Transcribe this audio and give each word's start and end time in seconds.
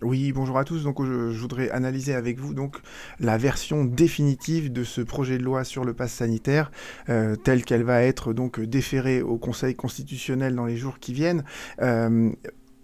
Oui, 0.00 0.30
bonjour 0.30 0.58
à 0.58 0.64
tous. 0.64 0.84
Donc, 0.84 1.04
je, 1.04 1.36
voudrais 1.40 1.70
analyser 1.70 2.14
avec 2.14 2.38
vous 2.38 2.54
donc 2.54 2.76
la 3.18 3.36
version 3.36 3.84
définitive 3.84 4.72
de 4.72 4.84
ce 4.84 5.00
projet 5.00 5.38
de 5.38 5.42
loi 5.42 5.64
sur 5.64 5.84
le 5.84 5.92
pass 5.92 6.12
sanitaire, 6.12 6.70
euh, 7.08 7.34
telle 7.34 7.64
qu'elle 7.64 7.82
va 7.82 8.02
être 8.02 8.32
donc 8.32 8.60
déférée 8.60 9.22
au 9.22 9.38
Conseil 9.38 9.74
constitutionnel 9.74 10.54
dans 10.54 10.66
les 10.66 10.76
jours 10.76 11.00
qui 11.00 11.12
viennent. 11.12 11.42
Euh, 11.82 12.30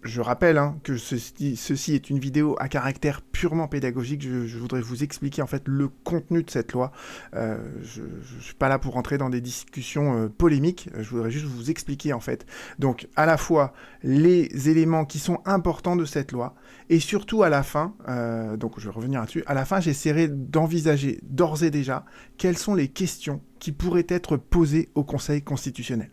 je 0.05 0.21
rappelle 0.21 0.57
hein, 0.57 0.77
que 0.83 0.97
ceci, 0.97 1.95
est 1.95 2.09
une 2.09 2.19
vidéo 2.19 2.55
à 2.59 2.69
caractère 2.69 3.21
purement 3.21 3.67
pédagogique. 3.67 4.21
Je, 4.21 4.57
voudrais 4.57 4.81
vous 4.81 5.03
expliquer 5.03 5.41
en 5.41 5.47
fait 5.47 5.63
le 5.65 5.87
contenu 5.87 6.43
de 6.43 6.49
cette 6.49 6.73
loi. 6.73 6.91
Euh, 7.33 7.57
je 7.83 8.01
ne 8.01 8.41
suis 8.41 8.53
pas 8.53 8.69
là 8.69 8.77
pour 8.77 8.93
rentrer 8.93 9.17
dans 9.17 9.29
des 9.29 9.41
discussions 9.41 10.17
euh, 10.17 10.29
polémiques. 10.29 10.89
Je 10.97 11.09
voudrais 11.09 11.31
juste 11.31 11.45
vous 11.45 11.71
expliquer 11.71 12.13
en 12.13 12.19
fait. 12.19 12.45
Donc 12.77 13.07
à 13.15 13.25
la 13.25 13.37
fois 13.37 13.73
les 14.03 14.69
éléments 14.69 15.05
qui 15.05 15.19
sont 15.19 15.39
importants 15.45 15.95
de 15.95 16.05
cette 16.05 16.31
loi 16.31 16.55
et 16.89 16.99
surtout 16.99 17.43
à 17.43 17.49
la 17.49 17.63
fin. 17.63 17.95
Euh, 18.07 18.57
donc 18.57 18.79
je 18.79 18.85
vais 18.85 18.95
revenir 18.95 19.19
là-dessus. 19.19 19.43
À 19.47 19.55
la 19.55 19.65
fin, 19.65 19.79
j'essaierai 19.79 20.27
d'envisager 20.27 21.19
d'ores 21.23 21.63
et 21.63 21.71
déjà 21.71 22.05
quelles 22.37 22.57
sont 22.57 22.75
les 22.75 22.89
questions 22.89 23.41
qui 23.59 23.71
pourraient 23.71 24.07
être 24.07 24.37
posées 24.37 24.89
au 24.93 25.03
Conseil 25.03 25.41
constitutionnel. 25.41 26.11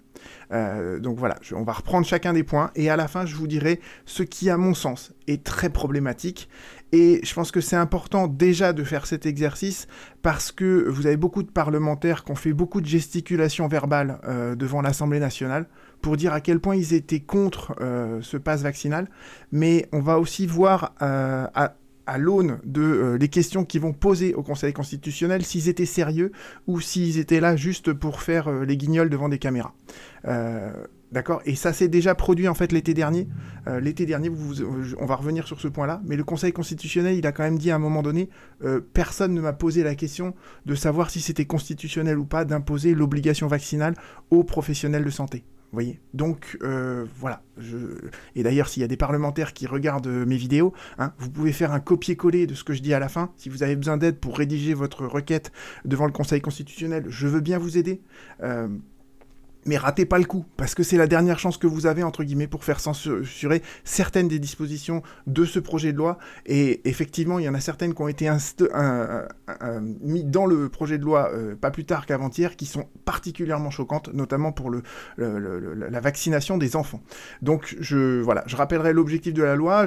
Euh, 0.52 0.98
donc 0.98 1.18
voilà, 1.18 1.36
on 1.54 1.62
va 1.62 1.72
reprendre 1.72 2.06
chacun 2.06 2.32
des 2.32 2.42
points 2.42 2.70
et 2.74 2.90
à 2.90 2.96
la 2.96 3.08
fin 3.08 3.26
je 3.26 3.34
vous 3.34 3.46
dirai 3.46 3.80
ce 4.04 4.22
qui 4.22 4.50
à 4.50 4.56
mon 4.56 4.74
sens 4.74 5.12
est 5.26 5.44
très 5.44 5.70
problématique. 5.70 6.48
Et 6.94 7.20
je 7.24 7.32
pense 7.32 7.50
que 7.50 7.62
c'est 7.62 7.76
important 7.76 8.28
déjà 8.28 8.74
de 8.74 8.84
faire 8.84 9.06
cet 9.06 9.24
exercice 9.24 9.86
parce 10.20 10.52
que 10.52 10.86
vous 10.88 11.06
avez 11.06 11.16
beaucoup 11.16 11.42
de 11.42 11.50
parlementaires 11.50 12.22
qui 12.22 12.32
ont 12.32 12.36
fait 12.36 12.52
beaucoup 12.52 12.82
de 12.82 12.86
gesticulations 12.86 13.66
verbales 13.66 14.18
euh, 14.28 14.54
devant 14.54 14.82
l'Assemblée 14.82 15.20
nationale 15.20 15.66
pour 16.02 16.18
dire 16.18 16.34
à 16.34 16.42
quel 16.42 16.60
point 16.60 16.76
ils 16.76 16.92
étaient 16.92 17.20
contre 17.20 17.74
euh, 17.80 18.20
ce 18.20 18.36
pass 18.36 18.62
vaccinal, 18.62 19.08
mais 19.52 19.88
on 19.92 20.00
va 20.00 20.18
aussi 20.18 20.46
voir 20.46 20.92
à, 21.00 21.74
à 22.06 22.18
l'aune 22.18 22.58
de 22.64 22.82
euh, 22.82 23.18
les 23.18 23.28
questions 23.28 23.64
qui 23.64 23.78
vont 23.78 23.92
poser 23.92 24.34
au 24.34 24.42
Conseil 24.42 24.72
constitutionnel 24.72 25.44
s'ils 25.44 25.68
étaient 25.68 25.86
sérieux 25.86 26.32
ou 26.66 26.80
s'ils 26.80 27.18
étaient 27.18 27.40
là 27.40 27.56
juste 27.56 27.92
pour 27.92 28.22
faire 28.22 28.48
euh, 28.48 28.64
les 28.64 28.76
guignols 28.76 29.10
devant 29.10 29.28
des 29.28 29.38
caméras. 29.38 29.74
Euh, 30.26 30.72
d'accord? 31.12 31.42
Et 31.44 31.54
ça 31.54 31.72
s'est 31.72 31.88
déjà 31.88 32.14
produit 32.14 32.48
en 32.48 32.54
fait 32.54 32.72
l'été 32.72 32.94
dernier. 32.94 33.28
l'été 33.80 34.06
dernier, 34.06 34.30
on 34.98 35.06
va 35.06 35.16
revenir 35.16 35.46
sur 35.46 35.60
ce 35.60 35.68
point-là, 35.68 36.00
mais 36.04 36.16
le 36.16 36.24
Conseil 36.24 36.52
constitutionnel, 36.52 37.16
il 37.16 37.26
a 37.26 37.32
quand 37.32 37.42
même 37.42 37.58
dit 37.58 37.70
à 37.70 37.76
un 37.76 37.78
moment 37.78 38.02
donné, 38.02 38.30
personne 38.94 39.34
ne 39.34 39.40
m'a 39.42 39.52
posé 39.52 39.82
la 39.82 39.94
question 39.94 40.34
de 40.64 40.74
savoir 40.74 41.10
si 41.10 41.20
c'était 41.20 41.44
constitutionnel 41.44 42.18
ou 42.18 42.24
pas 42.24 42.46
d'imposer 42.46 42.94
l'obligation 42.94 43.46
vaccinale 43.46 43.94
aux 44.30 44.42
professionnels 44.42 45.04
de 45.04 45.10
santé 45.10 45.44
voyez 45.72 46.00
Donc 46.14 46.58
euh, 46.62 47.06
voilà. 47.16 47.42
Je... 47.58 47.76
Et 48.34 48.42
d'ailleurs, 48.42 48.68
s'il 48.68 48.82
y 48.82 48.84
a 48.84 48.88
des 48.88 48.96
parlementaires 48.96 49.52
qui 49.52 49.66
regardent 49.66 50.06
euh, 50.06 50.26
mes 50.26 50.36
vidéos, 50.36 50.72
hein, 50.98 51.12
vous 51.18 51.30
pouvez 51.30 51.52
faire 51.52 51.72
un 51.72 51.80
copier-coller 51.80 52.46
de 52.46 52.54
ce 52.54 52.64
que 52.64 52.74
je 52.74 52.82
dis 52.82 52.94
à 52.94 52.98
la 52.98 53.08
fin. 53.08 53.32
Si 53.36 53.48
vous 53.48 53.62
avez 53.62 53.76
besoin 53.76 53.96
d'aide 53.96 54.18
pour 54.18 54.36
rédiger 54.36 54.74
votre 54.74 55.06
requête 55.06 55.52
devant 55.84 56.06
le 56.06 56.12
Conseil 56.12 56.40
constitutionnel, 56.40 57.06
je 57.08 57.26
veux 57.26 57.40
bien 57.40 57.58
vous 57.58 57.78
aider. 57.78 58.02
Euh, 58.42 58.68
mais 59.64 59.76
ratez 59.76 60.06
pas 60.06 60.18
le 60.18 60.24
coup, 60.24 60.44
parce 60.56 60.74
que 60.74 60.82
c'est 60.82 60.96
la 60.96 61.06
dernière 61.06 61.38
chance 61.38 61.56
que 61.56 61.66
vous 61.66 61.86
avez, 61.86 62.02
entre 62.02 62.24
guillemets, 62.24 62.46
pour 62.46 62.64
faire 62.64 62.80
censurer 62.80 63.62
certaines 63.84 64.28
des 64.28 64.38
dispositions 64.38 65.02
de 65.26 65.44
ce 65.44 65.58
projet 65.58 65.92
de 65.92 65.98
loi. 65.98 66.18
Et 66.46 66.88
effectivement, 66.88 67.38
il 67.38 67.44
y 67.44 67.48
en 67.48 67.54
a 67.54 67.60
certaines 67.60 67.94
qui 67.94 68.02
ont 68.02 68.08
été 68.08 68.28
mises 70.00 70.24
dans 70.26 70.46
le 70.46 70.68
projet 70.68 70.98
de 70.98 71.04
loi 71.04 71.30
euh, 71.32 71.54
pas 71.54 71.70
plus 71.70 71.84
tard 71.84 72.06
qu'avant-hier, 72.06 72.56
qui 72.56 72.66
sont 72.66 72.88
particulièrement 73.04 73.70
choquantes, 73.70 74.12
notamment 74.12 74.52
pour 74.52 74.70
la 75.18 76.00
vaccination 76.00 76.58
des 76.58 76.76
enfants. 76.76 77.02
Donc, 77.40 77.76
je, 77.80 78.20
voilà, 78.20 78.44
je 78.46 78.56
rappellerai 78.56 78.92
l'objectif 78.92 79.34
de 79.34 79.42
la 79.42 79.56
loi, 79.56 79.86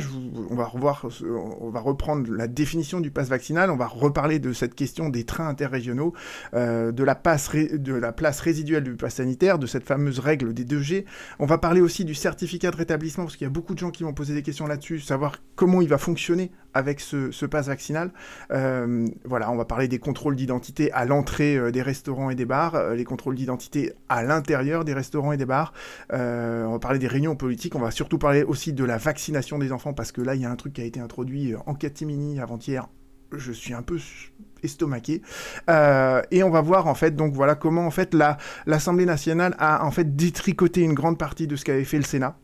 on, 0.50 0.56
va 0.56 0.66
revoir, 0.66 1.08
on 1.30 1.70
va 1.70 1.80
reprendre 1.80 2.32
la 2.32 2.48
définition 2.48 3.00
du 3.00 3.12
pass 3.12 3.30
vaccinal, 3.30 3.72
on 3.72 3.78
va 3.78 3.88
reparler 3.88 4.40
de 4.40 4.54
cette 4.54 4.76
question 4.76 5.10
des 5.10 5.24
trains 5.24 5.48
interrégionaux, 5.48 6.14
euh, 6.54 6.92
de, 6.92 7.04
la 7.04 7.16
de 7.16 7.94
la 7.94 8.12
place 8.12 8.40
résiduelle 8.40 8.84
du 8.84 8.96
pass 8.96 9.16
sanitaire, 9.16 9.60
cette 9.66 9.84
fameuse 9.84 10.20
règle 10.20 10.54
des 10.54 10.66
2G. 10.66 11.06
On 11.40 11.46
va 11.46 11.58
parler 11.58 11.82
aussi 11.82 12.06
du 12.06 12.16
certificat 12.16 12.72
de 12.72 12.78
rétablissement, 12.78 13.26
parce 13.26 13.36
qu'il 13.36 13.46
y 13.46 13.48
a 13.48 13.54
beaucoup 13.54 13.74
de 13.74 13.80
gens 13.80 13.92
qui 13.92 14.04
vont 14.04 14.14
poser 14.14 14.34
des 14.34 14.44
questions 14.44 14.68
là-dessus, 14.68 15.00
savoir 15.00 15.38
comment 15.56 15.82
il 15.82 15.88
va 15.88 15.98
fonctionner 15.98 16.52
avec 16.74 17.00
ce, 17.00 17.32
ce 17.32 17.46
pass 17.46 17.68
vaccinal. 17.68 18.12
Euh, 18.52 19.08
voilà, 19.24 19.50
on 19.52 19.56
va 19.56 19.66
parler 19.66 19.88
des 19.88 20.00
contrôles 20.00 20.36
d'identité 20.36 20.92
à 20.92 21.06
l'entrée 21.06 21.58
euh, 21.58 21.72
des 21.72 21.82
restaurants 21.82 22.30
et 22.30 22.36
des 22.36 22.46
bars, 22.46 22.76
euh, 22.76 22.96
les 22.96 23.06
contrôles 23.06 23.36
d'identité 23.36 23.94
à 24.10 24.24
l'intérieur 24.24 24.84
des 24.84 24.94
restaurants 24.94 25.32
et 25.32 25.38
des 25.38 25.46
bars. 25.46 25.74
on 26.12 26.72
va 26.72 26.80
parler 26.80 27.00
des 27.00 27.08
réunions 27.08 27.36
politiques. 27.36 27.76
On 27.76 27.80
va 27.80 27.92
surtout 27.92 28.18
parler 28.18 28.44
aussi 28.44 28.74
de 28.74 28.84
la 28.84 28.98
vaccination 28.98 29.58
des 29.58 29.72
enfants, 29.72 29.94
parce 29.94 30.12
que 30.12 30.22
là, 30.22 30.36
il 30.36 30.42
y 30.42 30.46
a 30.46 30.52
un 30.52 30.56
truc 30.56 30.74
qui 30.74 30.82
a 30.82 30.86
été 30.86 31.00
introduit 31.00 31.56
en 31.66 31.74
catimini 31.74 32.40
avant-hier. 32.40 32.88
Je 33.32 33.52
suis 33.52 33.74
un 33.74 33.82
peu 33.82 33.98
estomaqué. 34.66 35.22
Euh, 35.70 36.22
et 36.32 36.44
on 36.44 36.50
va 36.50 36.62
voir 36.62 36.88
en 36.88 36.96
fait 36.96 37.16
donc 37.16 37.34
voilà 37.34 37.56
comment 37.56 37.86
en 37.86 37.92
fait 37.92 38.14
la 38.14 38.38
l'Assemblée 38.66 39.06
nationale 39.06 39.56
a 39.60 39.86
en 39.86 39.92
fait 39.92 40.16
détricoté 40.16 40.82
une 40.82 40.94
grande 40.94 41.18
partie 41.18 41.48
de 41.48 41.56
ce 41.56 41.64
qu'avait 41.66 41.84
fait 41.86 41.98
le 41.98 42.04
Sénat 42.04 42.38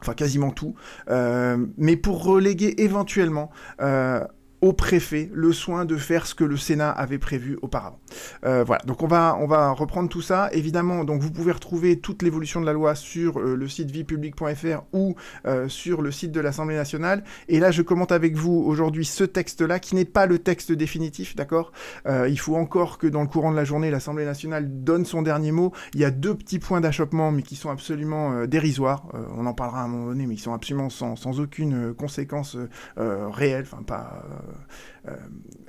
enfin 0.00 0.14
quasiment 0.14 0.50
tout, 0.50 0.74
euh, 1.10 1.66
mais 1.76 1.96
pour 1.96 2.24
reléguer 2.24 2.74
éventuellement 2.78 3.50
euh, 3.80 4.24
au 4.60 4.72
préfet 4.72 5.30
le 5.32 5.52
soin 5.52 5.84
de 5.84 5.96
faire 5.96 6.26
ce 6.26 6.34
que 6.34 6.44
le 6.44 6.56
Sénat 6.56 6.90
avait 6.90 7.18
prévu 7.18 7.58
auparavant. 7.62 7.98
Euh, 8.44 8.64
voilà, 8.64 8.82
donc 8.84 9.02
on 9.02 9.06
va, 9.06 9.36
on 9.40 9.46
va 9.46 9.70
reprendre 9.72 10.08
tout 10.08 10.22
ça. 10.22 10.48
Évidemment, 10.52 11.04
donc 11.04 11.20
vous 11.20 11.30
pouvez 11.30 11.52
retrouver 11.52 11.98
toute 12.00 12.22
l'évolution 12.22 12.60
de 12.60 12.66
la 12.66 12.72
loi 12.72 12.94
sur 12.94 13.38
euh, 13.38 13.54
le 13.54 13.68
site 13.68 13.90
viepublic.fr 13.90 14.82
ou 14.92 15.14
euh, 15.46 15.68
sur 15.68 16.02
le 16.02 16.10
site 16.10 16.32
de 16.32 16.40
l'Assemblée 16.40 16.76
nationale. 16.76 17.22
Et 17.48 17.60
là, 17.60 17.70
je 17.70 17.82
commente 17.82 18.12
avec 18.12 18.36
vous 18.36 18.62
aujourd'hui 18.66 19.04
ce 19.04 19.24
texte-là, 19.24 19.78
qui 19.78 19.94
n'est 19.94 20.04
pas 20.04 20.26
le 20.26 20.38
texte 20.38 20.72
définitif, 20.72 21.36
d'accord? 21.36 21.72
Il 22.06 22.38
faut 22.38 22.56
encore 22.56 22.98
que 22.98 23.06
dans 23.06 23.22
le 23.22 23.28
courant 23.28 23.50
de 23.50 23.56
la 23.56 23.64
journée, 23.64 23.90
l'Assemblée 23.90 24.24
nationale 24.24 24.66
donne 24.82 25.04
son 25.04 25.22
dernier 25.22 25.52
mot. 25.52 25.72
Il 25.94 26.00
y 26.00 26.04
a 26.04 26.10
deux 26.10 26.34
petits 26.34 26.58
points 26.58 26.80
d'achoppement, 26.80 27.30
mais 27.32 27.42
qui 27.42 27.56
sont 27.56 27.70
absolument 27.70 28.46
dérisoires. 28.46 29.06
on 29.36 29.46
en 29.46 29.54
parlera 29.54 29.82
à 29.82 29.84
un 29.84 29.88
moment 29.88 30.06
donné, 30.06 30.26
mais 30.26 30.34
qui 30.34 30.42
sont 30.42 30.54
absolument 30.54 30.90
sans, 30.90 31.16
sans 31.16 31.40
aucune 31.40 31.94
conséquence 31.94 32.56
réelle, 32.96 33.66
enfin 33.70 33.82
pas 33.82 34.22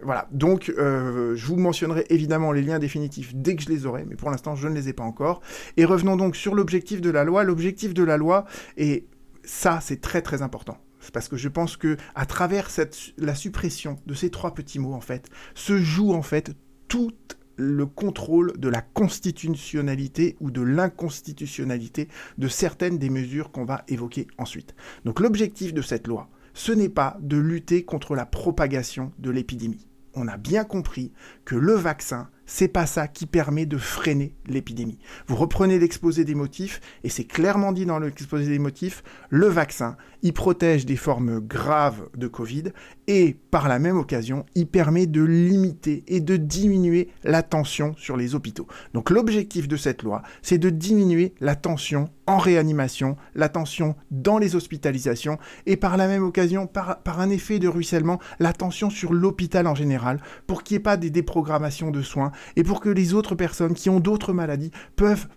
voilà, 0.03 0.28
donc 0.31 0.69
euh, 0.78 1.35
je 1.35 1.45
vous 1.45 1.57
mentionnerai 1.57 2.06
évidemment 2.09 2.51
les 2.51 2.62
liens 2.62 2.79
définitifs 2.79 3.34
dès 3.35 3.56
que 3.56 3.63
je 3.63 3.69
les 3.69 3.85
aurai, 3.85 4.06
mais 4.06 4.16
pour 4.16 4.29
l'instant 4.29 4.56
je 4.56 4.67
ne 4.67 4.73
les 4.73 4.90
ai 4.90 4.94
pas 4.94 5.03
encore. 5.03 5.41
Et 5.78 5.85
revenons 5.85 6.16
donc 6.16 6.35
sur 6.35 6.56
l'objectif 6.56 7.01
de 7.01 7.09
la 7.09 7.23
loi. 7.23 7.44
L'objectif 7.44 7.94
de 7.94 8.03
la 8.03 8.18
loi, 8.18 8.45
et 8.78 9.07
ça 9.44 9.79
c'est 9.81 10.01
très 10.01 10.22
très 10.22 10.41
important, 10.41 10.78
parce 11.13 11.28
que 11.28 11.38
je 11.38 11.50
pense 11.50 11.78
que 11.78 11.97
à 12.16 12.25
travers 12.25 12.69
la 13.18 13.35
suppression 13.35 14.00
de 14.06 14.13
ces 14.13 14.29
trois 14.29 14.53
petits 14.53 14.79
mots 14.79 14.94
en 14.94 15.01
fait, 15.01 15.29
se 15.56 15.78
joue 15.78 16.13
en 16.13 16.22
fait 16.22 16.53
tout 16.88 17.12
le 17.59 17.85
contrôle 17.85 18.57
de 18.57 18.69
la 18.69 18.81
constitutionnalité 18.81 20.38
ou 20.39 20.50
de 20.50 20.62
l'inconstitutionnalité 20.62 22.07
de 22.38 22.47
certaines 22.47 22.97
des 22.97 23.09
mesures 23.09 23.51
qu'on 23.51 23.66
va 23.66 23.84
évoquer 23.89 24.28
ensuite. 24.38 24.73
Donc 25.03 25.19
l'objectif 25.19 25.73
de 25.73 25.81
cette 25.81 26.07
loi, 26.07 26.29
ce 26.59 26.74
n'est 26.74 26.90
pas 26.90 27.16
de 27.22 27.38
lutter 27.38 27.86
contre 27.86 28.16
la 28.16 28.25
propagation 28.25 29.14
de 29.18 29.31
l'épidémie. 29.31 29.88
On 30.14 30.28
a 30.28 30.36
bien 30.36 30.66
compris 30.66 31.14
que 31.46 31.56
le 31.56 31.72
vaccin 31.72 32.28
c'est 32.50 32.68
pas 32.68 32.88
ça 32.88 33.08
qui 33.08 33.28
permet 33.28 33.68
de 33.68 33.78
freiner 33.78 34.36
l'épidémie. 34.47 34.98
Vous 35.28 35.36
reprenez 35.36 35.78
l'exposé 35.78 36.25
des 36.25 36.34
motifs, 36.34 36.81
et 37.03 37.09
c'est 37.09 37.24
clairement 37.24 37.72
dit 37.72 37.86
dans 37.86 38.00
l'exposé 38.00 38.48
des 38.48 38.58
motifs, 38.58 39.03
le 39.30 39.46
vaccin, 39.46 39.98
il 40.22 40.34
protège 40.34 40.85
des 40.85 40.96
formes 40.96 41.40
graves 41.40 42.09
de 42.16 42.28
Covid, 42.28 42.66
et 43.07 43.38
par 43.52 43.68
la 43.68 43.80
même 43.80 43.97
occasion, 43.97 44.46
il 44.56 44.68
permet 44.68 45.07
de 45.07 45.24
limiter 45.24 46.03
et 46.07 46.19
de 46.19 46.38
diminuer 46.38 47.09
la 47.24 47.44
tension 47.44 47.96
sur 47.97 48.18
les 48.18 48.35
hôpitaux. 48.35 48.68
Donc 48.94 49.09
l'objectif 49.09 49.68
de 49.68 49.78
cette 49.78 50.03
loi, 50.03 50.22
c'est 50.41 50.57
de 50.57 50.69
diminuer 50.69 51.34
la 51.40 51.56
tension 51.56 52.09
en 52.28 52.38
réanimation, 52.38 53.18
la 53.34 53.50
tension 53.50 53.96
dans 54.12 54.38
les 54.38 54.56
hospitalisations, 54.56 55.40
et 55.66 55.78
par 55.78 55.97
la 55.97 56.07
même 56.07 56.24
occasion, 56.24 56.68
par, 56.68 57.00
un 57.19 57.30
effet 57.30 57.57
de 57.57 57.68
ruissellement, 57.68 58.19
la 58.39 58.54
tension 58.54 58.89
sur 58.89 59.13
l'hôpital 59.13 59.66
en 59.66 59.75
général, 59.75 60.21
pour 60.45 60.63
qu'il 60.63 60.75
n'y 60.75 60.80
ait 60.80 60.83
pas 60.83 60.98
des 60.98 61.10
déprogrammations 61.10 61.92
de 61.92 62.01
soins, 62.01 62.31
et 62.56 62.63
pour 62.63 62.81
que 62.81 62.89
les 62.89 63.13
autres 63.13 63.36
personnes 63.36 63.74
qui 63.74 63.89
ont 63.89 64.00
d'autres 64.00 64.33
maladies 64.33 64.71
peuvent 64.95 65.27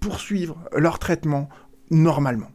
poursuivre 0.00 0.58
leur 0.76 0.98
traitement 0.98 1.48
normalement. 1.90 2.50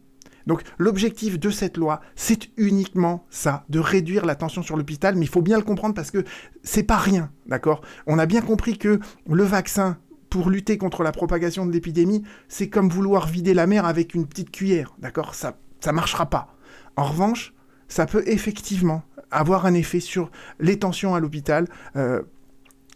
Donc 0.48 0.62
l'objectif 0.78 1.40
de 1.40 1.50
cette 1.50 1.78
loi, 1.78 2.02
c'est 2.16 2.50
uniquement 2.58 3.26
ça, 3.30 3.66
de 3.70 3.80
réduire 3.80 4.26
la 4.26 4.36
tension 4.36 4.62
sur 4.62 4.78
l'hôpital, 4.78 5.16
mais 5.16 5.26
il 5.26 5.30
faut 5.30 5.42
bien 5.42 5.58
le 5.58 5.64
comprendre 5.64 5.96
parce 5.96 6.12
que 6.12 6.24
c'est 6.64 6.84
pas 6.84 6.98
rien, 6.98 7.32
d'accord? 7.48 7.82
On 8.08 8.20
a 8.20 8.26
bien 8.26 8.42
compris 8.42 8.78
que 8.78 9.00
le 9.30 9.44
vaccin 9.44 9.98
pour 10.30 10.50
lutter 10.50 10.78
contre 10.78 11.04
la 11.04 11.12
propagation 11.12 11.66
de 11.66 11.72
l'épidémie, 11.72 12.24
c'est 12.48 12.68
comme 12.68 12.90
vouloir 12.90 13.28
vider 13.28 13.54
la 13.54 13.68
mer 13.68 13.86
avec 13.86 14.16
une 14.16 14.26
petite 14.26 14.52
cuillère, 14.52 14.96
d'accord? 15.00 15.36
Ça 15.36 15.58
ça 15.84 15.92
marchera 15.92 16.26
pas. 16.30 16.56
En 16.96 17.04
revanche, 17.04 17.54
ça 17.90 18.06
peut 18.06 18.24
effectivement 18.26 19.04
avoir 19.32 19.66
un 19.66 19.74
effet 19.74 20.00
sur 20.00 20.32
les 20.60 20.80
tensions 20.80 21.14
à 21.14 21.20
l'hôpital, 21.20 21.68
euh, 21.96 22.22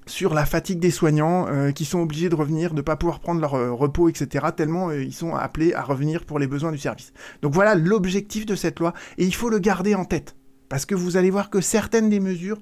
sur 0.07 0.33
la 0.33 0.45
fatigue 0.45 0.80
des 0.80 0.92
soignants 0.92 1.48
euh, 1.48 1.71
qui 1.71 1.86
sont 1.86 2.00
obligés 2.00 2.30
de 2.30 2.36
revenir, 2.36 2.71
de 2.71 2.77
ne 2.77 2.81
pas 2.81 2.95
pouvoir 2.95 3.19
prendre 3.19 3.42
leur 3.42 3.56
euh, 3.56 3.71
repos, 3.71 4.09
etc., 4.09 4.48
tellement 4.56 4.89
euh, 4.89 5.04
ils 5.04 5.13
sont 5.13 5.36
appelés 5.36 5.74
à 5.74 5.83
revenir 5.83 6.25
pour 6.25 6.39
les 6.39 6.48
besoins 6.48 6.71
du 6.71 6.77
service. 6.77 7.13
Donc 7.42 7.54
voilà 7.54 7.75
l'objectif 7.75 8.45
de 8.45 8.56
cette 8.56 8.80
loi, 8.80 8.94
et 9.18 9.25
il 9.25 9.33
faut 9.33 9.50
le 9.50 9.59
garder 9.59 9.95
en 9.95 10.06
tête. 10.06 10.36
Parce 10.69 10.86
que 10.86 10.95
vous 10.95 11.18
allez 11.18 11.30
voir 11.30 11.50
que 11.50 11.62
certaines 11.62 12.09
des 12.09 12.19
mesures, 12.19 12.59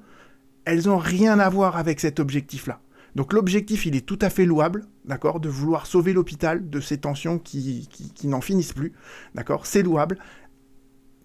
elles 0.65 0.87
n'ont 0.87 0.97
rien 0.97 1.39
à 1.39 1.49
voir 1.49 1.77
avec 1.77 1.99
cet 1.99 2.19
objectif-là. 2.19 2.81
Donc 3.15 3.31
l'objectif, 3.31 3.85
il 3.85 3.95
est 3.95 4.05
tout 4.05 4.19
à 4.21 4.29
fait 4.29 4.45
louable, 4.45 4.85
d'accord, 5.05 5.39
de 5.39 5.47
vouloir 5.47 5.85
sauver 5.85 6.11
l'hôpital 6.11 6.69
de 6.69 6.79
ces 6.81 6.97
tensions 6.97 7.39
qui, 7.39 7.87
qui 8.13 8.27
n'en 8.27 8.41
finissent 8.41 8.73
plus, 8.73 8.91
d'accord, 9.35 9.65
c'est 9.65 9.83
louable. 9.83 10.17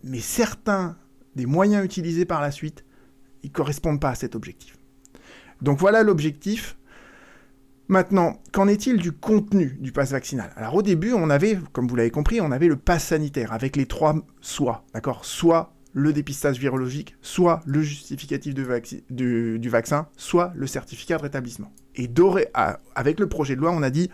Mais 0.04 0.20
certains 0.20 0.96
des 1.34 1.46
moyens 1.46 1.84
utilisés 1.84 2.24
par 2.24 2.40
la 2.40 2.50
suite, 2.50 2.84
ils 3.42 3.48
ne 3.48 3.54
correspondent 3.54 4.00
pas 4.00 4.10
à 4.10 4.14
cet 4.14 4.34
objectif. 4.34 4.79
Donc 5.62 5.78
voilà 5.78 6.02
l'objectif. 6.02 6.76
Maintenant, 7.88 8.40
qu'en 8.52 8.68
est-il 8.68 8.98
du 8.98 9.10
contenu 9.10 9.76
du 9.80 9.90
pass 9.90 10.12
vaccinal? 10.12 10.52
Alors 10.54 10.76
au 10.76 10.82
début, 10.82 11.12
on 11.12 11.28
avait, 11.28 11.58
comme 11.72 11.88
vous 11.88 11.96
l'avez 11.96 12.12
compris, 12.12 12.40
on 12.40 12.52
avait 12.52 12.68
le 12.68 12.76
pass 12.76 13.06
sanitaire 13.06 13.52
avec 13.52 13.74
les 13.74 13.86
trois 13.86 14.14
soit, 14.40 14.84
d'accord? 14.94 15.24
Soit 15.24 15.74
le 15.92 16.12
dépistage 16.12 16.58
virologique, 16.58 17.16
soit 17.20 17.60
le 17.66 17.82
justificatif 17.82 18.54
du, 18.54 19.68
vaccin, 19.68 20.06
soit 20.16 20.52
le 20.54 20.68
certificat 20.68 21.16
de 21.16 21.22
rétablissement. 21.22 21.72
Et 21.96 22.06
doré, 22.06 22.46
avec 22.94 23.18
le 23.18 23.28
projet 23.28 23.56
de 23.56 23.60
loi, 23.60 23.72
on 23.72 23.82
a 23.82 23.90
dit, 23.90 24.08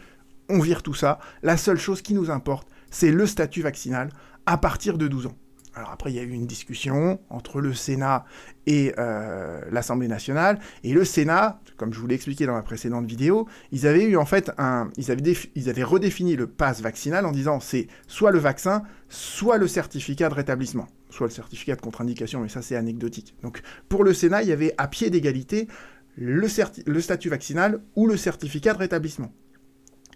on 0.49 0.61
vire 0.61 0.83
tout 0.83 0.95
ça. 0.95 1.19
La 1.43 1.59
seule 1.59 1.79
chose 1.79 2.01
qui 2.01 2.15
nous 2.15 2.31
importe, 2.31 2.69
c'est 2.91 3.13
le 3.13 3.27
statut 3.27 3.61
vaccinal 3.61 4.09
à 4.47 4.57
partir 4.57 4.97
de 4.97 5.07
12 5.07 5.27
ans. 5.27 5.37
Alors 5.77 5.91
après, 5.91 6.11
il 6.11 6.17
y 6.17 6.19
a 6.19 6.23
eu 6.23 6.31
une 6.31 6.47
discussion 6.47 7.21
entre 7.29 7.61
le 7.61 7.75
Sénat 7.75 8.25
et 8.67 8.95
euh, 8.99 9.61
l'Assemblée 9.71 10.09
nationale. 10.09 10.59
Et 10.83 10.95
le 10.95 11.05
Sénat, 11.05 11.61
comme 11.77 11.93
je 11.93 12.01
vous 12.01 12.07
l'ai 12.07 12.15
expliqué 12.15 12.47
dans 12.47 12.55
la 12.55 12.63
précédente 12.63 13.05
vidéo, 13.05 13.47
ils 13.73 13.87
avaient 13.87 14.05
eu 14.05 14.17
en 14.17 14.25
fait 14.25 14.51
ils 14.97 15.11
avaient, 15.11 15.83
redéfini 15.83 16.35
le 16.35 16.47
pass 16.47 16.81
vaccinal 16.81 17.27
en 17.27 17.31
disant 17.31 17.61
c'est 17.61 17.89
soit 18.07 18.31
le 18.31 18.39
vaccin, 18.39 18.85
soit 19.11 19.59
le 19.59 19.69
certificat 19.69 20.31
de 20.31 20.35
rétablissement, 20.35 20.87
soit 21.11 21.27
le 21.27 21.33
certificat 21.33 21.77
de 21.77 21.83
contre-indication, 21.83 22.41
mais 22.41 22.49
ça 22.49 22.63
c'est 22.63 22.77
anecdotique. 22.77 23.35
Donc 23.43 23.61
pour 23.91 24.03
le 24.03 24.15
Sénat, 24.15 24.45
il 24.45 24.49
y 24.49 24.53
avait 24.53 24.73
à 24.79 24.89
pied 24.89 25.11
d'égalité 25.11 25.69
le 26.17 26.49
statut 26.49 27.29
vaccinal 27.29 27.83
ou 27.97 28.07
le 28.07 28.17
certificat 28.17 28.73
de 28.73 28.79
rétablissement. 28.79 29.31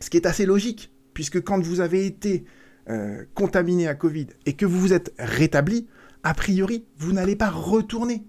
Ce 0.00 0.08
qui 0.08 0.16
est 0.16 0.24
assez 0.24 0.46
logique, 0.46 0.90
puisque 1.12 1.42
quand 1.42 1.62
vous 1.62 1.80
avez 1.80 2.06
été 2.06 2.46
euh, 2.88 3.24
contaminé 3.34 3.88
à 3.88 3.94
Covid 3.94 4.28
et 4.46 4.54
que 4.54 4.66
vous 4.66 4.80
vous 4.80 4.92
êtes 4.92 5.12
rétabli, 5.18 5.86
a 6.22 6.34
priori, 6.34 6.84
vous 6.98 7.12
n'allez 7.12 7.36
pas 7.36 7.50
retourner 7.50 8.24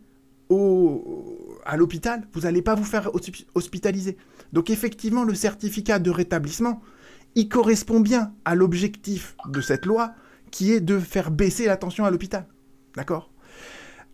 au, 0.50 1.58
à 1.66 1.78
l'hôpital, 1.78 2.28
vous 2.34 2.42
n'allez 2.42 2.62
pas 2.62 2.76
vous 2.76 2.84
faire 2.84 3.10
hospitaliser. 3.56 4.18
Donc 4.54 4.70
effectivement, 4.70 5.24
le 5.24 5.36
certificat 5.36 6.00
de 6.00 6.12
rétablissement, 6.12 6.82
il 7.36 7.48
correspond 7.48 8.00
bien 8.02 8.34
à 8.46 8.56
l'objectif 8.56 9.36
de 9.48 9.62
cette 9.62 9.86
loi 9.86 10.14
qui 10.52 10.74
est 10.74 10.82
de 10.82 11.00
faire 11.00 11.32
baisser 11.32 11.66
la 11.66 11.78
tension 11.78 12.06
à 12.06 12.12
l'hôpital. 12.12 12.46
D'accord? 12.96 13.31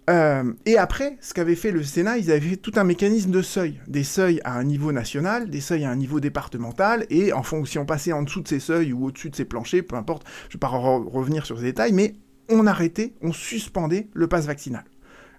Euh, 0.10 0.54
et 0.66 0.78
après, 0.78 1.18
ce 1.20 1.34
qu'avait 1.34 1.56
fait 1.56 1.72
le 1.72 1.84
Sénat, 1.84 2.18
ils 2.18 2.32
avaient 2.32 2.40
fait 2.40 2.56
tout 2.56 2.72
un 2.76 2.86
mécanisme 2.86 3.32
de 3.32 3.42
seuil. 3.42 3.82
Des 3.88 4.04
seuils 4.04 4.40
à 4.46 4.58
un 4.58 4.64
niveau 4.64 4.92
national, 4.94 5.50
des 5.50 5.60
seuils 5.60 5.84
à 5.84 5.92
un 5.92 5.96
niveau 5.96 6.20
départemental, 6.20 7.06
et 7.10 7.34
en 7.34 7.44
fonction, 7.44 7.86
passer 7.86 8.14
en 8.14 8.24
dessous 8.24 8.42
de 8.42 8.48
ces 8.48 8.60
seuils 8.60 8.94
ou 8.94 9.06
au-dessus 9.06 9.30
de 9.30 9.36
ces 9.36 9.46
planchers, 9.46 9.84
peu 9.84 9.96
importe, 9.96 10.26
je 10.44 10.48
ne 10.48 10.54
vais 10.54 10.60
pas 10.60 10.68
revenir 10.68 11.46
sur 11.46 11.58
ces 11.58 11.66
détails, 11.66 11.92
mais 11.92 12.16
on 12.50 12.68
arrêtait, 12.68 13.16
on 13.22 13.34
suspendait 13.34 14.08
le 14.14 14.28
pass 14.28 14.46
vaccinal. 14.46 14.86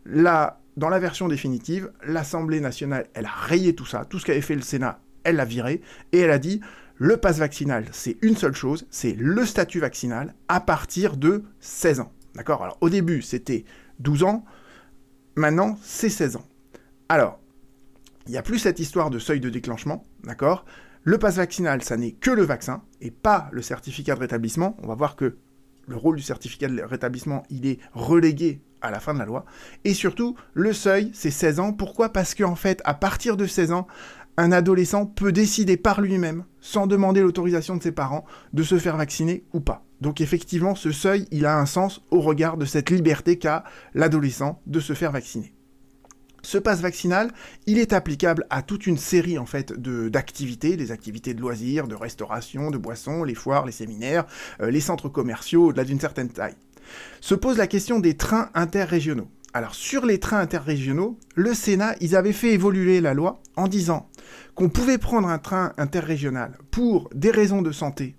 Là, 0.05 0.61
dans 0.76 0.91
la 0.91 0.99
version 0.99 1.29
définitive, 1.29 1.91
l'Assemblée 2.06 2.61
nationale, 2.61 3.06
elle 3.15 3.25
a 3.25 3.31
rayé 3.31 3.75
tout 3.75 3.87
ça, 3.87 4.05
tout 4.05 4.19
ce 4.19 4.26
qu'avait 4.26 4.43
fait 4.43 4.55
le 4.55 4.61
Sénat, 4.61 5.00
elle 5.25 5.37
l'a 5.37 5.47
viré, 5.47 5.81
et 6.12 6.19
elle 6.19 6.31
a 6.31 6.38
dit, 6.38 6.61
le 6.97 7.17
pass 7.17 7.38
vaccinal, 7.38 7.87
c'est 7.93 8.17
une 8.23 8.37
seule 8.37 8.55
chose, 8.55 8.87
c'est 8.91 9.17
le 9.17 9.47
statut 9.47 9.81
vaccinal 9.81 10.35
à 10.49 10.61
partir 10.61 11.17
de 11.17 11.44
16 11.61 12.00
ans. 12.00 12.12
D'accord? 12.35 12.62
Alors 12.62 12.76
au 12.81 12.91
début, 12.91 13.23
c'était 13.23 13.65
12 14.00 14.25
ans. 14.25 14.44
Maintenant, 15.38 15.79
c'est 15.85 16.08
16 16.08 16.35
ans. 16.35 16.44
Alors, 17.08 17.38
il 18.26 18.32
n'y 18.32 18.38
a 18.38 18.43
plus 18.43 18.58
cette 18.58 18.81
histoire 18.81 19.08
de 19.08 19.20
seuil 19.20 19.38
de 19.38 19.49
déclenchement, 19.49 20.05
d'accord? 20.25 20.64
Le 21.05 21.17
pass 21.17 21.37
vaccinal, 21.37 21.81
ça 21.85 21.96
n'est 21.96 22.11
que 22.11 22.32
le 22.32 22.43
vaccin 22.43 22.82
et 23.00 23.12
pas 23.12 23.49
le 23.52 23.62
certificat 23.62 24.17
de 24.17 24.20
rétablissement. 24.20 24.76
On 24.82 24.88
va 24.88 24.96
voir 24.96 25.14
que 25.14 25.37
le 25.87 25.96
rôle 25.96 26.17
du 26.17 26.23
certificat 26.23 26.67
de 26.67 26.82
rétablissement, 26.82 27.44
il 27.50 27.69
est 27.69 27.79
relégué 27.93 28.61
à 28.81 28.90
la 28.90 28.99
fin 28.99 29.14
de 29.14 29.20
la 29.20 29.26
loi. 29.26 29.44
Et 29.85 29.94
surtout, 29.94 30.35
le 30.55 30.73
seuil, 30.73 31.12
c'est 31.14 31.31
16 31.31 31.61
ans. 31.61 31.73
Pourquoi? 31.73 32.08
Parce 32.08 32.34
qu'en 32.34 32.56
fait, 32.56 32.82
à 32.84 32.94
partir 32.94 33.37
de 33.37 33.46
16 33.46 33.70
ans, 33.70 33.87
un 34.38 34.50
adolescent 34.50 35.06
peut 35.06 35.31
décider 35.31 35.76
par 35.76 36.00
lui-même, 36.00 36.46
sans 36.61 36.88
demander 36.88 37.20
l'autorisation 37.20 37.76
de 37.76 37.82
ses 37.84 37.93
parents, 37.93 38.25
de 38.55 38.64
se 38.64 38.76
faire 38.76 38.96
vacciner 38.96 39.44
ou 39.52 39.61
pas. 39.61 39.84
Donc 40.00 40.20
effectivement, 40.20 40.74
ce 40.74 40.92
seuil, 40.92 41.26
il 41.30 41.46
a 41.46 41.58
un 41.58 41.66
sens 41.66 42.00
au 42.10 42.20
regard 42.20 42.56
de 42.56 42.64
cette 42.64 42.90
liberté 42.90 43.38
qu'a 43.38 43.64
l'adolescent 43.94 44.60
de 44.66 44.80
se 44.80 44.92
faire 44.92 45.12
vacciner. 45.12 45.52
Ce 46.42 46.56
passe 46.56 46.80
vaccinal, 46.80 47.32
il 47.66 47.78
est 47.78 47.92
applicable 47.92 48.46
à 48.48 48.62
toute 48.62 48.86
une 48.86 48.96
série 48.96 49.38
en 49.38 49.46
fait 49.46 49.72
d'activités, 49.72 50.76
des 50.76 50.92
activités 50.92 51.34
de 51.34 51.40
loisirs, 51.40 51.88
de 51.88 51.96
restauration, 51.96 52.70
de 52.70 52.78
boissons, 52.78 53.24
les 53.24 53.34
foires, 53.34 53.66
les 53.66 53.72
séminaires, 53.72 54.24
euh, 54.60 54.70
les 54.70 54.80
centres 54.80 55.08
commerciaux 55.08 55.66
au-delà 55.66 55.84
d'une 55.84 56.00
certaine 56.00 56.30
taille. 56.30 56.54
Se 57.20 57.34
pose 57.34 57.58
la 57.58 57.66
question 57.66 57.98
des 57.98 58.16
trains 58.16 58.50
interrégionaux. 58.54 59.28
Alors 59.52 59.74
sur 59.74 60.06
les 60.06 60.20
trains 60.20 60.38
interrégionaux, 60.38 61.18
le 61.34 61.54
Sénat, 61.54 61.96
ils 62.00 62.14
avaient 62.14 62.32
fait 62.32 62.52
évoluer 62.52 63.00
la 63.00 63.14
loi 63.14 63.42
en 63.56 63.66
disant 63.66 64.08
qu'on 64.54 64.68
pouvait 64.68 64.98
prendre 64.98 65.28
un 65.28 65.38
train 65.38 65.72
interrégional 65.76 66.56
pour 66.70 67.10
des 67.14 67.30
raisons 67.30 67.62
de 67.62 67.72
santé, 67.72 68.14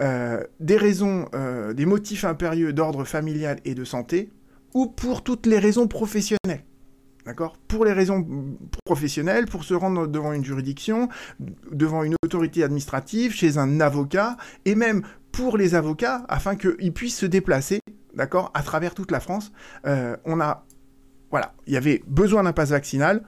euh, 0.00 0.42
des 0.60 0.76
raisons, 0.76 1.26
euh, 1.34 1.72
des 1.72 1.86
motifs 1.86 2.24
impérieux 2.24 2.72
d'ordre 2.72 3.04
familial 3.04 3.58
et 3.64 3.74
de 3.74 3.84
santé, 3.84 4.30
ou 4.74 4.86
pour 4.86 5.22
toutes 5.22 5.46
les 5.46 5.58
raisons 5.58 5.88
professionnelles. 5.88 6.64
D'accord? 7.26 7.56
Pour 7.68 7.84
les 7.84 7.92
raisons 7.92 8.26
professionnelles, 8.86 9.46
pour 9.46 9.64
se 9.64 9.74
rendre 9.74 10.06
devant 10.06 10.32
une 10.32 10.44
juridiction, 10.44 11.08
devant 11.70 12.02
une 12.02 12.14
autorité 12.24 12.64
administrative, 12.64 13.32
chez 13.32 13.58
un 13.58 13.80
avocat, 13.80 14.36
et 14.64 14.74
même 14.74 15.02
pour 15.32 15.58
les 15.58 15.74
avocats, 15.74 16.24
afin 16.28 16.56
qu'ils 16.56 16.92
puissent 16.92 17.18
se 17.18 17.26
déplacer, 17.26 17.80
d'accord, 18.14 18.50
à 18.54 18.62
travers 18.62 18.94
toute 18.94 19.10
la 19.10 19.20
France. 19.20 19.52
Euh, 19.86 20.16
on 20.24 20.40
a, 20.40 20.64
voilà, 21.30 21.52
il 21.66 21.74
y 21.74 21.76
avait 21.76 22.02
besoin 22.06 22.42
d'un 22.42 22.52
passe 22.52 22.70
vaccinal, 22.70 23.22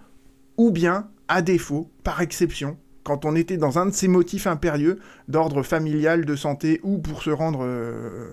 ou 0.56 0.70
bien, 0.70 1.10
à 1.28 1.42
défaut, 1.42 1.90
par 2.02 2.22
exception, 2.22 2.78
quand 3.04 3.24
on 3.24 3.34
était 3.34 3.56
dans 3.56 3.78
un 3.78 3.86
de 3.86 3.90
ces 3.92 4.08
motifs 4.08 4.46
impérieux 4.46 4.98
d'ordre 5.28 5.62
familial, 5.62 6.24
de 6.24 6.36
santé, 6.36 6.80
ou 6.82 6.98
pour 6.98 7.22
se 7.22 7.30
rendre 7.30 7.60
euh, 7.64 8.30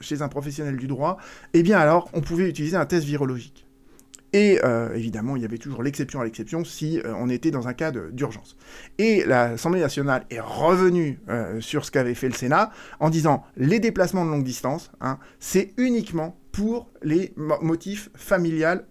chez 0.00 0.22
un 0.22 0.28
professionnel 0.28 0.76
du 0.76 0.86
droit, 0.86 1.18
eh 1.52 1.62
bien 1.62 1.78
alors, 1.78 2.10
on 2.12 2.20
pouvait 2.20 2.48
utiliser 2.48 2.76
un 2.76 2.86
test 2.86 3.04
virologique. 3.04 3.66
Et 4.32 4.58
euh, 4.64 4.94
évidemment, 4.94 5.36
il 5.36 5.42
y 5.42 5.44
avait 5.44 5.56
toujours 5.56 5.82
l'exception 5.82 6.20
à 6.20 6.24
l'exception 6.24 6.64
si 6.64 6.98
euh, 7.00 7.14
on 7.16 7.30
était 7.30 7.50
dans 7.50 7.68
un 7.68 7.72
cas 7.72 7.90
d'urgence. 7.90 8.56
Et 8.98 9.24
l'Assemblée 9.24 9.80
nationale 9.80 10.26
est 10.30 10.40
revenue 10.40 11.20
sur 11.60 11.84
ce 11.84 11.90
qu'avait 11.90 12.14
fait 12.14 12.28
le 12.28 12.34
Sénat 12.34 12.70
en 13.00 13.08
disant 13.08 13.44
les 13.56 13.78
déplacements 13.78 14.24
de 14.24 14.30
longue 14.30 14.44
distance, 14.44 14.90
hein, 15.00 15.18
c'est 15.38 15.72
uniquement 15.78 16.36
pour 16.52 16.90
les 17.02 17.32
motifs 17.36 18.10
familiales 18.14 18.86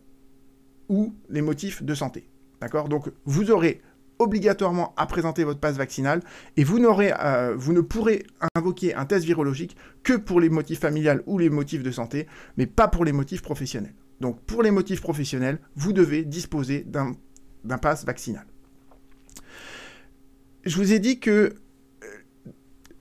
ou 0.87 1.13
les 1.29 1.41
motifs 1.41 1.83
de 1.83 1.93
santé. 1.93 2.27
D'accord? 2.61 2.89
Donc 2.89 3.11
vous 3.25 3.51
aurez 3.51 3.81
obligatoirement 4.19 4.93
à 4.97 5.05
présenter 5.05 5.43
votre 5.43 5.59
passe 5.59 5.75
vaccinal 5.75 6.21
et 6.57 6.63
vous, 6.63 6.77
vous 6.77 7.73
ne 7.73 7.81
pourrez 7.81 8.23
invoquer 8.55 8.95
un 8.95 9.05
test 9.05 9.25
virologique 9.25 9.75
que 10.03 10.13
pour 10.13 10.39
les 10.39 10.49
motifs 10.49 10.79
familiales 10.79 11.23
ou 11.25 11.37
les 11.37 11.49
motifs 11.49 11.83
de 11.83 11.91
santé, 11.91 12.27
mais 12.57 12.65
pas 12.65 12.87
pour 12.87 13.05
les 13.05 13.11
motifs 13.11 13.41
professionnels. 13.41 13.93
Donc 14.21 14.41
pour 14.41 14.63
les 14.63 14.71
motifs 14.71 15.01
professionnels, 15.01 15.59
vous 15.75 15.93
devez 15.93 16.23
disposer 16.23 16.85
d'un 16.85 17.77
pass 17.77 18.05
vaccinal. 18.05 18.45
Je 20.65 20.77
vous 20.77 20.93
ai 20.93 20.99
dit 20.99 21.19
que 21.19 21.31
euh, 21.31 22.07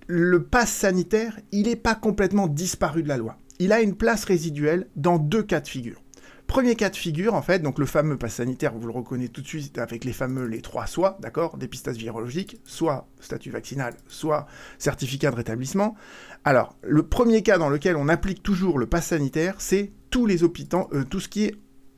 le 0.07 0.43
pass 0.43 0.71
sanitaire, 0.71 1.41
il 1.51 1.67
n'est 1.67 1.77
pas 1.77 1.95
complètement 1.95 2.47
disparu 2.47 3.03
de 3.03 3.09
la 3.09 3.17
loi. 3.17 3.39
Il 3.59 3.73
a 3.73 3.81
une 3.81 3.95
place 3.95 4.25
résiduelle 4.25 4.89
dans 4.97 5.19
deux 5.19 5.43
cas 5.43 5.61
de 5.61 5.69
figure. 5.69 6.04
Premier 6.47 6.77
cas 6.77 6.91
de 6.91 6.97
figure, 6.97 7.35
en 7.35 7.43
fait, 7.43 7.61
donc 7.61 7.79
le 7.79 7.87
fameux 7.87 8.17
pass 8.17 8.35
sanitaire, 8.35 8.75
vous 8.75 8.87
le 8.87 8.93
reconnaissez 8.93 9.31
tout 9.31 9.41
de 9.41 9.47
suite 9.47 9.79
avec 9.79 10.05
les 10.05 10.13
fameux, 10.13 10.47
les 10.47 10.61
trois 10.61 10.87
soit, 10.87 11.19
d'accord, 11.21 11.57
dépistage 11.57 11.97
virologique, 11.97 12.61
soit 12.65 13.09
statut 13.21 13.51
vaccinal, 13.51 13.95
soit 14.07 14.47
certificat 14.79 15.31
de 15.31 15.37
rétablissement. 15.37 15.97
Alors, 16.45 16.77
le 16.83 17.03
premier 17.03 17.43
cas 17.43 17.59
dans 17.59 17.71
lequel 17.71 17.97
on 17.97 18.09
applique 18.09 18.43
toujours 18.43 18.79
le 18.79 18.87
pass 18.87 19.07
sanitaire, 19.07 19.57
c'est 19.59 19.93
tous 20.11 20.27
les 20.27 20.45
hôpitaux, 20.45 20.89
euh, 20.93 21.05
tout 21.05 21.19
ce 21.19 21.29
qui 21.29 21.45
est 21.45 21.57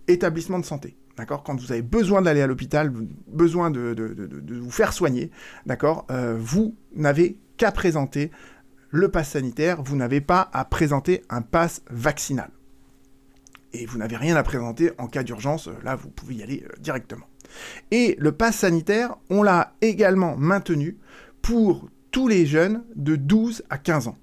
établissement 0.09 0.59
de 0.59 0.65
santé. 0.65 0.97
D'accord? 1.17 1.43
Quand 1.43 1.59
vous 1.59 1.73
avez 1.73 1.83
besoin 1.83 2.23
d'aller 2.23 2.43
à 2.43 2.47
l'hôpital, 2.47 2.93
besoin 3.27 3.71
de, 3.71 3.95
vous 4.61 4.71
faire 4.71 4.93
soigner, 4.93 5.31
d'accord? 5.65 6.07
Euh, 6.11 6.37
Vous 6.39 6.77
n'avez 6.95 7.39
qu'à 7.57 7.73
présenter 7.73 8.31
le 8.91 9.11
pass 9.11 9.31
sanitaire, 9.31 9.83
vous 9.83 9.97
n'avez 9.97 10.21
pas 10.21 10.49
à 10.53 10.65
présenter 10.65 11.23
un 11.31 11.43
pass 11.43 11.83
vaccinal. 11.91 12.51
Et 13.73 13.87
vous 13.87 13.99
n'avez 13.99 14.17
rien 14.17 14.37
à 14.37 14.43
présenter 14.43 14.93
en 14.99 15.07
cas 15.07 15.23
d'urgence, 15.23 15.69
là 15.85 15.97
vous 15.97 16.09
pouvez 16.09 16.37
y 16.37 16.43
aller 16.43 16.65
euh, 16.65 16.73
directement. 16.81 17.27
Et 17.91 18.17
le 18.19 18.33
pass 18.33 18.57
sanitaire, 18.57 19.17
on 19.31 19.43
l'a 19.43 19.75
également 19.81 20.37
maintenu 20.37 20.99
pour 21.43 21.89
tous 22.11 22.29
les 22.29 22.47
jeunes 22.47 22.83
de 22.95 23.17
12 23.17 23.65
à 23.71 23.79
15 23.79 24.09
ans. 24.09 24.19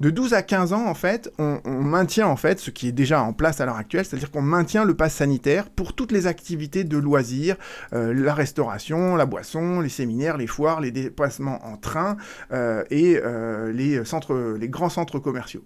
De 0.00 0.10
12 0.10 0.34
à 0.34 0.42
15 0.42 0.72
ans, 0.74 0.86
en 0.86 0.94
fait, 0.94 1.32
on, 1.38 1.60
maintient 1.64 2.26
en 2.26 2.36
fait 2.36 2.58
ce 2.58 2.70
qui 2.70 2.88
est 2.88 2.92
déjà 2.92 3.22
en 3.22 3.32
place 3.32 3.62
à 3.62 3.66
l'heure 3.66 3.76
actuelle, 3.76 4.04
c'est-à-dire 4.04 4.30
qu'on 4.30 4.42
maintient 4.42 4.84
le 4.84 4.94
pass 4.94 5.14
sanitaire 5.14 5.70
pour 5.70 5.94
toutes 5.94 6.12
les 6.12 6.26
activités 6.26 6.84
de 6.84 6.98
loisirs, 6.98 7.56
euh, 7.94 8.12
la 8.12 8.34
restauration, 8.34 9.16
la 9.16 9.24
boisson, 9.24 9.80
les 9.80 9.88
séminaires, 9.88 10.36
les 10.36 10.46
foires, 10.46 10.82
les 10.82 10.90
déplacements 10.90 11.64
en 11.66 11.78
train 11.78 12.18
euh, 12.52 12.84
et 12.90 13.18
les 13.72 14.04
centres, 14.04 14.56
les 14.58 14.68
grands 14.68 14.90
centres 14.90 15.18
commerciaux. 15.18 15.64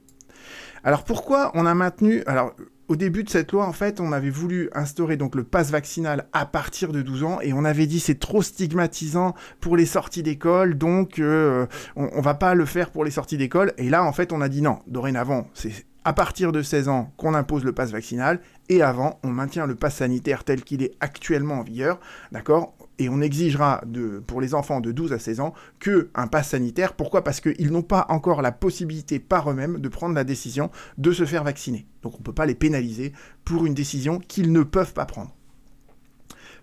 Alors 0.85 1.05
pourquoi 1.05 1.51
on 1.55 1.67
a 1.67 1.75
maintenu 1.75 2.23
alors 2.27 2.55
au 2.91 2.97
début 2.97 3.23
de 3.23 3.31
cette 3.31 3.53
loi, 3.53 3.67
en 3.67 3.73
fait, 3.73 4.01
on 4.01 4.11
avait 4.11 4.31
voulu 4.31 4.69
instaurer 4.75 5.17
donc 5.17 5.37
le 5.37 5.45
pass 5.45 5.71
vaccinal 5.71 6.27
à 6.33 6.45
partir 6.45 6.91
de 6.91 7.03
12 7.03 7.23
ans 7.23 7.41
et 7.41 7.53
on 7.53 7.65
avait 7.65 7.87
dit 7.87 8.01
c'est 8.01 8.19
trop 8.19 8.43
stigmatisant 8.43 9.37
pour 9.61 9.77
les 9.77 9.87
sorties 9.87 10.25
d'école, 10.25 10.77
donc 10.77 11.21
euh, 11.21 11.67
on, 11.95 12.11
on 12.13 12.21
va 12.21 12.35
pas 12.35 12.55
le 12.55 12.65
faire 12.65 12.91
pour 12.91 13.05
les 13.05 13.13
sorties 13.13 13.37
d'école. 13.37 13.73
Et 13.79 13.91
là, 13.91 14.03
en 14.03 14.13
fait, 14.13 14.33
on 14.33 14.41
a 14.41 14.49
dit 14.49 14.61
non, 14.61 14.81
dorénavant, 14.89 15.47
c'est 15.55 15.87
à 16.05 16.13
partir 16.13 16.53
de 16.53 16.63
16 16.63 16.89
ans 16.89 17.13
qu'on 17.17 17.35
impose 17.35 17.65
le 17.65 17.73
pass 17.73 17.91
vaccinal 17.91 18.41
et 18.69 18.83
avant, 18.83 19.19
on 19.23 19.29
maintient 19.29 19.67
le 19.67 19.75
pass 19.75 19.97
sanitaire 19.97 20.45
tel 20.45 20.63
qu'il 20.63 20.83
est 20.83 20.93
actuellement 21.01 21.57
en 21.57 21.63
vigueur, 21.63 22.01
d'accord? 22.33 22.75
Et 22.99 23.09
on 23.09 23.21
exigera 23.21 23.83
de, 23.87 24.19
pour 24.19 24.41
les 24.41 24.55
enfants 24.55 24.81
de 24.81 24.93
12 24.93 25.13
à 25.13 25.19
16 25.19 25.41
ans 25.41 25.55
que 25.79 26.11
un 26.15 26.27
pass 26.27 26.51
sanitaire. 26.51 26.93
Pourquoi? 26.93 27.25
Parce 27.25 27.41
qu'ils 27.41 27.71
n'ont 27.71 27.83
pas 27.83 28.07
encore 28.11 28.43
la 28.43 28.53
possibilité 28.53 29.19
par 29.19 29.51
eux-mêmes 29.51 29.79
de 29.79 29.89
prendre 29.89 30.15
la 30.15 30.25
décision 30.25 30.71
de 30.99 31.13
se 31.13 31.25
faire 31.25 31.45
vacciner. 31.45 31.87
Donc 32.03 32.15
on 32.15 32.19
ne 32.19 32.23
peut 32.23 32.35
pas 32.35 32.47
les 32.47 32.55
pénaliser 32.55 33.13
pour 33.45 33.67
une 33.67 33.75
décision 33.75 34.19
qu'ils 34.19 34.53
ne 34.53 34.63
peuvent 34.63 34.93
pas 34.93 35.07
prendre. 35.07 35.35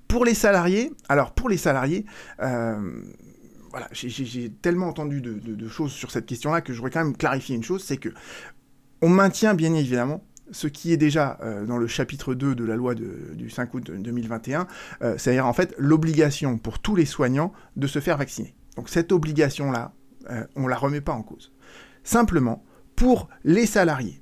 Pour 0.08 0.26
les 0.26 0.36
salariés, 0.36 0.94
alors 1.10 1.34
pour 1.34 1.50
les 1.50 1.58
salariés, 1.58 2.06
euh, 2.42 3.02
voilà, 3.72 3.90
j'ai 3.92 4.50
tellement 4.50 4.88
entendu 4.88 5.22
de, 5.22 5.34
de, 5.34 5.68
choses 5.68 5.92
sur 5.92 6.12
cette 6.12 6.26
question-là 6.26 6.62
que 6.62 6.72
je 6.72 6.78
voudrais 6.78 6.92
quand 6.92 7.04
même 7.04 7.18
clarifier 7.18 7.56
une 7.56 7.64
chose, 7.64 7.84
c'est 7.84 7.98
que 7.98 8.10
on 9.02 9.10
maintient 9.10 9.54
bien 9.54 9.74
évidemment 9.74 10.24
ce 10.52 10.68
qui 10.68 10.94
est 10.94 10.98
déjà 10.98 11.38
euh, 11.42 11.66
dans 11.66 11.78
le 11.78 11.88
chapitre 11.88 12.34
2 12.34 12.56
de 12.56 12.64
la 12.64 12.76
loi 12.76 12.96
du 12.96 13.50
5 13.50 13.74
août 13.74 13.92
2021, 13.92 14.68
euh, 15.02 15.16
c'est-à-dire 15.18 15.46
en 15.46 15.54
fait 15.54 15.74
l'obligation 15.78 16.58
pour 16.58 16.80
tous 16.80 16.96
les 16.96 17.06
soignants 17.06 17.52
de 17.76 17.88
se 17.88 18.00
faire 18.00 18.18
vacciner. 18.18 18.56
Donc 18.76 18.90
cette 18.90 19.12
obligation-là, 19.12 19.94
euh, 20.30 20.46
on 20.56 20.64
ne 20.64 20.70
la 20.70 20.78
remet 20.78 21.02
pas 21.02 21.14
en 21.14 21.24
cause. 21.24 21.52
Simplement, 22.04 22.64
pour 22.96 23.28
les 23.44 23.66
salariés 23.66 24.22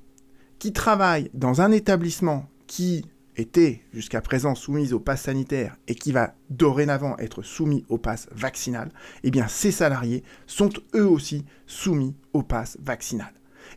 qui 0.60 0.74
travaillent 0.74 1.30
dans 1.34 1.62
un 1.62 1.72
établissement 1.72 2.50
qui 2.68 3.06
était 3.38 3.84
jusqu'à 3.94 4.22
présent 4.22 4.56
soumis 4.56 4.94
au 4.94 5.00
pass 5.00 5.24
sanitaire 5.24 5.76
et 5.88 5.96
qui 5.96 6.12
va 6.12 6.36
dorénavant 6.50 7.18
être 7.18 7.44
soumis 7.44 7.86
au 7.90 7.98
pass 7.98 8.28
vaccinal, 8.32 8.90
eh 9.24 9.32
bien 9.32 9.48
ces 9.48 9.72
salariés 9.72 10.24
sont 10.48 10.70
eux 10.96 11.08
aussi 11.08 11.46
soumis 11.68 12.16
au 12.34 12.44
pass 12.44 12.78
vaccinal. 12.82 13.34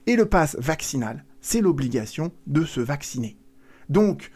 Et 0.07 0.17
le 0.17 0.27
pass 0.27 0.57
vaccinal, 0.59 1.25
c'est 1.41 1.61
l'obligation 1.61 2.33
de 2.47 2.65
se 2.65 2.81
vacciner. 2.81 3.37
Donc, 3.89 4.31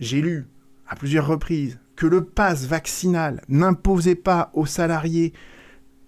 j'ai 0.00 0.20
lu 0.20 0.46
à 0.86 0.96
plusieurs 0.96 1.26
reprises 1.26 1.78
que 1.96 2.06
le 2.06 2.24
pass 2.24 2.66
vaccinal 2.66 3.42
n'imposait 3.48 4.14
pas 4.14 4.50
aux 4.54 4.66
salariés 4.66 5.32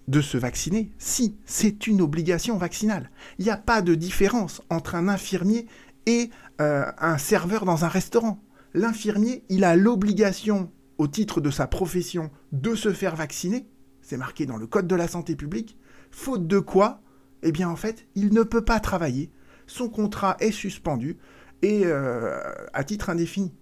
de 0.07 0.21
se 0.21 0.37
vacciner. 0.37 0.91
Si, 0.97 1.37
c'est 1.45 1.87
une 1.87 2.01
obligation 2.01 2.57
vaccinale. 2.57 3.09
Il 3.39 3.45
n'y 3.45 3.51
a 3.51 3.57
pas 3.57 3.81
de 3.81 3.95
différence 3.95 4.61
entre 4.69 4.95
un 4.95 5.07
infirmier 5.07 5.67
et 6.05 6.29
euh, 6.61 6.85
un 6.97 7.17
serveur 7.17 7.65
dans 7.65 7.85
un 7.85 7.89
restaurant. 7.89 8.41
L'infirmier, 8.73 9.43
il 9.49 9.63
a 9.63 9.75
l'obligation, 9.75 10.71
au 10.97 11.07
titre 11.07 11.41
de 11.41 11.51
sa 11.51 11.67
profession, 11.67 12.31
de 12.51 12.75
se 12.75 12.93
faire 12.93 13.15
vacciner. 13.15 13.67
C'est 14.01 14.17
marqué 14.17 14.45
dans 14.45 14.57
le 14.57 14.67
Code 14.67 14.87
de 14.87 14.95
la 14.95 15.07
santé 15.07 15.35
publique. 15.35 15.77
Faute 16.11 16.47
de 16.47 16.59
quoi, 16.59 17.01
eh 17.43 17.51
bien 17.51 17.69
en 17.69 17.75
fait, 17.75 18.07
il 18.15 18.33
ne 18.33 18.43
peut 18.43 18.63
pas 18.63 18.79
travailler 18.79 19.31
son 19.67 19.89
contrat 19.89 20.37
est 20.39 20.51
suspendu 20.51 21.17
et 21.61 21.81
euh, 21.85 22.39
à 22.73 22.83
titre 22.83 23.09
indéfini. 23.09 23.53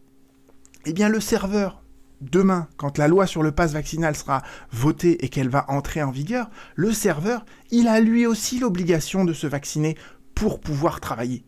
Eh 0.86 0.94
bien, 0.94 1.10
le 1.10 1.20
serveur, 1.20 1.84
demain, 2.22 2.68
quand 2.78 2.98
la 3.00 3.08
loi 3.08 3.26
sur 3.26 3.42
le 3.42 3.52
pass 3.52 3.74
vaccinal 3.74 4.16
sera 4.16 4.44
votée 4.72 5.26
et 5.26 5.30
qu'elle 5.30 5.50
va 5.50 5.66
entrer 5.70 6.04
en 6.04 6.12
vigueur, 6.12 6.50
le 6.76 6.94
serveur, 6.94 7.44
il 7.72 7.88
a 7.88 8.00
lui 8.00 8.28
aussi 8.28 8.60
l'obligation 8.60 9.26
de 9.26 9.34
se 9.34 9.48
vacciner 9.48 9.98
pour 10.36 10.60
pouvoir 10.60 11.02
travailler. 11.02 11.44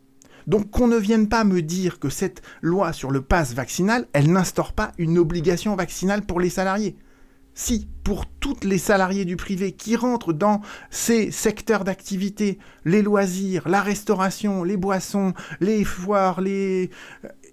Donc 0.48 0.70
qu'on 0.70 0.88
ne 0.88 0.96
vienne 0.96 1.28
pas 1.28 1.44
me 1.44 1.62
dire 1.62 2.00
que 2.00 2.08
cette 2.08 2.42
loi 2.62 2.92
sur 2.92 3.10
le 3.10 3.20
pass 3.20 3.52
vaccinal, 3.52 4.08
elle 4.12 4.32
n'instaure 4.32 4.72
pas 4.72 4.92
une 4.98 5.18
obligation 5.18 5.76
vaccinale 5.76 6.22
pour 6.22 6.40
les 6.40 6.50
salariés 6.50 6.96
si 7.58 7.88
pour 8.04 8.24
toutes 8.24 8.62
les 8.62 8.78
salariés 8.78 9.24
du 9.24 9.36
privé 9.36 9.72
qui 9.72 9.96
rentrent 9.96 10.32
dans 10.32 10.60
ces 10.90 11.32
secteurs 11.32 11.82
d'activité, 11.82 12.60
les 12.84 13.02
loisirs, 13.02 13.68
la 13.68 13.82
restauration, 13.82 14.62
les 14.62 14.76
boissons, 14.76 15.34
les 15.60 15.82
foires, 15.82 16.40
les... 16.40 16.88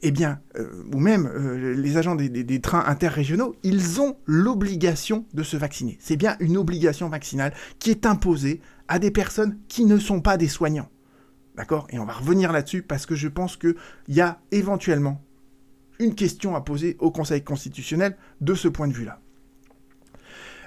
Eh 0.03 0.11
bien, 0.11 0.39
euh, 0.57 0.83
ou 0.93 0.99
même 0.99 1.25
euh, 1.25 1.73
les 1.73 1.97
agents 1.97 2.13
des, 2.13 2.61
trains 2.61 2.83
interrégionaux, 2.85 3.55
ils 3.63 3.99
ont 3.99 4.15
l'obligation 4.27 5.25
de 5.33 5.41
se 5.41 5.57
vacciner. 5.57 5.97
C'est 5.99 6.17
bien 6.17 6.37
une 6.39 6.57
obligation 6.57 7.09
vaccinale 7.09 7.53
qui 7.79 7.89
est 7.89 8.05
imposée 8.05 8.61
à 8.87 8.99
des 8.99 9.09
personnes 9.09 9.57
qui 9.67 9.85
ne 9.85 9.97
sont 9.97 10.21
pas 10.21 10.37
des 10.37 10.47
soignants. 10.47 10.89
D'accord? 11.57 11.87
Et 11.89 11.97
on 11.97 12.05
va 12.05 12.13
revenir 12.13 12.51
là-dessus 12.51 12.83
parce 12.83 13.07
que 13.07 13.15
je 13.15 13.27
pense 13.27 13.57
qu'il 13.57 13.75
y 14.09 14.21
a 14.21 14.39
éventuellement 14.51 15.23
une 15.97 16.13
question 16.13 16.55
à 16.55 16.61
poser 16.61 16.95
au 16.99 17.09
Conseil 17.09 17.43
constitutionnel 17.43 18.15
de 18.41 18.53
ce 18.53 18.67
point 18.67 18.87
de 18.87 18.93
vue-là. 18.93 19.19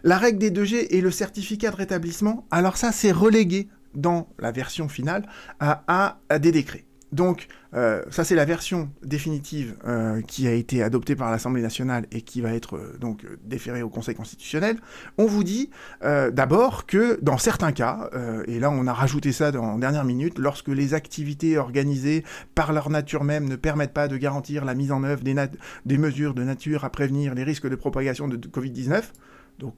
La 0.05 0.19
règle 0.19 0.39
des 0.39 0.51
2G 0.51 0.87
et 0.91 1.01
le 1.01 1.11
certificat 1.11 1.71
de 1.71 1.77
rétablissement, 1.77 2.47
alors 2.51 2.77
ça 2.77 2.93
c'est 2.93 3.13
relégué 3.13 3.69
dans 3.95 4.29
la 4.39 4.53
version 4.53 4.89
finale 4.89 5.27
à, 5.61 6.19
des 6.39 6.53
décrets. 6.53 6.85
Donc, 7.11 7.49
euh, 7.73 8.03
ça 8.11 8.23
c'est 8.23 8.35
la 8.35 8.45
version 8.45 8.91
définitive 9.03 9.77
euh, 9.87 10.21
qui 10.21 10.47
a 10.47 10.53
été 10.53 10.83
adoptée 10.83 11.17
par 11.17 11.31
l'Assemblée 11.31 11.63
nationale 11.63 12.05
et 12.13 12.21
qui 12.21 12.43
va 12.43 12.53
être 12.53 12.77
euh, 12.77 12.99
donc 13.01 13.25
déférée 13.47 13.83
au 13.83 13.89
Conseil 13.89 14.15
constitutionnel. 14.15 14.77
On 15.17 15.25
vous 15.25 15.43
dit 15.43 15.71
d'abord 16.03 16.85
que 16.85 17.19
dans 17.23 17.39
certains 17.39 17.73
cas, 17.73 18.11
et 18.47 18.61
là 18.61 18.71
on 18.71 18.87
a 18.87 18.93
rajouté 18.93 19.33
ça 19.33 19.51
en 19.59 19.79
dernière 19.79 20.05
minute, 20.05 20.39
lorsque 20.39 20.69
les 20.69 20.93
activités 20.93 21.57
organisées 21.57 22.25
par 22.55 22.73
leur 22.73 22.91
nature 22.91 23.25
même 23.25 23.49
ne 23.49 23.57
permettent 23.57 23.95
pas 23.95 24.09
de 24.09 24.17
garantir 24.19 24.67
la 24.67 24.75
mise 24.75 24.93
en 24.93 25.03
œuvre 25.03 25.23
des, 25.23 25.99
mesures 25.99 26.35
de 26.35 26.45
nature 26.45 26.85
à 26.85 26.91
prévenir 26.91 27.35
les 27.35 27.45
risques 27.45 27.69
de 27.69 27.77
propagation 27.77 28.29
de 28.29 28.37
Covid-19, 28.37 29.03
donc 29.59 29.75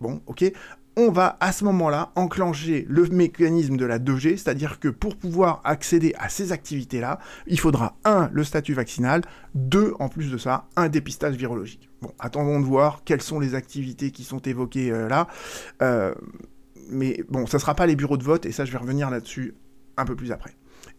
Bon, 0.00 0.20
ok. 0.26 0.44
On 0.96 1.10
va 1.10 1.36
à 1.40 1.50
ce 1.50 1.64
moment-là 1.64 2.12
enclencher 2.14 2.86
le 2.88 3.04
mécanisme 3.06 3.76
de 3.76 3.84
la 3.84 3.98
2G, 3.98 4.36
c'est-à-dire 4.36 4.78
que 4.78 4.86
pour 4.86 5.16
pouvoir 5.16 5.60
accéder 5.64 6.14
à 6.18 6.28
ces 6.28 6.52
activités-là, 6.52 7.18
il 7.48 7.58
faudra 7.58 7.96
un, 8.04 8.30
le 8.32 8.44
statut 8.44 8.74
vaccinal, 8.74 9.22
deux, 9.56 9.94
en 9.98 10.08
plus 10.08 10.30
de 10.30 10.38
ça, 10.38 10.68
un 10.76 10.88
dépistage 10.88 11.34
virologique. 11.34 11.90
Bon, 12.00 12.12
attendons 12.20 12.60
de 12.60 12.64
voir 12.64 13.02
quelles 13.04 13.22
sont 13.22 13.40
les 13.40 13.56
activités 13.56 14.12
qui 14.12 14.22
sont 14.22 14.38
évoquées 14.38 14.92
euh, 14.92 15.08
là. 15.08 15.26
Euh, 15.82 16.14
mais 16.90 17.24
bon, 17.28 17.46
ça 17.46 17.56
ne 17.56 17.60
sera 17.60 17.74
pas 17.74 17.86
les 17.86 17.96
bureaux 17.96 18.16
de 18.16 18.24
vote, 18.24 18.46
et 18.46 18.52
ça 18.52 18.64
je 18.64 18.70
vais 18.70 18.78
revenir 18.78 19.10
là-dessus 19.10 19.54
un 19.96 20.04
peu 20.04 20.14
plus 20.14 20.30
après. 20.30 20.54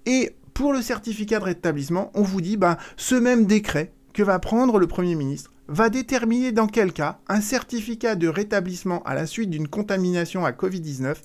Et 0.06 0.36
pour 0.54 0.74
le 0.74 0.82
certificat 0.82 1.40
de 1.40 1.46
rétablissement, 1.46 2.12
on 2.16 2.22
vous 2.22 2.42
dit, 2.42 2.58
ben, 2.58 2.78
ce 2.98 3.16
même 3.16 3.46
décret 3.46 3.94
que 4.14 4.24
va 4.24 4.40
prendre 4.40 4.80
le 4.80 4.88
Premier 4.88 5.16
ministre 5.16 5.52
va 5.68 5.90
déterminer 5.90 6.52
dans 6.52 6.68
quel 6.68 6.94
cas 6.94 7.20
un 7.28 7.42
certificat 7.42 8.16
de 8.16 8.28
rétablissement 8.28 9.02
à 9.04 9.16
la 9.16 9.26
suite 9.26 9.50
d'une 9.50 9.68
contamination 9.68 10.46
à 10.46 10.52
Covid-19 10.52 11.16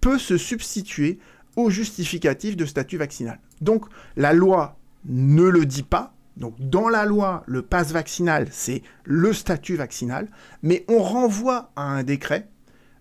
peut 0.00 0.18
se 0.18 0.36
substituer 0.36 1.18
au 1.56 1.70
justificatif 1.70 2.56
de 2.56 2.66
statut 2.66 2.96
vaccinal. 2.96 3.38
Donc 3.60 3.86
la 4.16 4.32
loi 4.32 4.78
ne 5.04 5.44
le 5.44 5.66
dit 5.66 5.82
pas. 5.82 6.14
Donc 6.36 6.54
dans 6.58 6.88
la 6.88 7.04
loi, 7.04 7.44
le 7.46 7.62
passe 7.62 7.92
vaccinal, 7.92 8.48
c'est 8.50 8.82
le 9.04 9.32
statut 9.32 9.76
vaccinal, 9.76 10.28
mais 10.62 10.84
on 10.88 10.98
renvoie 10.98 11.70
à 11.76 11.82
un 11.82 12.02
décret 12.02 12.48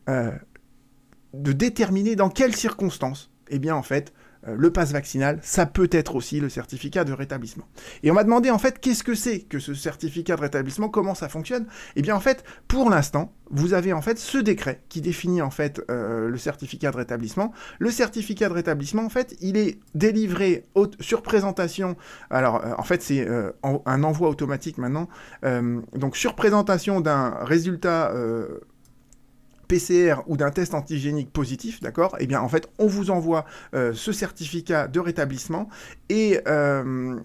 euh, 0.10 0.32
de 1.34 1.52
déterminer 1.52 2.16
dans 2.16 2.30
quelles 2.30 2.56
circonstances, 2.56 3.32
eh 3.50 3.58
bien 3.58 3.76
en 3.76 3.82
fait, 3.82 4.14
le 4.46 4.72
passe 4.72 4.92
vaccinal, 4.92 5.40
ça 5.42 5.66
peut 5.66 5.90
être 5.92 6.16
aussi 6.16 6.40
le 6.40 6.50
certificat 6.50 7.04
de 7.04 7.14
rétablissement. 7.14 7.66
Et 8.04 8.12
on 8.12 8.14
m'a 8.14 8.24
demandé 8.24 8.50
en 8.50 8.58
fait 8.58 8.80
qu'est-ce 8.80 9.04
que 9.04 9.16
c'est 9.16 9.40
que 9.40 9.60
ce 9.60 9.74
certificat 9.74 10.36
de 10.36 10.42
rétablissement, 10.42 10.90
comment 10.90 11.16
ça 11.16 11.30
fonctionne? 11.30 11.66
Eh 11.96 12.02
bien 12.02 12.16
en 12.16 12.20
fait, 12.20 12.44
pour 12.68 12.90
l'instant, 12.90 13.34
vous 13.50 13.74
avez 13.74 13.94
en 13.94 14.02
fait 14.02 14.18
ce 14.18 14.38
décret 14.38 14.82
qui 14.90 15.02
définit 15.02 15.42
en 15.42 15.52
fait 15.52 15.82
euh, 15.90 16.30
le 16.30 16.38
certificat 16.38 16.92
de 16.92 16.98
rétablissement. 16.98 17.54
Le 17.80 17.92
certificat 17.92 18.50
de 18.50 18.54
rétablissement, 18.54 19.06
en 19.06 19.10
fait, 19.10 19.36
il 19.42 19.58
est 19.58 19.80
délivré 19.96 20.66
sur 21.00 21.22
présentation. 21.22 21.96
Alors 22.30 22.66
euh, 22.66 22.74
en 22.78 22.84
fait, 22.84 23.02
c'est 23.02 23.28
un 23.64 24.04
envoi 24.04 24.30
automatique 24.30 24.78
maintenant. 24.78 25.08
donc 25.94 26.18
sur 26.18 26.36
présentation 26.36 27.02
d'un 27.02 27.38
résultat 27.44 28.14
PCR 29.74 30.22
ou 30.28 30.38
d'un 30.38 30.52
test 30.52 30.76
antigénique 30.76 31.32
positif, 31.32 31.82
d'accord 31.82 32.16
Eh 32.20 32.28
bien, 32.28 32.42
en 32.42 32.48
fait, 32.48 32.70
on 32.78 32.86
vous 32.86 33.10
envoie 33.10 33.46
euh, 33.74 33.92
ce 33.94 34.12
certificat 34.12 34.88
de 34.88 35.00
rétablissement 35.00 35.68
et 36.10 36.40
euh, 36.48 37.20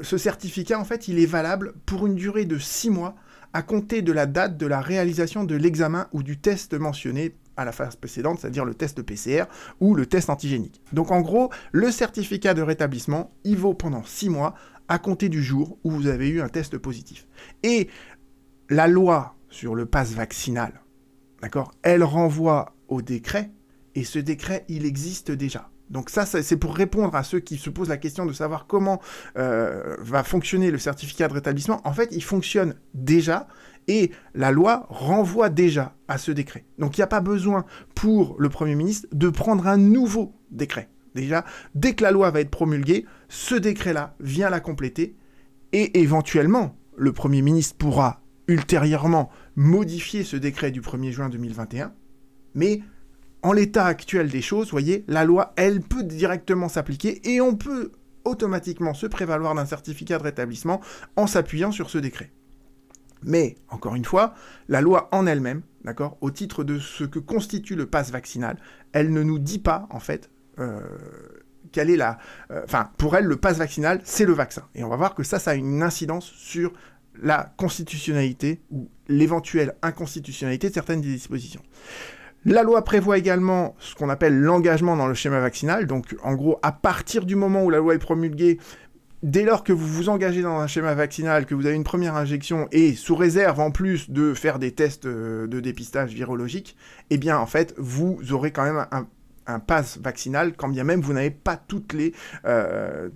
ce 0.00 0.16
certificat, 0.16 0.78
en 0.78 0.84
fait, 0.84 1.08
il 1.08 1.18
est 1.18 1.26
valable 1.26 1.74
pour 1.84 2.06
une 2.06 2.14
durée 2.14 2.44
de 2.44 2.58
6 2.58 2.90
mois 2.90 3.16
à 3.52 3.62
compter 3.62 4.02
de 4.02 4.12
la 4.12 4.26
date 4.26 4.56
de 4.56 4.66
la 4.66 4.80
réalisation 4.80 5.42
de 5.42 5.56
l'examen 5.56 6.06
ou 6.12 6.22
du 6.22 6.38
test 6.38 6.74
mentionné 6.74 7.34
à 7.56 7.64
la 7.64 7.72
phase 7.72 7.96
précédente, 7.96 8.38
c'est-à-dire 8.40 8.64
le 8.64 8.74
test 8.74 9.02
PCR 9.02 9.44
ou 9.80 9.96
le 9.96 10.06
test 10.06 10.30
antigénique. 10.30 10.80
Donc 10.92 11.10
en 11.10 11.22
gros, 11.22 11.50
le 11.72 11.90
certificat 11.90 12.54
de 12.54 12.62
rétablissement, 12.62 13.32
il 13.42 13.56
vaut 13.56 13.74
pendant 13.74 14.04
6 14.04 14.28
mois 14.28 14.54
à 14.86 14.98
compter 14.98 15.28
du 15.28 15.42
jour 15.42 15.76
où 15.82 15.90
vous 15.90 16.06
avez 16.06 16.28
eu 16.28 16.40
un 16.40 16.48
test 16.48 16.78
positif. 16.78 17.26
Et 17.64 17.88
la 18.70 18.86
loi 18.86 19.34
sur 19.50 19.74
le 19.74 19.86
pass 19.86 20.12
vaccinal, 20.12 20.83
d'accord, 21.44 21.72
elle 21.82 22.02
renvoie 22.02 22.74
au 22.88 23.02
décret, 23.02 23.50
et 23.94 24.02
ce 24.02 24.18
décret, 24.18 24.64
il 24.70 24.86
existe 24.86 25.30
déjà. 25.30 25.68
Donc 25.90 26.08
ça, 26.08 26.24
c'est 26.24 26.56
pour 26.56 26.74
répondre 26.74 27.14
à 27.14 27.22
ceux 27.22 27.38
qui 27.38 27.58
se 27.58 27.68
posent 27.68 27.90
la 27.90 27.98
question 27.98 28.24
de 28.24 28.32
savoir 28.32 28.66
comment 28.66 28.98
euh, 29.36 29.94
va 29.98 30.24
fonctionner 30.24 30.70
le 30.70 30.78
certificat 30.78 31.28
de 31.28 31.34
rétablissement. 31.34 31.82
En 31.84 31.92
fait, 31.92 32.08
il 32.12 32.22
fonctionne 32.22 32.76
déjà 32.94 33.46
et 33.88 34.10
la 34.34 34.52
loi 34.52 34.86
renvoie 34.88 35.50
déjà 35.50 35.94
à 36.08 36.16
ce 36.16 36.32
décret. 36.32 36.64
Donc 36.78 36.96
il 36.96 37.00
n'y 37.00 37.04
a 37.04 37.08
pas 37.08 37.20
besoin 37.20 37.66
pour 37.94 38.36
le 38.38 38.48
Premier 38.48 38.74
ministre 38.74 39.06
de 39.12 39.28
prendre 39.28 39.66
un 39.66 39.76
nouveau 39.76 40.34
décret. 40.50 40.88
Déjà, 41.14 41.44
dès 41.74 41.92
que 41.92 42.04
la 42.04 42.10
loi 42.10 42.30
va 42.30 42.40
être 42.40 42.50
promulguée, 42.50 43.04
ce 43.28 43.54
décret-là 43.54 44.14
vient 44.18 44.48
la 44.48 44.60
compléter 44.60 45.14
et 45.72 46.00
éventuellement, 46.00 46.74
le 46.96 47.12
Premier 47.12 47.42
ministre 47.42 47.76
pourra 47.76 48.22
ultérieurement 48.48 49.30
modifier 49.56 50.24
ce 50.24 50.36
décret 50.36 50.70
du 50.70 50.80
1er 50.80 51.10
juin 51.10 51.28
2021, 51.28 51.92
mais 52.54 52.82
en 53.42 53.52
l'état 53.52 53.86
actuel 53.86 54.30
des 54.30 54.42
choses, 54.42 54.70
voyez, 54.70 55.04
la 55.06 55.24
loi, 55.24 55.52
elle 55.56 55.80
peut 55.80 56.02
directement 56.02 56.68
s'appliquer 56.68 57.20
et 57.30 57.40
on 57.40 57.54
peut 57.54 57.92
automatiquement 58.24 58.94
se 58.94 59.06
prévaloir 59.06 59.54
d'un 59.54 59.66
certificat 59.66 60.18
de 60.18 60.22
rétablissement 60.22 60.80
en 61.16 61.26
s'appuyant 61.26 61.70
sur 61.70 61.90
ce 61.90 61.98
décret. 61.98 62.32
Mais, 63.22 63.56
encore 63.68 63.94
une 63.94 64.04
fois, 64.04 64.34
la 64.68 64.80
loi 64.80 65.08
en 65.12 65.26
elle-même, 65.26 65.62
d'accord, 65.84 66.16
au 66.20 66.30
titre 66.30 66.64
de 66.64 66.78
ce 66.78 67.04
que 67.04 67.18
constitue 67.18 67.74
le 67.74 67.86
pass 67.86 68.10
vaccinal, 68.10 68.58
elle 68.92 69.12
ne 69.12 69.22
nous 69.22 69.38
dit 69.38 69.58
pas, 69.58 69.86
en 69.90 70.00
fait, 70.00 70.30
euh, 70.58 70.80
quelle 71.72 71.90
est 71.90 71.96
la... 71.96 72.18
Euh, 72.50 72.62
enfin, 72.64 72.90
pour 72.98 73.16
elle, 73.16 73.24
le 73.24 73.36
pass 73.36 73.58
vaccinal, 73.58 74.00
c'est 74.04 74.26
le 74.26 74.32
vaccin. 74.32 74.68
Et 74.74 74.84
on 74.84 74.88
va 74.88 74.96
voir 74.96 75.14
que 75.14 75.22
ça, 75.22 75.38
ça 75.38 75.52
a 75.52 75.54
une 75.54 75.82
incidence 75.82 76.26
sur 76.26 76.72
la 77.22 77.52
constitutionnalité 77.56 78.60
ou 78.70 78.88
l'éventuelle 79.08 79.74
inconstitutionnalité 79.82 80.68
de 80.68 80.74
certaines 80.74 81.00
dispositions. 81.00 81.62
La 82.46 82.62
loi 82.62 82.84
prévoit 82.84 83.16
également 83.16 83.74
ce 83.78 83.94
qu'on 83.94 84.10
appelle 84.10 84.38
l'engagement 84.38 84.96
dans 84.96 85.06
le 85.06 85.14
schéma 85.14 85.40
vaccinal. 85.40 85.86
Donc, 85.86 86.14
en 86.22 86.34
gros, 86.34 86.58
à 86.62 86.72
partir 86.72 87.24
du 87.24 87.36
moment 87.36 87.64
où 87.64 87.70
la 87.70 87.78
loi 87.78 87.94
est 87.94 87.98
promulguée, 87.98 88.58
dès 89.22 89.44
lors 89.44 89.64
que 89.64 89.72
vous 89.72 89.86
vous 89.86 90.08
engagez 90.10 90.42
dans 90.42 90.60
un 90.60 90.66
schéma 90.66 90.94
vaccinal, 90.94 91.46
que 91.46 91.54
vous 91.54 91.64
avez 91.64 91.74
une 91.74 91.84
première 91.84 92.16
injection 92.16 92.68
et 92.70 92.92
sous 92.92 93.16
réserve 93.16 93.58
en 93.60 93.70
plus 93.70 94.10
de 94.10 94.34
faire 94.34 94.58
des 94.58 94.72
tests 94.72 95.06
euh, 95.06 95.46
de 95.46 95.58
dépistage 95.60 96.12
virologique, 96.12 96.76
eh 97.08 97.16
bien, 97.16 97.38
en 97.38 97.46
fait, 97.46 97.74
vous 97.78 98.18
aurez 98.30 98.52
quand 98.52 98.64
même 98.64 98.86
un, 99.46 99.58
pass 99.60 99.98
vaccinal, 99.98 100.54
quand 100.54 100.68
bien 100.68 100.84
même 100.84 101.00
vous 101.00 101.14
n'avez 101.14 101.30
pas 101.30 101.56
toutes 101.56 101.94
les, 101.94 102.12
euh, 102.44 103.08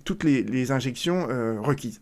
injections 0.69 1.27
euh, 1.29 1.59
requises. 1.59 2.01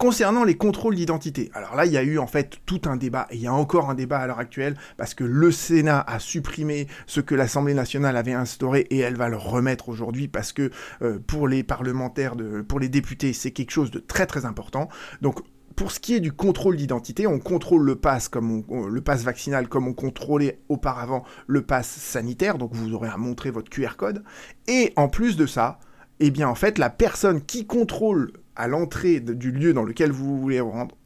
Concernant 0.00 0.44
les 0.44 0.56
contrôles 0.56 0.94
d'identité, 0.94 1.50
alors 1.52 1.76
là, 1.76 1.84
il 1.84 1.92
y 1.92 1.98
a 1.98 2.02
eu 2.02 2.16
en 2.16 2.26
fait 2.26 2.56
tout 2.64 2.80
un 2.86 2.96
débat, 2.96 3.26
et 3.30 3.34
il 3.34 3.42
y 3.42 3.46
a 3.46 3.52
encore 3.52 3.90
un 3.90 3.94
débat 3.94 4.18
à 4.18 4.26
l'heure 4.26 4.38
actuelle, 4.38 4.74
parce 4.96 5.12
que 5.12 5.24
le 5.24 5.52
Sénat 5.52 6.00
a 6.00 6.18
supprimé 6.18 6.86
ce 7.04 7.20
que 7.20 7.34
l'Assemblée 7.34 7.74
nationale 7.74 8.16
avait 8.16 8.32
instauré, 8.32 8.86
et 8.88 8.96
elle 9.00 9.16
va 9.16 9.28
le 9.28 9.36
remettre 9.36 9.90
aujourd'hui, 9.90 10.26
parce 10.26 10.54
que 10.54 10.70
euh, 11.02 11.18
pour 11.18 11.48
les 11.48 11.62
parlementaires, 11.62 12.34
pour 12.66 12.80
les 12.80 12.88
députés, 12.88 13.34
c'est 13.34 13.50
quelque 13.50 13.72
chose 13.72 13.90
de 13.90 13.98
très 13.98 14.24
très 14.24 14.46
important. 14.46 14.88
Donc, 15.20 15.40
pour 15.76 15.92
ce 15.92 16.00
qui 16.00 16.14
est 16.14 16.20
du 16.20 16.32
contrôle 16.32 16.78
d'identité, 16.78 17.26
on 17.26 17.38
contrôle 17.38 17.82
le 17.82 17.96
pass 17.96 18.30
comme 18.30 18.64
le 18.88 19.00
pass 19.02 19.22
vaccinal 19.22 19.68
comme 19.68 19.86
on 19.86 19.92
contrôlait 19.92 20.62
auparavant 20.70 21.24
le 21.46 21.60
pass 21.60 21.86
sanitaire, 21.86 22.56
donc 22.56 22.72
vous 22.72 22.94
aurez 22.94 23.10
à 23.10 23.18
montrer 23.18 23.50
votre 23.50 23.68
QR 23.68 23.96
code. 23.98 24.24
Et 24.66 24.94
en 24.96 25.08
plus 25.08 25.36
de 25.36 25.44
ça, 25.44 25.78
eh 26.20 26.30
bien 26.30 26.48
en 26.48 26.54
fait 26.54 26.78
la 26.78 26.88
personne 26.88 27.42
qui 27.42 27.66
contrôle 27.66 28.32
à 28.60 28.68
l'entrée 28.68 29.20
du 29.20 29.50
lieu 29.50 29.72
dans 29.72 29.84
lequel 29.84 30.12
vous 30.12 30.38
voulez 30.38 30.60
vous 30.60 30.70
rendre, 30.70 30.96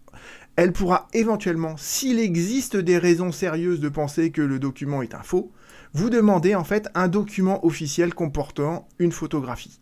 elle 0.57 0.73
pourra 0.73 1.09
éventuellement, 1.13 1.77
s'il 1.77 2.19
existe 2.19 2.77
des 2.77 2.99
raisons 2.99 3.33
sérieuses 3.33 3.81
de 3.81 3.89
penser 3.89 4.31
que 4.31 4.43
le 4.43 4.59
document 4.59 5.03
est 5.03 5.15
un 5.15 5.23
faux, 5.23 5.53
vous 5.93 6.11
demander 6.11 6.55
en 6.55 6.65
fait 6.65 6.89
un 6.95 7.09
document 7.09 7.65
officiel 7.65 8.13
comportant 8.13 8.89
une 8.99 9.13
photographie. 9.13 9.81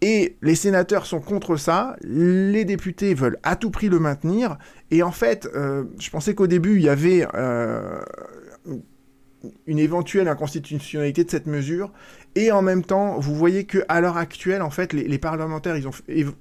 Et 0.00 0.36
les 0.42 0.56
sénateurs 0.56 1.06
sont 1.06 1.20
contre 1.20 1.56
ça, 1.56 1.96
les 2.02 2.64
députés 2.64 3.14
veulent 3.14 3.38
à 3.42 3.56
tout 3.56 3.70
prix 3.70 3.88
le 3.88 4.00
maintenir, 4.00 4.58
et 4.90 5.02
en 5.02 5.12
fait, 5.12 5.48
euh, 5.54 5.84
je 5.98 6.10
pensais 6.10 6.34
qu'au 6.34 6.48
début, 6.48 6.76
il 6.76 6.82
y 6.82 6.88
avait 6.88 7.26
euh, 7.34 8.00
une 9.66 9.78
éventuelle 9.78 10.28
inconstitutionnalité 10.28 11.24
de 11.24 11.30
cette 11.30 11.46
mesure. 11.46 11.92
Et 12.36 12.50
en 12.50 12.62
même 12.62 12.84
temps, 12.84 13.18
vous 13.18 13.34
voyez 13.34 13.64
que 13.64 13.84
à 13.88 14.00
l'heure 14.00 14.16
actuelle, 14.16 14.62
en 14.62 14.70
fait, 14.70 14.92
les, 14.92 15.18
parlementaires, 15.18 15.76
ils 15.76 15.86
ont 15.86 15.92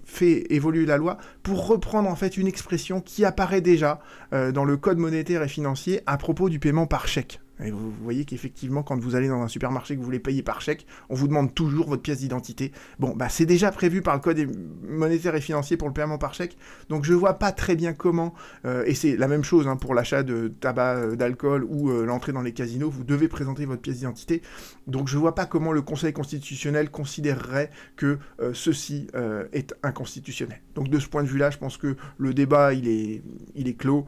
fait 0.05 0.51
évoluer 0.51 0.85
la 0.85 0.97
loi 0.97 1.17
pour 1.43 1.67
reprendre 1.67 2.09
en 2.09 2.15
fait 2.15 2.35
une 2.35 2.47
expression 2.47 2.99
qui 2.99 3.25
apparaît 3.25 3.61
déjà 3.61 3.99
euh, 4.33 4.51
dans 4.51 4.65
le 4.65 4.75
code 4.77 4.97
monétaire 4.97 5.43
et 5.43 5.47
financier 5.47 6.01
à 6.07 6.17
propos 6.17 6.49
du 6.49 6.59
paiement 6.59 6.87
par 6.87 7.07
chèque. 7.07 7.42
Vous 7.59 7.91
voyez 8.01 8.25
qu'effectivement, 8.25 8.83
quand 8.83 8.99
vous 8.99 9.15
allez 9.15 9.27
dans 9.27 9.41
un 9.41 9.47
supermarché 9.47 9.93
que 9.95 9.99
vous 9.99 10.05
voulez 10.05 10.19
payer 10.19 10.41
par 10.41 10.59
chèque, 10.61 10.85
on 11.09 11.15
vous 11.15 11.27
demande 11.27 11.53
toujours 11.53 11.87
votre 11.87 12.01
pièce 12.01 12.19
d'identité. 12.19 12.71
Bon, 12.99 13.13
bah 13.15 13.29
c'est 13.29 13.45
déjà 13.45 13.71
prévu 13.71 14.01
par 14.01 14.15
le 14.15 14.21
code 14.21 14.39
monétaire 14.87 15.35
et 15.35 15.41
financier 15.41 15.77
pour 15.77 15.87
le 15.87 15.93
paiement 15.93 16.17
par 16.17 16.33
chèque, 16.33 16.57
donc 16.89 17.05
je 17.05 17.13
vois 17.13 17.35
pas 17.35 17.51
très 17.51 17.75
bien 17.75 17.93
comment. 17.93 18.33
Euh, 18.65 18.83
et 18.85 18.95
c'est 18.95 19.15
la 19.15 19.27
même 19.27 19.43
chose 19.43 19.67
hein, 19.67 19.75
pour 19.75 19.93
l'achat 19.93 20.23
de 20.23 20.47
tabac, 20.47 20.95
euh, 20.95 21.15
d'alcool 21.15 21.63
ou 21.69 21.89
euh, 21.89 22.05
l'entrée 22.05 22.31
dans 22.31 22.41
les 22.41 22.53
casinos. 22.53 22.89
Vous 22.89 23.03
devez 23.03 23.27
présenter 23.27 23.65
votre 23.65 23.81
pièce 23.81 23.97
d'identité. 23.97 24.41
Donc 24.87 25.07
je 25.07 25.17
vois 25.17 25.35
pas 25.35 25.45
comment 25.45 25.71
le 25.71 25.81
Conseil 25.81 26.11
constitutionnel 26.11 26.89
considérerait 26.89 27.69
que 27.95 28.17
ceci 28.53 29.07
est 29.53 29.73
inconstitutionnel. 29.83 30.61
Donc 30.75 30.89
de 30.89 30.99
ce 30.99 31.07
point 31.07 31.23
de 31.23 31.27
vue-là, 31.27 31.49
je 31.51 31.57
pense 31.57 31.77
que 31.77 31.95
le 32.17 32.33
débat 32.33 32.73
il 32.73 32.87
est 32.87 33.77
clos. 33.77 34.05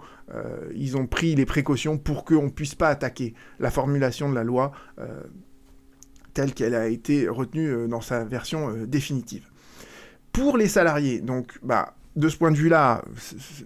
Ils 0.74 0.98
ont 0.98 1.06
pris 1.06 1.36
les 1.36 1.46
précautions 1.46 1.98
pour 1.98 2.26
qu'on 2.26 2.50
puisse 2.50 2.76
pas 2.76 2.90
attaquer 2.90 3.34
la 3.60 3.70
formulation 3.70 4.30
de 4.30 4.36
la 4.36 4.44
loi 4.44 4.72
euh, 5.00 5.22
telle 6.36 6.54
qu'elle 6.54 6.76
a 6.76 6.88
été 6.88 7.28
retenue 7.28 7.70
euh, 7.70 7.88
dans 7.88 8.02
sa 8.02 8.24
version 8.24 8.70
euh, 8.70 8.86
définitive. 8.86 9.48
Pour 10.32 10.58
les 10.58 10.68
salariés, 10.68 11.22
donc, 11.22 11.58
bah, 11.64 11.96
de 12.16 12.30
ce 12.30 12.38
point 12.38 12.52
de 12.52 12.58
vue-là, 12.58 13.04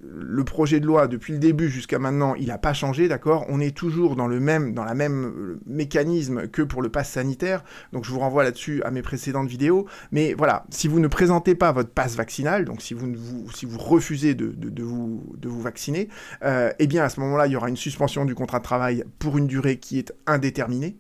le 0.04 0.44
projet 0.44 0.80
de 0.80 0.86
loi, 0.86 1.08
depuis 1.08 1.34
le 1.34 1.40
début 1.40 1.70
jusqu'à 1.70 2.00
maintenant, 2.00 2.34
il 2.36 2.48
n'a 2.48 2.58
pas 2.58 2.74
changé, 2.74 3.08
d'accord? 3.08 3.46
On 3.50 3.60
est 3.60 3.76
toujours 3.76 4.16
dans 4.16 4.28
le 4.28 4.40
même, 4.40 4.74
dans 4.74 4.84
la 4.84 4.96
même 4.96 5.60
mécanisme 5.68 6.48
que 6.48 6.64
pour 6.64 6.82
le 6.82 6.90
pass 6.90 7.12
sanitaire. 7.12 7.64
Donc 7.94 8.06
je 8.06 8.12
vous 8.12 8.20
renvoie 8.20 8.44
là-dessus 8.44 8.82
à 8.84 8.92
mes 8.92 9.02
précédentes 9.02 9.48
vidéos. 9.48 9.86
Mais 10.12 10.34
voilà, 10.34 10.66
si 10.70 10.88
vous 10.88 11.00
ne 11.00 11.08
présentez 11.08 11.54
pas 11.54 11.72
votre 11.72 11.92
passe 11.92 12.16
vaccinal, 12.16 12.66
donc 12.66 12.82
si 12.82 12.94
vous, 12.94 13.14
si 13.54 13.66
vous 13.66 13.78
refusez 13.78 14.34
de, 14.34 14.56
vous, 14.84 15.24
de 15.38 15.48
vous 15.48 15.62
vacciner, 15.62 16.10
euh, 16.44 16.72
eh 16.80 16.88
bien 16.88 17.04
à 17.04 17.10
ce 17.10 17.20
moment-là, 17.20 17.48
il 17.48 17.54
y 17.54 17.56
aura 17.56 17.70
une 17.70 17.78
suspension 17.78 18.26
du 18.26 18.34
contrat 18.34 18.60
de 18.60 18.64
travail 18.64 19.04
pour 19.20 19.38
une 19.38 19.48
durée 19.48 19.78
qui 19.78 20.00
est 20.00 20.12
indéterminée. 20.26 20.98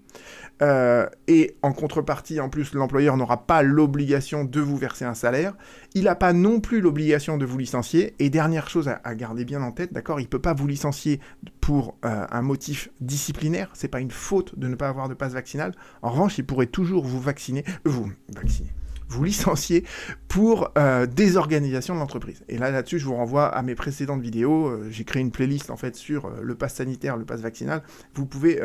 Euh, 0.61 1.07
et 1.27 1.55
en 1.61 1.71
contrepartie, 1.71 2.39
en 2.39 2.49
plus, 2.49 2.73
l'employeur 2.73 3.17
n'aura 3.17 3.45
pas 3.45 3.63
l'obligation 3.63 4.43
de 4.43 4.59
vous 4.59 4.77
verser 4.77 5.05
un 5.05 5.13
salaire. 5.13 5.55
Il 5.93 6.03
n'a 6.03 6.15
pas 6.15 6.33
non 6.33 6.59
plus 6.59 6.81
l'obligation 6.81 7.37
de 7.37 7.45
vous 7.45 7.57
licencier. 7.57 8.15
Et 8.19 8.29
dernière 8.29 8.69
chose 8.69 8.89
à, 8.89 9.15
garder 9.15 9.45
bien 9.45 9.61
en 9.61 9.71
tête, 9.71 9.93
d'accord, 9.93 10.19
il 10.19 10.23
ne 10.23 10.29
peut 10.29 10.39
pas 10.39 10.53
vous 10.53 10.67
licencier 10.67 11.19
pour 11.61 11.97
euh, 12.05 12.25
un 12.29 12.41
motif 12.41 12.89
disciplinaire. 12.99 13.69
C'est 13.73 13.87
pas 13.87 13.99
une 13.99 14.11
faute 14.11 14.57
de 14.57 14.67
ne 14.67 14.75
pas 14.75 14.89
avoir 14.89 15.09
de 15.09 15.13
passe 15.13 15.33
vaccinal. 15.33 15.73
En 16.01 16.09
revanche, 16.09 16.37
il 16.37 16.45
pourrait 16.45 16.67
toujours 16.67 17.05
vous 17.05 17.19
vacciner, 17.19 17.63
euh, 17.67 17.89
vous 17.89 18.11
vacciner, 18.35 18.69
vous 19.07 19.23
licencier 19.23 19.85
pour 20.27 20.71
désorganisation 21.15 21.95
de 21.95 21.99
l'entreprise. 21.99 22.43
Et 22.47 22.57
là, 22.57 22.69
là-dessus, 22.69 22.99
je 22.99 23.05
vous 23.05 23.15
renvoie 23.15 23.47
à 23.47 23.61
mes 23.63 23.75
précédentes 23.75 24.21
vidéos. 24.21 24.71
J'ai 24.89 25.03
créé 25.03 25.21
une 25.21 25.31
playlist 25.31 25.69
en 25.71 25.77
fait 25.77 25.95
sur 25.95 26.29
le 26.29 26.55
pass 26.55 26.75
sanitaire, 26.75 27.17
le 27.17 27.25
pass 27.25 27.41
vaccinal. 27.41 27.81
Vous 28.13 28.25
pouvez 28.25 28.59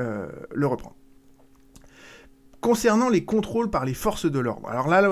le 0.52 0.66
reprendre. 0.66 0.96
Concernant 2.64 3.10
les 3.10 3.26
contrôles 3.26 3.68
par 3.68 3.84
les 3.84 3.92
forces 3.92 4.24
de 4.24 4.38
l'ordre, 4.38 4.66
alors 4.70 4.88
là, 4.88 5.02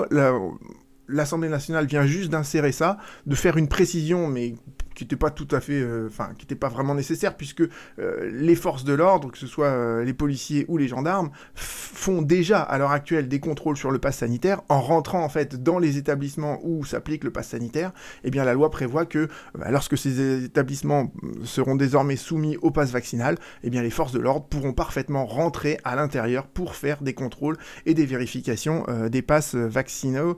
l'Assemblée 1.07 1.49
nationale 1.49 1.85
vient 1.85 2.03
juste 2.03 2.31
d'insérer 2.31 2.71
ça, 2.71 2.97
de 3.27 3.35
faire 3.35 3.57
une 3.57 3.67
précision, 3.67 4.25
mais 4.25 4.55
qui 4.93 5.03
n'était 5.03 5.15
pas 5.15 5.33
euh, 5.69 6.09
qui 6.37 6.45
n'était 6.45 6.55
pas 6.55 6.69
vraiment 6.69 6.95
nécessaire, 6.95 7.35
puisque 7.35 7.61
euh, 7.61 8.29
les 8.31 8.55
forces 8.55 8.83
de 8.83 8.93
l'ordre, 8.93 9.31
que 9.31 9.37
ce 9.37 9.47
soit 9.47 9.67
euh, 9.67 10.03
les 10.03 10.13
policiers 10.13 10.65
ou 10.67 10.77
les 10.77 10.87
gendarmes, 10.87 11.31
font 11.55 12.21
déjà 12.21 12.61
à 12.61 12.77
l'heure 12.77 12.91
actuelle 12.91 13.27
des 13.27 13.39
contrôles 13.39 13.77
sur 13.77 13.91
le 13.91 13.99
pass 13.99 14.17
sanitaire 14.17 14.61
en 14.69 14.81
rentrant 14.81 15.23
en 15.23 15.29
fait 15.29 15.61
dans 15.61 15.79
les 15.79 15.97
établissements 15.97 16.59
où 16.63 16.85
s'applique 16.85 17.23
le 17.23 17.31
pass 17.31 17.49
sanitaire. 17.49 17.91
Eh 18.23 18.31
bien, 18.31 18.43
la 18.43 18.53
loi 18.53 18.69
prévoit 18.69 19.05
que 19.05 19.27
bah, 19.57 19.71
lorsque 19.71 19.97
ces 19.97 20.43
établissements 20.43 21.11
seront 21.43 21.75
désormais 21.75 22.15
soumis 22.15 22.57
au 22.57 22.71
pass 22.71 22.91
vaccinal, 22.91 23.37
eh 23.63 23.69
bien, 23.69 23.81
les 23.81 23.89
forces 23.89 24.11
de 24.11 24.19
l'ordre 24.19 24.47
pourront 24.47 24.73
parfaitement 24.73 25.25
rentrer 25.25 25.79
à 25.83 25.95
l'intérieur 25.95 26.47
pour 26.47 26.75
faire 26.75 27.01
des 27.01 27.13
contrôles 27.13 27.57
et 27.85 27.93
des 27.93 28.05
vérifications 28.05 28.85
des 29.09 29.21
passes 29.21 29.55
vaccinaux 29.55 30.37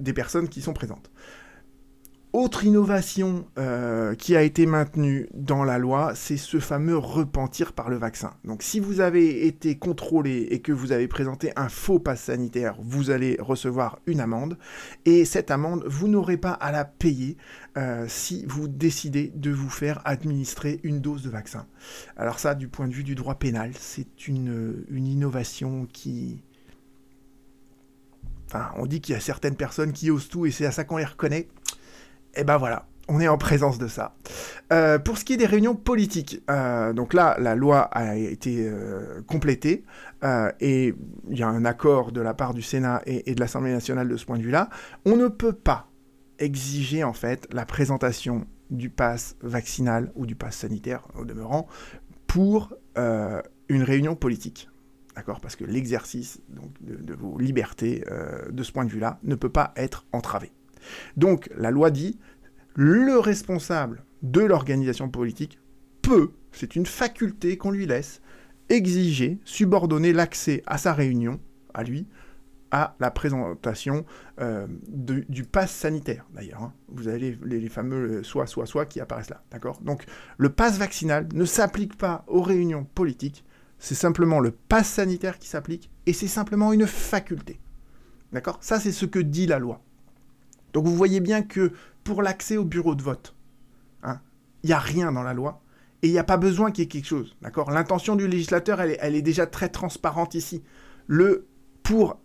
des 0.00 0.12
personnes 0.12 0.48
qui 0.48 0.62
sont 0.62 0.72
présentes. 0.72 1.10
Autre 2.32 2.64
innovation 2.64 3.44
euh, 3.58 4.14
qui 4.14 4.36
a 4.36 4.42
été 4.42 4.64
maintenue 4.64 5.28
dans 5.34 5.64
la 5.64 5.78
loi, 5.78 6.12
c'est 6.14 6.36
ce 6.36 6.60
fameux 6.60 6.96
repentir 6.96 7.72
par 7.72 7.90
le 7.90 7.96
vaccin. 7.96 8.34
Donc 8.44 8.62
si 8.62 8.78
vous 8.78 9.00
avez 9.00 9.48
été 9.48 9.76
contrôlé 9.76 10.46
et 10.50 10.60
que 10.60 10.70
vous 10.70 10.92
avez 10.92 11.08
présenté 11.08 11.52
un 11.56 11.68
faux 11.68 11.98
pass 11.98 12.22
sanitaire, 12.22 12.76
vous 12.80 13.10
allez 13.10 13.36
recevoir 13.40 13.98
une 14.06 14.20
amende. 14.20 14.58
Et 15.06 15.24
cette 15.24 15.50
amende, 15.50 15.82
vous 15.88 16.06
n'aurez 16.06 16.36
pas 16.36 16.52
à 16.52 16.70
la 16.70 16.84
payer 16.84 17.36
euh, 17.76 18.04
si 18.06 18.44
vous 18.46 18.68
décidez 18.68 19.32
de 19.34 19.50
vous 19.50 19.70
faire 19.70 20.00
administrer 20.04 20.78
une 20.84 21.00
dose 21.00 21.24
de 21.24 21.30
vaccin. 21.30 21.66
Alors 22.16 22.38
ça, 22.38 22.54
du 22.54 22.68
point 22.68 22.86
de 22.86 22.94
vue 22.94 23.04
du 23.04 23.16
droit 23.16 23.34
pénal, 23.34 23.72
c'est 23.76 24.28
une, 24.28 24.84
une 24.88 25.08
innovation 25.08 25.88
qui... 25.92 26.44
Enfin, 28.46 28.70
on 28.76 28.86
dit 28.86 29.00
qu'il 29.00 29.14
y 29.14 29.16
a 29.16 29.20
certaines 29.20 29.54
personnes 29.54 29.92
qui 29.92 30.10
osent 30.10 30.28
tout 30.28 30.44
et 30.44 30.50
c'est 30.50 30.66
à 30.66 30.72
ça 30.72 30.82
qu'on 30.82 30.96
les 30.96 31.04
reconnaît. 31.04 31.48
Et 32.36 32.44
ben 32.44 32.58
voilà, 32.58 32.86
on 33.10 33.20
est 33.20 33.28
en 33.28 33.38
présence 33.38 33.78
de 33.78 33.88
ça. 33.88 34.14
Euh, 34.72 34.98
pour 34.98 35.18
ce 35.18 35.24
qui 35.24 35.32
est 35.32 35.36
des 35.36 35.46
réunions 35.46 35.74
politiques, 35.74 36.42
euh, 36.48 36.92
donc 36.92 37.12
là, 37.12 37.36
la 37.40 37.56
loi 37.56 37.80
a 37.80 38.16
été 38.16 38.68
euh, 38.68 39.20
complétée 39.26 39.84
et 40.60 40.94
il 41.30 41.38
y 41.38 41.42
a 41.42 41.48
un 41.48 41.64
accord 41.64 42.12
de 42.12 42.20
la 42.20 42.34
part 42.34 42.54
du 42.54 42.62
Sénat 42.62 43.02
et, 43.06 43.34
de 43.34 43.40
l'Assemblée 43.40 43.72
nationale 43.72 44.08
de 44.08 44.16
ce 44.16 44.24
point 44.24 44.38
de 44.38 44.42
vue-là. 44.42 44.68
On 45.04 45.16
ne 45.16 45.28
peut 45.28 45.54
pas 45.54 45.88
exiger 46.38 47.02
en 47.04 47.12
fait 47.12 47.48
la 47.52 47.66
présentation 47.66 48.46
du 48.70 48.90
pass 48.90 49.36
vaccinal 49.42 50.12
ou 50.14 50.26
du 50.26 50.36
pass 50.36 50.56
sanitaire 50.58 51.08
au 51.18 51.24
demeurant 51.24 51.66
pour 52.26 52.74
une 52.96 53.82
réunion 53.82 54.14
politique. 54.14 54.68
D'accord? 55.16 55.40
Parce 55.40 55.56
que 55.56 55.64
l'exercice 55.64 56.40
de, 56.80 57.14
vos 57.14 57.38
libertés 57.38 58.04
de 58.50 58.62
ce 58.62 58.72
point 58.72 58.84
de 58.84 58.90
vue-là 58.90 59.18
ne 59.22 59.34
peut 59.34 59.48
pas 59.48 59.72
être 59.74 60.04
entravé. 60.12 60.52
Donc 61.16 61.50
la 61.56 61.70
loi 61.70 61.90
dit, 61.90 62.18
le 62.74 63.18
responsable 63.18 64.04
de 64.22 64.40
l'organisation 64.40 65.08
politique 65.08 65.58
peut, 66.02 66.32
c'est 66.52 66.76
une 66.76 66.86
faculté 66.86 67.56
qu'on 67.56 67.70
lui 67.70 67.86
laisse, 67.86 68.20
exiger, 68.68 69.38
subordonner 69.44 70.12
l'accès 70.12 70.62
à 70.66 70.78
sa 70.78 70.92
réunion, 70.92 71.40
à 71.74 71.82
lui, 71.82 72.06
à 72.70 72.94
la 73.00 73.10
présentation 73.10 74.04
euh, 74.40 74.66
du 74.88 75.44
pass 75.44 75.72
sanitaire, 75.72 76.24
d'ailleurs. 76.32 76.62
Hein. 76.62 76.72
Vous 76.88 77.08
avez 77.08 77.36
les, 77.44 77.68
fameux 77.68 78.22
soit, 78.22 78.46
soit, 78.46 78.66
soit 78.66 78.86
qui 78.86 79.00
apparaissent 79.00 79.30
là, 79.30 79.42
d'accord? 79.50 79.80
Donc, 79.80 80.04
le 80.38 80.50
pass 80.50 80.78
vaccinal 80.78 81.28
ne 81.34 81.44
s'applique 81.44 81.96
pas 81.96 82.24
aux 82.28 82.42
réunions 82.42 82.84
politiques, 82.84 83.44
c'est 83.78 83.94
simplement 83.94 84.40
le 84.40 84.52
pass 84.52 84.88
sanitaire 84.88 85.38
qui 85.38 85.48
s'applique, 85.48 85.90
et 86.06 86.12
c'est 86.12 86.28
simplement 86.28 86.72
une 86.72 86.86
faculté. 86.86 87.58
D'accord? 88.32 88.58
Ça, 88.60 88.78
c'est 88.78 88.92
ce 88.92 89.06
que 89.06 89.18
dit 89.18 89.46
la 89.46 89.58
loi. 89.58 89.82
Donc 90.72 90.86
vous 90.86 90.94
voyez 90.94 91.20
bien 91.20 91.42
que 91.42 91.72
pour 92.04 92.22
l'accès 92.22 92.56
au 92.56 92.64
bureau 92.64 92.94
de 92.94 93.02
vote, 93.02 93.34
hein, 94.02 94.20
il 94.62 94.68
n'y 94.68 94.72
a 94.72 94.78
rien 94.78 95.12
dans 95.12 95.22
la 95.22 95.34
loi 95.34 95.62
et 96.02 96.08
il 96.08 96.12
n'y 96.12 96.18
a 96.18 96.24
pas 96.24 96.36
besoin 96.36 96.70
qu'il 96.70 96.84
y 96.84 96.86
ait 96.86 96.88
quelque 96.88 97.06
chose. 97.06 97.36
D'accord? 97.42 97.70
L'intention 97.70 98.16
du 98.16 98.26
législateur, 98.26 98.80
elle 98.80 99.14
est, 99.14 99.22
déjà 99.22 99.46
très 99.46 99.68
transparente 99.68 100.34
ici. 100.34 100.62
Le, 101.06 101.46
pour 101.82 102.18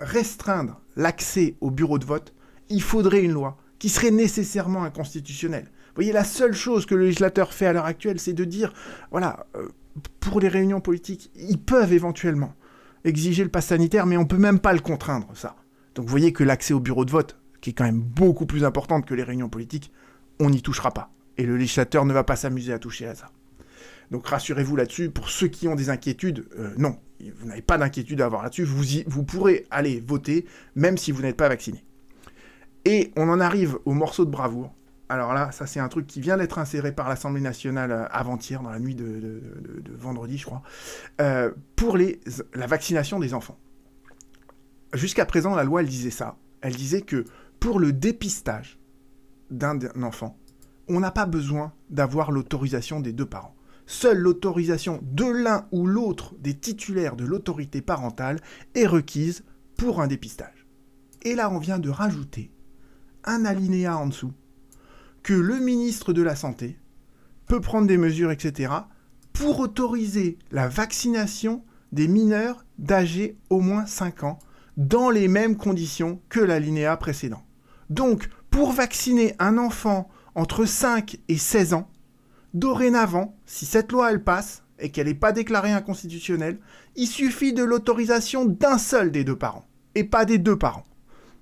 restreindre 0.00 0.80
l'accès 0.96 1.56
au 1.60 1.70
bureau 1.70 1.98
de 1.98 2.04
vote, 2.04 2.34
il 2.68 2.82
faudrait 2.82 3.22
une 3.22 3.32
loi 3.32 3.56
qui 3.78 3.88
serait 3.88 4.10
nécessairement 4.10 4.84
inconstitutionnelle. 4.84 5.64
Vous 5.64 5.96
voyez, 5.96 6.12
la 6.12 6.24
seule 6.24 6.54
chose 6.54 6.86
que 6.86 6.94
le 6.94 7.04
législateur 7.04 7.52
fait 7.52 7.66
à 7.66 7.72
l'heure 7.72 7.84
actuelle, 7.84 8.18
c'est 8.18 8.32
de 8.32 8.44
dire, 8.44 8.72
voilà, 9.10 9.46
euh, 9.56 9.68
pour 10.20 10.40
les 10.40 10.48
réunions 10.48 10.80
politiques, 10.80 11.30
ils 11.34 11.60
peuvent 11.60 11.92
éventuellement 11.92 12.54
exiger 13.04 13.42
le 13.42 13.50
pass 13.50 13.66
sanitaire, 13.66 14.06
mais 14.06 14.16
on 14.16 14.22
ne 14.22 14.26
peut 14.26 14.38
même 14.38 14.60
pas 14.60 14.72
le 14.72 14.80
contraindre, 14.80 15.28
ça. 15.34 15.56
Donc 15.94 16.06
vous 16.06 16.10
voyez 16.10 16.32
que 16.32 16.44
l'accès 16.44 16.74
au 16.74 16.80
bureau 16.80 17.04
de 17.04 17.10
vote, 17.10 17.38
qui 17.60 17.70
est 17.70 17.72
quand 17.72 17.84
même 17.84 18.00
beaucoup 18.00 18.46
plus 18.46 18.64
importante 18.64 19.06
que 19.06 19.14
les 19.14 19.22
réunions 19.22 19.48
politiques, 19.48 19.92
on 20.38 20.50
n'y 20.50 20.62
touchera 20.62 20.92
pas. 20.92 21.10
Et 21.36 21.44
le 21.44 21.56
législateur 21.56 22.04
ne 22.04 22.12
va 22.12 22.24
pas 22.24 22.36
s'amuser 22.36 22.72
à 22.72 22.78
toucher 22.78 23.06
à 23.06 23.14
ça. 23.14 23.30
Donc 24.10 24.26
rassurez-vous 24.26 24.76
là-dessus, 24.76 25.10
pour 25.10 25.30
ceux 25.30 25.48
qui 25.48 25.68
ont 25.68 25.74
des 25.74 25.88
inquiétudes, 25.88 26.46
euh, 26.58 26.74
non, 26.76 26.98
vous 27.20 27.46
n'avez 27.46 27.62
pas 27.62 27.78
d'inquiétude 27.78 28.20
à 28.20 28.26
avoir 28.26 28.42
là-dessus, 28.42 28.64
vous, 28.64 28.84
vous 29.06 29.24
pourrez 29.24 29.66
aller 29.70 30.00
voter 30.00 30.46
même 30.74 30.98
si 30.98 31.12
vous 31.12 31.22
n'êtes 31.22 31.36
pas 31.36 31.48
vacciné. 31.48 31.84
Et 32.84 33.12
on 33.16 33.28
en 33.28 33.40
arrive 33.40 33.78
au 33.84 33.92
morceau 33.92 34.24
de 34.24 34.30
bravoure. 34.30 34.72
Alors 35.08 35.32
là, 35.32 35.52
ça 35.52 35.66
c'est 35.66 35.80
un 35.80 35.88
truc 35.88 36.06
qui 36.06 36.20
vient 36.20 36.36
d'être 36.36 36.58
inséré 36.58 36.92
par 36.92 37.08
l'Assemblée 37.08 37.40
nationale 37.40 37.92
euh, 37.92 38.06
avant-hier, 38.10 38.62
dans 38.62 38.70
la 38.70 38.78
nuit 38.78 38.94
de, 38.94 39.42
vendredi, 39.96 40.38
je 40.38 40.46
crois, 40.46 40.62
euh, 41.20 41.52
pour 41.76 41.96
la 41.96 42.66
vaccination 42.66 43.20
des 43.20 43.34
enfants 43.34 43.58
jusqu'à 44.94 45.26
présent, 45.26 45.54
la 45.54 45.64
loi, 45.64 45.82
disait 45.82 46.10
ça. 46.10 46.36
Elle 46.60 46.74
disait 46.74 47.02
que 47.02 47.24
pour 47.58 47.78
le 47.78 47.92
dépistage 47.92 48.78
d'un 49.50 49.78
enfant, 50.02 50.38
on 50.88 51.00
n'a 51.00 51.10
pas 51.10 51.26
besoin 51.26 51.72
d'avoir 51.88 52.32
l'autorisation 52.32 53.00
des 53.00 53.12
deux 53.12 53.26
parents. 53.26 53.54
Seule 53.86 54.18
l'autorisation 54.18 55.00
de 55.02 55.24
l'un 55.24 55.66
ou 55.72 55.86
l'autre 55.86 56.34
des 56.38 56.54
titulaires 56.54 57.16
de 57.16 57.24
l'autorité 57.24 57.80
parentale 57.82 58.40
est 58.74 58.86
requise 58.86 59.44
pour 59.76 60.00
un 60.00 60.06
dépistage. 60.06 60.66
Et 61.22 61.34
là, 61.34 61.50
on 61.50 61.58
vient 61.58 61.78
de 61.78 61.90
rajouter 61.90 62.52
un 63.24 63.44
alinéa 63.44 63.96
en 63.96 64.06
dessous 64.06 64.32
que 65.22 65.34
le 65.34 65.58
ministre 65.58 66.12
de 66.12 66.22
la 66.22 66.36
Santé 66.36 66.78
peut 67.46 67.60
prendre 67.60 67.86
des 67.86 67.98
mesures, 67.98 68.30
etc., 68.30 68.72
pour 69.32 69.60
autoriser 69.60 70.38
la 70.50 70.68
vaccination 70.68 71.64
des 71.92 72.08
mineurs 72.08 72.64
d'âge 72.78 73.32
au 73.48 73.60
moins 73.60 73.86
5 73.86 74.24
ans 74.24 74.38
dans 74.80 75.10
les 75.10 75.28
mêmes 75.28 75.58
conditions 75.58 76.22
que 76.30 76.40
l'alinéa 76.40 76.96
précédent. 76.96 77.42
Donc, 77.90 78.30
pour 78.50 78.72
vacciner 78.72 79.34
un 79.38 79.58
enfant 79.58 80.08
entre 80.34 80.64
5 80.64 81.18
et 81.28 81.36
16 81.36 81.74
ans, 81.74 81.90
dorénavant, 82.54 83.36
si 83.44 83.66
cette 83.66 83.92
loi 83.92 84.10
elle 84.10 84.24
passe 84.24 84.62
et 84.78 84.88
qu'elle 84.90 85.06
n'est 85.06 85.14
pas 85.14 85.32
déclarée 85.32 85.72
inconstitutionnelle, 85.72 86.58
il 86.96 87.06
suffit 87.06 87.52
de 87.52 87.62
l'autorisation 87.62 88.46
d'un 88.46 88.78
seul 88.78 89.12
des 89.12 89.22
deux 89.22 89.36
parents, 89.36 89.66
et 89.94 90.02
pas 90.02 90.24
des 90.24 90.38
deux 90.38 90.56
parents. 90.56 90.86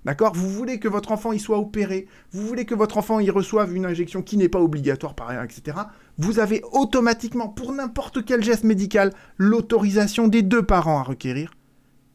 D'accord? 0.05 0.35
Vous 0.35 0.51
voulez 0.51 0.81
que 0.81 0.89
votre 0.89 1.13
enfant 1.13 1.33
y 1.33 1.39
soit 1.39 1.59
opéré, 1.59 2.09
vous 2.33 2.45
voulez 2.45 2.65
que 2.65 2.75
votre 2.75 2.99
enfant 2.99 3.21
y 3.21 3.31
reçoive 3.31 3.77
une 3.77 3.87
injection 3.87 4.23
qui 4.23 4.37
n'est 4.37 4.49
pas 4.49 4.61
obligatoire 4.61 5.15
par 5.15 5.29
ailleurs, 5.29 5.45
etc. 5.45 5.77
Vous 6.19 6.41
avez 6.41 6.63
automatiquement, 6.73 7.49
pour 7.49 7.73
n'importe 7.73 8.25
quel 8.25 8.43
geste 8.43 8.65
médical, 8.65 9.13
l'autorisation 9.37 10.27
des 10.27 10.43
deux 10.43 10.65
parents 10.65 10.99
à 10.99 11.05
requérir. 11.05 11.53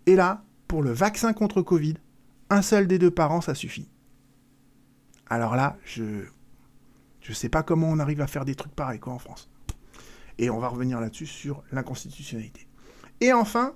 Et 0.05 0.15
là, 0.15 0.43
pour 0.73 0.81
le 0.81 0.91
vaccin 0.91 1.33
contre 1.33 1.61
Covid, 1.61 1.93
un 2.49 2.63
seul 2.63 2.87
des 2.87 2.97
deux 2.97 3.11
parents, 3.11 3.41
ça 3.41 3.53
suffit. 3.53 3.87
Alors 5.29 5.55
là, 5.55 5.77
je 5.85 6.23
je 7.21 7.31
sais 7.31 7.47
pas 7.47 7.61
comment 7.61 7.91
on 7.91 7.99
arrive 7.99 8.21
à 8.21 8.25
faire 8.25 8.43
des 8.43 8.55
trucs 8.55 8.73
pareils 8.73 8.99
quoi 8.99 9.13
en 9.13 9.19
France. 9.19 9.51
Et 10.39 10.49
on 10.49 10.57
va 10.57 10.69
revenir 10.69 10.99
là-dessus 10.99 11.27
sur 11.27 11.61
l'inconstitutionnalité. 11.71 12.65
Et 13.21 13.33
enfin, 13.33 13.75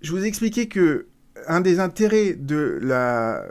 je 0.00 0.10
vous 0.10 0.24
ai 0.24 0.26
expliqué 0.26 0.66
que 0.66 1.06
un 1.46 1.60
des 1.60 1.78
intérêts 1.78 2.32
de 2.32 2.80
la 2.82 3.44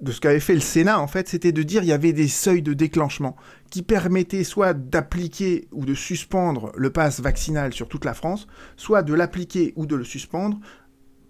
de 0.00 0.12
ce 0.12 0.20
qu'avait 0.20 0.38
fait 0.38 0.54
le 0.54 0.60
Sénat, 0.60 1.00
en 1.00 1.08
fait, 1.08 1.28
c'était 1.28 1.50
de 1.50 1.64
dire 1.64 1.80
qu'il 1.80 1.90
y 1.90 1.92
avait 1.92 2.12
des 2.12 2.28
seuils 2.28 2.62
de 2.62 2.72
déclenchement 2.72 3.34
qui 3.68 3.82
permettaient 3.82 4.44
soit 4.44 4.74
d'appliquer 4.74 5.66
ou 5.72 5.84
de 5.84 5.94
suspendre 5.94 6.70
le 6.76 6.90
pass 6.90 7.18
vaccinal 7.20 7.72
sur 7.72 7.88
toute 7.88 8.04
la 8.04 8.14
France, 8.14 8.46
soit 8.76 9.02
de 9.02 9.12
l'appliquer 9.12 9.72
ou 9.74 9.86
de 9.86 9.96
le 9.96 10.04
suspendre 10.04 10.60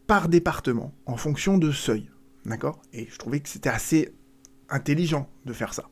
par 0.08 0.28
département, 0.28 0.92
en 1.06 1.16
fonction 1.16 1.58
de 1.58 1.70
seuil. 1.70 2.10
D'accord? 2.46 2.80
Et 2.92 3.06
je 3.12 3.18
trouvais 3.18 3.40
que 3.40 3.48
c'était 3.48 3.68
assez 3.68 4.12
intelligent 4.70 5.28
de 5.44 5.52
faire 5.52 5.74
ça. 5.74 5.84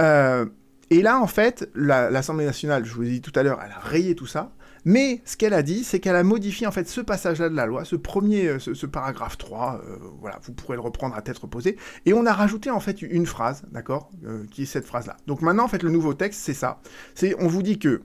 Euh, 0.00 0.46
et 0.90 1.02
là, 1.02 1.20
en 1.20 1.26
fait, 1.26 1.68
l'Assemblée 1.74 2.46
nationale, 2.46 2.84
je 2.84 2.94
vous 2.94 3.02
ai 3.02 3.10
dit 3.10 3.20
tout 3.20 3.32
à 3.34 3.42
l'heure, 3.42 3.60
elle 3.62 3.72
a 3.72 3.80
rayé 3.80 4.14
tout 4.14 4.28
ça. 4.28 4.52
Mais 4.84 5.22
ce 5.24 5.36
qu'elle 5.36 5.54
a 5.54 5.62
dit, 5.62 5.82
c'est 5.84 5.98
qu'elle 5.98 6.16
a 6.16 6.22
modifié 6.22 6.66
en 6.66 6.72
fait 6.72 6.88
ce 6.88 7.00
passage-là 7.00 7.48
de 7.48 7.54
la 7.54 7.66
loi, 7.66 7.84
ce 7.84 7.96
premier, 7.96 8.46
euh, 8.46 8.58
ce, 8.58 8.86
paragraphe 8.86 9.38
3, 9.38 9.80
euh, 9.84 9.96
voilà, 10.20 10.38
vous 10.44 10.52
pourrez 10.52 10.76
le 10.76 10.82
reprendre 10.82 11.16
à 11.16 11.22
tête 11.22 11.38
reposée, 11.38 11.76
et 12.06 12.12
on 12.12 12.26
a 12.26 12.32
rajouté 12.32 12.70
en 12.70 12.80
fait 12.80 13.02
une 13.02 13.26
phrase, 13.26 13.64
d'accord, 13.72 14.10
qui 14.50 14.62
est 14.62 14.66
cette 14.66 14.86
phrase-là. 14.86 15.16
Donc 15.26 15.42
maintenant, 15.42 15.64
en 15.64 15.68
fait, 15.68 15.82
le 15.82 15.90
nouveau 15.90 16.14
texte, 16.14 16.40
c'est 16.40 16.54
ça. 16.54 16.80
C'est, 17.14 17.34
on 17.40 17.48
vous 17.48 17.62
dit 17.62 17.78
que 17.78 18.02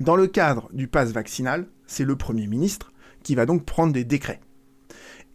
dans 0.00 0.16
le 0.16 0.26
cadre 0.26 0.68
du 0.72 0.88
pass 0.88 1.12
vaccinal, 1.12 1.66
c'est 1.86 2.04
le 2.04 2.16
Premier 2.16 2.46
ministre 2.46 2.92
qui 3.22 3.34
va 3.34 3.46
donc 3.46 3.64
prendre 3.64 3.92
des 3.92 4.04
décrets. 4.04 4.40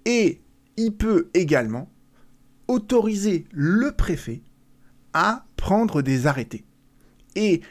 Et 0.06 0.42
il 0.78 0.96
peut 0.96 1.30
également 1.34 1.92
autoriser 2.68 3.46
le 3.52 3.92
préfet 3.92 4.42
à 5.14 5.46
prendre 5.56 6.02
des 6.02 6.28
arrêtés. 6.28 6.66
Et 7.36 7.62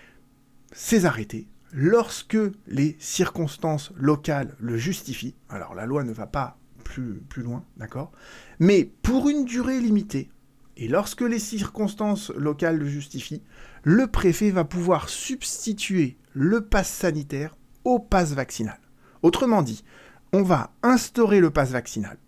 ces 0.73 1.07
arrêtés, 1.07 1.49
lorsque 1.73 2.39
les 2.67 2.97
circonstances 2.99 3.93
locales 3.97 4.55
le 4.59 4.77
justifient, 4.77 5.35
alors 5.49 5.75
la 5.75 5.87
loi 5.87 6.05
ne 6.05 6.13
va 6.13 6.27
pas 6.27 6.59
plus, 6.85 7.43
loin, 7.43 7.65
d'accord 7.79 8.13
Mais 8.59 8.85
pour 8.85 9.29
une 9.31 9.45
durée 9.45 9.81
limitée, 9.81 10.31
et 10.77 10.89
lorsque 10.89 11.23
les 11.23 11.39
circonstances 11.39 12.31
locales 12.31 12.79
le 12.79 12.87
justifient, 12.87 13.43
le 13.83 14.07
préfet 14.07 14.51
va 14.51 14.65
pouvoir 14.65 15.09
substituer 15.09 16.19
le 16.33 16.67
pass 16.67 16.91
sanitaire 16.91 17.57
au 17.85 17.99
pass 17.99 18.33
vaccinal. 18.33 18.79
Autrement 19.23 19.63
dit, 19.63 19.85
on 20.33 20.43
va 20.43 20.73
instaurer 20.83 21.41
le 21.41 21.51
pass 21.51 21.71
vaccinal. 21.71 22.19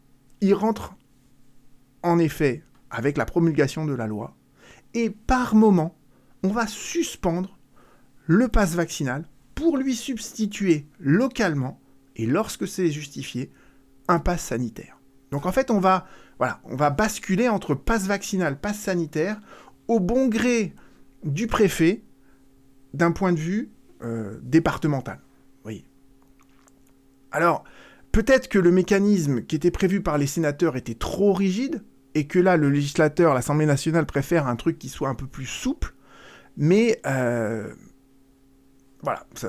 Il 0.40 0.54
rentre 0.54 0.94
en 2.02 2.18
effet 2.18 2.62
avec 2.90 3.16
la 3.16 3.24
promulgation 3.24 3.86
de 3.86 3.94
la 3.94 4.06
loi, 4.06 4.36
et 4.92 5.10
par 5.10 5.54
moment, 5.54 5.96
on 6.42 6.48
va 6.48 6.66
suspendre 6.66 7.58
le 8.26 8.48
pass 8.48 8.74
vaccinal 8.74 9.26
pour 9.54 9.76
lui 9.76 9.94
substituer 9.94 10.86
localement, 10.98 11.80
et 12.16 12.26
lorsque 12.26 12.68
c'est 12.68 12.90
justifié, 12.90 13.50
un 14.08 14.18
pass 14.18 14.42
sanitaire. 14.42 14.98
Donc 15.30 15.46
en 15.46 15.52
fait, 15.52 15.70
on 15.70 15.80
va, 15.80 16.06
voilà, 16.38 16.60
on 16.64 16.76
va 16.76 16.90
basculer 16.90 17.48
entre 17.48 17.74
passe 17.74 18.06
vaccinal, 18.06 18.60
passe 18.60 18.78
sanitaire, 18.78 19.40
au 19.88 19.98
bon 19.98 20.28
gré 20.28 20.74
du 21.24 21.46
préfet, 21.46 22.04
d'un 22.92 23.12
point 23.12 23.32
de 23.32 23.40
vue 23.40 23.72
euh, 24.02 24.38
départemental. 24.42 25.20
Oui. 25.64 25.84
Alors, 27.32 27.64
peut-être 28.14 28.46
que 28.46 28.60
le 28.60 28.70
mécanisme 28.70 29.42
qui 29.42 29.56
était 29.56 29.72
prévu 29.72 30.00
par 30.00 30.18
les 30.18 30.28
sénateurs 30.28 30.76
était 30.76 30.94
trop 30.94 31.32
rigide, 31.32 31.82
et 32.14 32.28
que 32.28 32.38
là, 32.38 32.56
le 32.56 32.70
législateur, 32.70 33.34
l'Assemblée 33.34 33.66
nationale 33.66 34.06
préfère 34.06 34.46
un 34.46 34.54
truc 34.54 34.78
qui 34.78 34.88
soit 34.88 35.08
un 35.08 35.16
peu 35.16 35.26
plus 35.26 35.46
souple, 35.46 35.94
mais 36.56 37.00
euh, 37.06 37.74
voilà, 39.02 39.26
il 39.42 39.48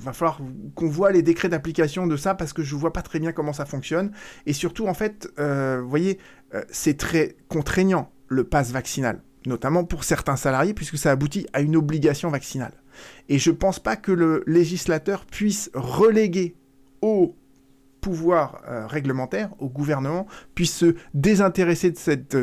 va 0.00 0.14
falloir 0.14 0.40
qu'on 0.74 0.88
voit 0.88 1.12
les 1.12 1.20
décrets 1.20 1.50
d'application 1.50 2.06
de 2.06 2.16
ça 2.16 2.34
parce 2.34 2.54
que 2.54 2.62
je 2.62 2.74
vois 2.74 2.94
pas 2.94 3.02
très 3.02 3.18
bien 3.20 3.32
comment 3.32 3.52
ça 3.52 3.66
fonctionne. 3.66 4.12
Et 4.46 4.54
surtout, 4.54 4.86
en 4.86 4.94
fait, 4.94 5.28
euh, 5.38 5.82
vous 5.82 5.90
voyez, 5.90 6.18
euh, 6.54 6.62
c'est 6.70 6.96
très 6.96 7.36
contraignant 7.48 8.10
le 8.28 8.44
pass 8.44 8.72
vaccinal, 8.72 9.20
notamment 9.44 9.84
pour 9.84 10.04
certains 10.04 10.36
salariés, 10.36 10.72
puisque 10.72 10.96
ça 10.96 11.10
aboutit 11.10 11.46
à 11.52 11.60
une 11.60 11.76
obligation 11.76 12.30
vaccinale. 12.30 12.72
Et 13.28 13.38
je 13.38 13.50
pense 13.50 13.78
pas 13.78 13.96
que 13.96 14.10
le 14.10 14.42
législateur 14.46 15.26
puisse 15.26 15.70
reléguer 15.74 16.56
au 17.02 17.36
pouvoir 18.06 18.62
euh, 18.68 18.86
réglementaire, 18.86 19.50
au 19.58 19.68
gouvernement, 19.68 20.28
puisse 20.54 20.72
se 20.72 20.94
désintéresser 21.12 21.90
de 21.90 21.98
cette 21.98 22.36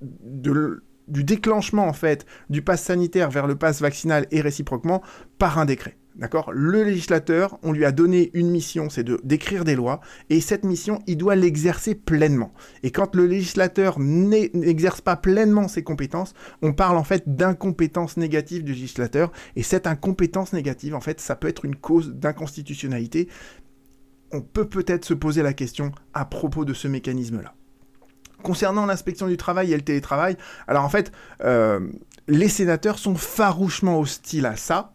de, 0.00 0.84
du 1.08 1.24
déclenchement 1.24 1.88
en 1.88 1.92
fait 1.92 2.26
du 2.48 2.62
pass 2.62 2.80
sanitaire 2.80 3.28
vers 3.28 3.48
le 3.48 3.56
pass 3.56 3.80
vaccinal 3.80 4.28
et 4.30 4.40
réciproquement 4.40 5.02
par 5.36 5.58
un 5.58 5.64
décret. 5.64 5.96
D'accord? 6.14 6.52
Le 6.52 6.84
législateur, 6.84 7.58
on 7.64 7.72
lui 7.72 7.84
a 7.84 7.90
donné 7.90 8.30
une 8.34 8.48
mission, 8.48 8.88
c'est 8.88 9.02
de 9.02 9.18
d'écrire 9.24 9.64
des 9.64 9.74
lois, 9.74 10.00
et 10.30 10.40
cette 10.40 10.64
mission, 10.64 11.00
il 11.08 11.16
doit 11.16 11.34
l'exercer 11.34 11.96
pleinement. 11.96 12.54
Et 12.84 12.92
quand 12.92 13.16
le 13.16 13.26
législateur 13.26 13.98
n'exerce 13.98 15.00
pas 15.00 15.16
pleinement 15.16 15.66
ses 15.66 15.82
compétences, 15.82 16.32
on 16.62 16.72
parle 16.72 16.98
en 16.98 17.02
fait 17.02 17.24
d'incompétence 17.26 18.16
négative 18.16 18.62
du 18.62 18.74
législateur, 18.74 19.32
et 19.56 19.64
cette 19.64 19.88
incompétence 19.88 20.52
négative, 20.52 20.94
en 20.94 21.00
fait, 21.00 21.18
ça 21.20 21.34
peut 21.34 21.48
être 21.48 21.64
une 21.64 21.74
cause 21.74 22.14
d'inconstitutionnalité. 22.14 23.28
On 24.32 24.40
peut 24.40 24.68
peut-être 24.68 25.04
se 25.04 25.14
poser 25.14 25.42
la 25.42 25.52
question 25.52 25.92
à 26.12 26.24
propos 26.24 26.64
de 26.64 26.74
ce 26.74 26.88
mécanisme-là. 26.88 27.54
Concernant 28.42 28.84
l'inspection 28.84 29.26
du 29.26 29.36
travail 29.36 29.72
et 29.72 29.76
le 29.76 29.82
télétravail, 29.82 30.36
alors 30.66 30.84
en 30.84 30.88
fait, 30.90 31.12
euh, 31.42 31.80
les 32.28 32.48
sénateurs 32.48 32.98
sont 32.98 33.14
farouchement 33.14 33.98
hostiles 33.98 34.44
à 34.44 34.56
ça, 34.56 34.92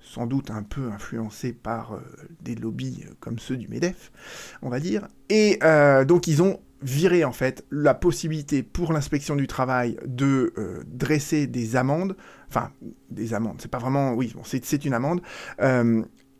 sans 0.00 0.26
doute 0.26 0.50
un 0.50 0.62
peu 0.62 0.90
influencés 0.92 1.54
par 1.54 1.94
euh, 1.94 2.00
des 2.42 2.54
lobbies 2.54 3.04
euh, 3.06 3.14
comme 3.18 3.38
ceux 3.38 3.56
du 3.56 3.66
MEDEF, 3.68 4.12
on 4.60 4.68
va 4.68 4.78
dire. 4.78 5.08
Et 5.30 5.58
donc 6.06 6.26
ils 6.26 6.42
ont 6.42 6.60
viré 6.82 7.24
en 7.24 7.32
fait 7.32 7.64
la 7.70 7.94
possibilité 7.94 8.62
pour 8.62 8.92
l'inspection 8.92 9.36
du 9.36 9.46
travail 9.46 9.96
de 10.04 10.52
dresser 10.84 11.46
des 11.46 11.76
amendes, 11.76 12.16
enfin 12.48 12.72
des 13.08 13.32
amendes, 13.32 13.56
c'est 13.60 13.70
pas 13.70 13.78
vraiment, 13.78 14.12
oui, 14.12 14.34
c'est 14.44 14.84
une 14.84 14.92
amende, 14.92 15.22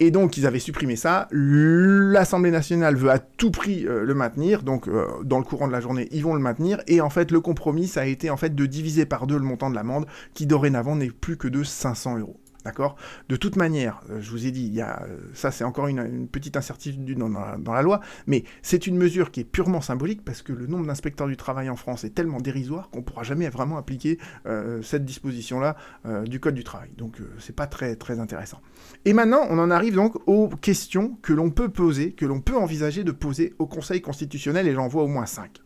et 0.05 0.11
donc, 0.11 0.37
ils 0.37 0.49
avaient 0.49 0.59
supprimé 0.59 0.97
ça. 0.97 1.29
L'Assemblée 1.31 2.51
nationale 2.51 2.97
veut 2.97 3.11
à 3.11 3.21
tout 3.21 3.53
prix 3.53 3.87
euh, 3.87 4.03
le 4.03 4.15
maintenir. 4.15 4.65
Donc, 4.65 4.89
euh, 4.89 5.07
dans 5.23 5.39
le 5.39 5.45
courant 5.45 5.69
de 5.69 5.73
la 5.73 5.81
journée, 5.81 6.09
ils 6.11 6.25
vont 6.25 6.35
le 6.35 6.41
maintenir. 6.41 6.83
Et 6.89 7.01
en 7.01 7.09
fait, 7.09 7.31
le 7.31 7.41
compromis, 7.41 7.87
ça 7.87 8.01
a 8.01 8.07
été 8.07 8.29
en 8.29 8.37
fait 8.37 8.53
de 8.53 8.67
diviser 8.67 9.07
par 9.07 9.29
deux 9.29 9.37
le 9.37 9.45
montant 9.45 9.71
de 9.71 9.77
l'amende, 9.77 10.07
qui 10.35 10.47
dorénavant 10.47 10.97
n'est 10.97 11.11
plus 11.11 11.37
que 11.37 11.47
de 11.47 11.63
500 11.63 12.19
euros. 12.19 12.42
D'accord? 12.65 12.97
De 13.29 13.37
toute 13.37 13.57
manière, 13.57 14.01
euh, 14.11 14.21
je 14.21 14.31
vous 14.31 14.47
ai 14.47 14.51
dit, 14.51 14.65
il 14.65 14.75
y 14.75 14.81
a, 14.81 15.03
euh, 15.03 15.19
ça 15.35 15.51
c'est 15.51 15.65
encore 15.65 15.89
une, 15.89 16.29
petite 16.29 16.57
incertitude 16.57 17.19
dans, 17.19 17.29
la, 17.75 17.83
loi, 17.83 18.01
mais 18.27 18.45
c'est 18.63 18.87
une 18.87 18.97
mesure 18.97 19.31
qui 19.31 19.41
est 19.41 19.45
purement 19.45 19.81
symbolique 19.81 20.25
parce 20.25 20.43
que 20.43 20.53
le 20.53 20.67
nombre 20.67 20.87
d'inspecteurs 20.87 21.27
du 21.27 21.37
travail 21.37 21.69
en 21.69 21.77
France 21.77 22.05
est 22.05 22.11
tellement 22.11 22.41
dérisoire 22.41 22.91
qu'on 22.91 22.99
ne 22.99 23.05
pourra 23.05 23.25
jamais 23.25 23.49
vraiment 23.49 23.77
appliquer 23.77 24.19
euh, 24.47 24.81
cette 24.83 25.05
disposition-là 25.05 25.77
du 26.25 26.41
Code 26.41 26.55
du 26.55 26.65
travail. 26.65 26.91
Donc 26.97 27.19
c'est 27.39 27.55
pas 27.55 27.67
très, 27.67 27.97
très 27.97 28.19
intéressant. 28.21 28.61
Et 29.05 29.13
maintenant, 29.13 29.47
on 29.51 29.59
en 29.59 29.71
arrive 29.71 29.95
donc 29.95 30.17
aux 30.27 30.49
questions 30.49 31.19
que 31.23 31.33
l'on 31.33 31.51
peut 31.51 31.69
poser, 31.69 32.13
que 32.13 32.27
l'on 32.27 32.41
peut 32.41 32.57
envisager 32.57 33.05
de 33.05 33.13
poser 33.13 33.55
au 33.59 33.67
Conseil 33.67 34.01
constitutionnel, 34.01 34.69
et 34.69 34.75
j'en 34.75 34.89
vois 34.89 35.03
au 35.03 35.09
moins 35.09 35.27
cinq. 35.27 35.61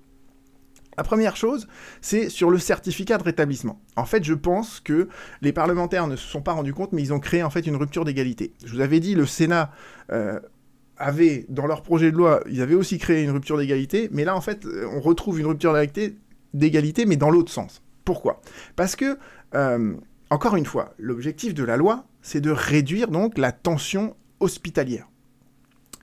La 0.97 1.05
première 1.05 1.37
chose, 1.37 1.69
c'est 2.01 2.31
sur 2.31 2.51
le 2.51 2.59
certificat 2.59 3.19
de 3.19 3.23
rétablissement. 3.23 3.81
En 3.97 4.07
fait, 4.07 4.25
je 4.25 4.35
pense 4.35 4.81
que 4.81 5.09
les 5.43 5.53
parlementaires 5.53 6.07
ne 6.07 6.17
se 6.17 6.27
sont 6.27 6.41
pas 6.41 6.53
rendus 6.53 6.73
compte, 6.73 6.93
mais 6.93 7.03
ils 7.03 7.13
ont 7.13 7.21
créé 7.21 7.43
en 7.43 7.51
fait 7.51 7.67
une 7.67 7.77
rupture 7.77 8.05
d'égalité. 8.05 8.55
Je 8.65 8.73
vous 8.73 8.81
avais 8.81 9.01
dit, 9.01 9.15
le 9.15 9.27
Sénat 9.27 9.71
euh, 10.11 10.41
avait, 10.97 11.45
dans 11.49 11.67
leur 11.67 11.83
projet 11.83 12.11
de 12.11 12.17
loi, 12.17 12.43
ils 12.49 12.63
avaient 12.63 12.75
aussi 12.75 12.99
créé 12.99 13.23
une 13.23 13.31
rupture 13.31 13.59
d'égalité, 13.59 14.09
mais 14.13 14.25
là, 14.25 14.35
en 14.35 14.41
fait, 14.41 14.67
on 14.91 15.01
retrouve 15.01 15.39
une 15.39 15.47
rupture 15.47 15.77
d'égalité, 16.55 17.07
mais 17.07 17.17
dans 17.17 17.31
l'autre 17.31 17.53
sens. 17.53 17.83
Pourquoi? 18.05 18.41
Parce 18.77 18.97
que, 18.97 19.19
euh, 19.55 19.95
encore 20.31 20.57
une 20.57 20.67
fois, 20.67 20.95
l'objectif 20.99 21.53
de 21.55 21.65
la 21.65 21.77
loi, 21.77 22.07
c'est 22.23 22.41
de 22.41 22.51
réduire 22.51 23.09
donc 23.09 23.37
la 23.37 23.53
tension 23.53 24.17
hospitalière. 24.41 25.09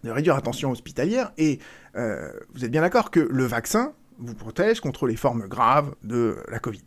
De 0.04 0.12
réduire 0.12 0.36
la 0.36 0.42
tension 0.42 0.70
hospitalière, 0.70 1.32
et 1.38 1.60
euh, 1.96 2.32
vous 2.54 2.64
êtes 2.64 2.72
bien 2.72 2.82
d'accord 2.82 3.10
que 3.10 3.22
le 3.22 3.46
vaccin, 3.46 3.94
vous 4.26 4.36
protège 4.36 4.80
contre 4.80 5.08
les 5.08 5.16
formes 5.16 5.48
graves 5.48 5.96
de 6.04 6.38
la 6.50 6.60
Covid. 6.60 6.84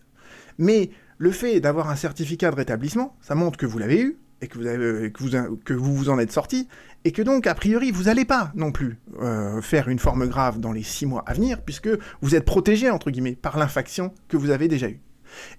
Mais 0.59 0.91
le 1.19 1.31
fait 1.31 1.61
d'avoir 1.61 1.91
un 1.91 1.97
certificat 1.97 2.51
de 2.51 2.57
rétablissement, 2.57 3.17
ça 3.21 3.35
montre 3.35 3.59
que 3.59 3.67
vous 3.67 3.79
l'avez 3.79 4.01
eu, 4.01 4.19
et 4.43 4.49
que 4.49 4.59
vous, 5.19 5.79
vous 5.79 5.95
vous 5.95 6.09
en 6.11 6.19
êtes 6.19 6.33
sorti, 6.33 6.69
et 7.05 7.13
que 7.13 7.23
donc, 7.23 7.47
a 7.47 7.55
priori, 7.55 7.91
vous 7.91 8.05
n'allez 8.05 8.25
pas 8.25 8.53
non 8.55 8.73
plus 8.73 8.99
euh, 9.21 9.63
faire 9.63 9.89
une 9.89 9.99
forme 9.99 10.27
grave 10.27 10.61
dans 10.61 10.73
les 10.73 10.83
six 10.83 11.07
mois 11.07 11.25
à 11.27 11.33
venir, 11.33 11.63
puisque 11.63 11.89
vous 12.21 12.35
êtes 12.35 12.45
protégé, 12.45 12.91
entre 12.91 13.11
guillemets, 13.11 13.37
par 13.37 13.59
l'infection 13.59 14.13
que 14.29 14.37
vous 14.37 14.51
avez 14.51 14.69
déjà 14.69 14.89
eue. 14.89 15.01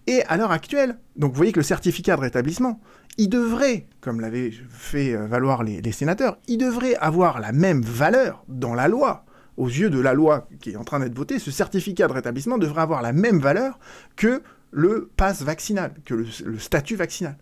Et 0.05 0.23
à 0.23 0.37
l'heure 0.37 0.51
actuelle, 0.51 0.97
donc 1.15 1.31
vous 1.31 1.37
voyez 1.37 1.51
que 1.51 1.59
le 1.59 1.63
certificat 1.63 2.15
de 2.15 2.21
rétablissement, 2.21 2.79
il 3.17 3.29
devrait, 3.29 3.87
comme 4.01 4.21
l'avaient 4.21 4.51
fait 4.69 5.15
euh, 5.15 5.27
valoir 5.27 5.63
les, 5.63 5.81
les 5.81 5.91
sénateurs, 5.91 6.37
il 6.47 6.57
devrait 6.57 6.95
avoir 6.95 7.39
la 7.39 7.51
même 7.51 7.81
valeur 7.81 8.43
dans 8.47 8.75
la 8.75 8.87
loi 8.87 9.25
aux 9.57 9.67
yeux 9.67 9.89
de 9.89 9.99
la 9.99 10.13
loi 10.13 10.47
qui 10.61 10.71
est 10.71 10.75
en 10.77 10.83
train 10.83 10.99
d'être 10.99 11.15
votée, 11.15 11.39
ce 11.39 11.51
certificat 11.51 12.07
de 12.07 12.13
rétablissement 12.13 12.57
devrait 12.57 12.81
avoir 12.83 13.01
la 13.01 13.11
même 13.11 13.39
valeur 13.39 13.79
que 14.15 14.41
le 14.71 15.09
pass 15.17 15.41
vaccinal, 15.41 15.93
que 16.05 16.13
le, 16.13 16.59
statut 16.59 16.95
vaccinal. 16.95 17.37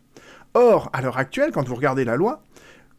Or, 0.54 0.90
à 0.94 1.02
l'heure 1.02 1.18
actuelle, 1.18 1.52
quand 1.52 1.68
vous 1.68 1.76
regardez 1.76 2.06
la 2.06 2.16
loi, 2.16 2.44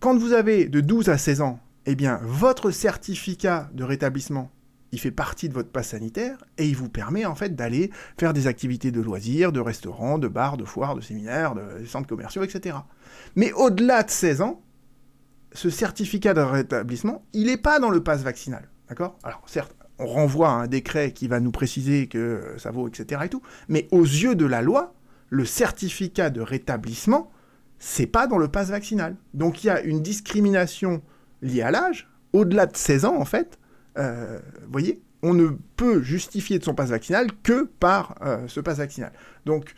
quand 0.00 0.16
vous 0.16 0.32
avez 0.32 0.66
de 0.66 0.80
12 0.80 1.08
à 1.08 1.16
16 1.16 1.40
ans, 1.40 1.58
eh 1.86 1.94
bien, 1.94 2.20
votre 2.22 2.70
certificat 2.70 3.70
de 3.72 3.84
rétablissement, 3.84 4.50
il 4.92 5.00
fait 5.00 5.10
partie 5.10 5.48
de 5.48 5.54
votre 5.54 5.70
passe 5.70 5.88
sanitaire 5.88 6.38
et 6.58 6.66
il 6.66 6.76
vous 6.76 6.88
permet 6.88 7.24
en 7.24 7.34
fait 7.34 7.56
d'aller 7.56 7.90
faire 8.18 8.32
des 8.32 8.46
activités 8.46 8.90
de 8.90 9.00
loisirs, 9.00 9.52
de 9.52 9.60
restaurants, 9.60 10.18
de 10.18 10.28
bars, 10.28 10.56
de 10.56 10.64
foires, 10.64 10.94
de 10.94 11.00
séminaires, 11.00 11.54
de 11.54 11.84
centres 11.86 12.08
commerciaux, 12.08 12.42
etc. 12.42 12.76
Mais 13.34 13.52
au-delà 13.52 14.02
de 14.02 14.10
16 14.10 14.42
ans, 14.42 14.62
ce 15.52 15.70
certificat 15.70 16.34
de 16.34 16.40
rétablissement, 16.40 17.24
il 17.32 17.46
n'est 17.46 17.56
pas 17.56 17.78
dans 17.78 17.90
le 17.90 18.02
pass 18.02 18.22
vaccinal. 18.22 18.68
D'accord? 18.88 19.18
Alors, 19.24 19.42
certes, 19.46 19.74
on 19.98 20.06
renvoie 20.06 20.48
à 20.48 20.52
un 20.52 20.66
décret 20.66 21.12
qui 21.12 21.28
va 21.28 21.40
nous 21.40 21.50
préciser 21.50 22.06
que 22.06 22.54
ça 22.58 22.70
vaut, 22.70 22.88
etc. 22.88 23.22
mais 23.68 23.88
aux 23.90 24.04
yeux 24.04 24.34
de 24.34 24.46
la 24.46 24.62
loi, 24.62 24.94
le 25.30 25.44
certificat 25.44 26.30
de 26.30 26.40
rétablissement, 26.40 27.30
c'est 27.78 28.06
pas 28.06 28.26
dans 28.26 28.38
le 28.38 28.48
pass 28.48 28.70
vaccinal. 28.70 29.16
Donc 29.34 29.64
il 29.64 29.68
y 29.68 29.70
a 29.70 29.80
une 29.80 30.02
discrimination 30.02 31.02
liée 31.42 31.62
à 31.62 31.70
l'âge, 31.70 32.08
au-delà 32.32 32.66
de 32.66 32.76
16 32.76 33.04
ans 33.04 33.16
en 33.16 33.24
fait. 33.24 33.58
Euh, 33.98 34.38
vous 34.64 34.72
voyez, 34.72 35.02
on 35.22 35.34
ne 35.34 35.48
peut 35.76 36.02
justifier 36.02 36.58
de 36.58 36.64
son 36.64 36.74
pass 36.74 36.90
vaccinal 36.90 37.28
que 37.42 37.64
par 37.64 38.16
euh, 38.22 38.46
ce 38.48 38.60
pass 38.60 38.78
vaccinal. 38.78 39.12
Donc 39.44 39.74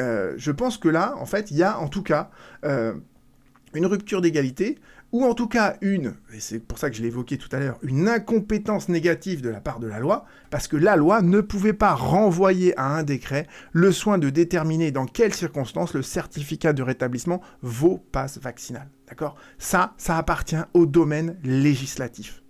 euh, 0.00 0.34
je 0.36 0.52
pense 0.52 0.78
que 0.78 0.88
là, 0.88 1.14
en 1.18 1.26
fait, 1.26 1.50
il 1.50 1.56
y 1.56 1.62
a 1.62 1.78
en 1.78 1.88
tout 1.88 2.02
cas 2.02 2.30
une 2.62 3.86
rupture 3.86 4.20
d'égalité 4.20 4.78
ou 5.12 5.24
en 5.24 5.34
tout 5.34 5.46
cas 5.46 5.76
une, 5.80 6.14
et 6.34 6.40
c'est 6.40 6.58
pour 6.58 6.78
ça 6.78 6.90
que 6.90 6.96
je 6.96 7.02
l'ai 7.02 7.08
évoqué 7.08 7.38
tout 7.38 7.48
à 7.52 7.58
l'heure, 7.58 7.78
une 7.82 8.08
incompétence 8.08 8.88
négative 8.88 9.40
de 9.40 9.48
la 9.48 9.60
part 9.60 9.78
de 9.78 9.86
la 9.86 10.00
loi, 10.00 10.24
parce 10.50 10.68
que 10.68 10.76
la 10.76 10.96
loi 10.96 11.22
ne 11.22 11.40
pouvait 11.40 11.72
pas 11.72 11.94
renvoyer 11.94 12.76
à 12.78 12.86
un 12.86 13.02
décret 13.02 13.46
le 13.72 13.92
soin 13.92 14.18
de 14.18 14.30
déterminer 14.30 14.90
dans 14.90 15.06
quelles 15.06 15.34
circonstances 15.34 15.94
le 15.94 16.02
certificat 16.02 16.72
de 16.72 16.82
rétablissement 16.82 17.40
vaut 17.62 18.04
passe 18.12 18.38
vaccinal. 18.38 18.88
D'accord? 19.08 19.36
Ça, 19.58 19.94
ça 19.96 20.16
appartient 20.16 20.56
au 20.74 20.86
domaine 20.86 21.38
législatif. 21.44 22.42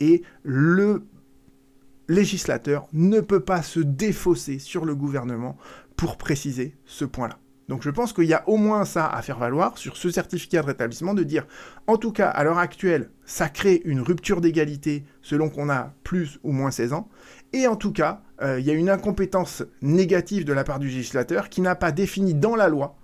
Et 0.00 0.22
le 0.42 1.06
législateur 2.08 2.88
ne 2.92 3.20
peut 3.20 3.44
pas 3.44 3.62
se 3.62 3.80
défausser 3.80 4.58
sur 4.58 4.84
le 4.84 4.94
gouvernement 4.94 5.56
pour 5.96 6.16
préciser 6.16 6.74
ce 6.84 7.04
point-là. 7.04 7.38
Donc 7.68 7.82
je 7.82 7.90
pense 7.90 8.12
qu'il 8.12 8.24
y 8.24 8.34
a 8.34 8.46
au 8.48 8.56
moins 8.56 8.84
ça 8.84 9.06
à 9.06 9.22
faire 9.22 9.38
valoir 9.38 9.78
sur 9.78 9.96
ce 9.96 10.10
certificat 10.10 10.62
de 10.62 10.66
rétablissement, 10.66 11.14
de 11.14 11.22
dire, 11.22 11.46
en 11.86 11.96
tout 11.96 12.12
cas, 12.12 12.28
à 12.28 12.44
l'heure 12.44 12.58
actuelle, 12.58 13.10
ça 13.24 13.48
crée 13.48 13.80
une 13.84 14.00
rupture 14.00 14.40
d'égalité 14.40 15.04
selon 15.22 15.48
qu'on 15.48 15.70
a 15.70 15.94
plus 16.02 16.38
ou 16.42 16.52
moins 16.52 16.70
16 16.70 16.92
ans, 16.92 17.08
et 17.52 17.66
en 17.66 17.76
tout 17.76 17.92
cas, 17.92 18.22
euh, 18.42 18.58
il 18.58 18.66
y 18.66 18.70
a 18.70 18.74
une 18.74 18.90
incompétence 18.90 19.62
négative 19.80 20.44
de 20.44 20.52
la 20.52 20.64
part 20.64 20.78
du 20.78 20.88
législateur 20.88 21.48
qui 21.48 21.60
n'a 21.60 21.74
pas 21.74 21.92
défini 21.92 22.34
dans 22.34 22.56
la 22.56 22.68
loi 22.68 22.96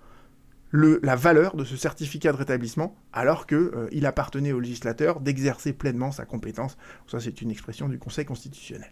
la 0.71 1.15
valeur 1.15 1.55
de 1.55 1.63
ce 1.63 1.75
certificat 1.75 2.31
de 2.31 2.37
rétablissement, 2.37 2.95
alors 3.11 3.47
qu'il 3.47 3.57
euh, 3.57 4.03
appartenait 4.03 4.51
au 4.51 4.59
législateur 4.59 5.19
d'exercer 5.19 5.73
pleinement 5.73 6.11
sa 6.11 6.25
compétence. 6.25 6.77
Ça, 7.07 7.19
c'est 7.19 7.41
une 7.41 7.49
expression 7.49 7.89
du 7.89 7.97
Conseil 7.97 8.25
constitutionnel. 8.25 8.91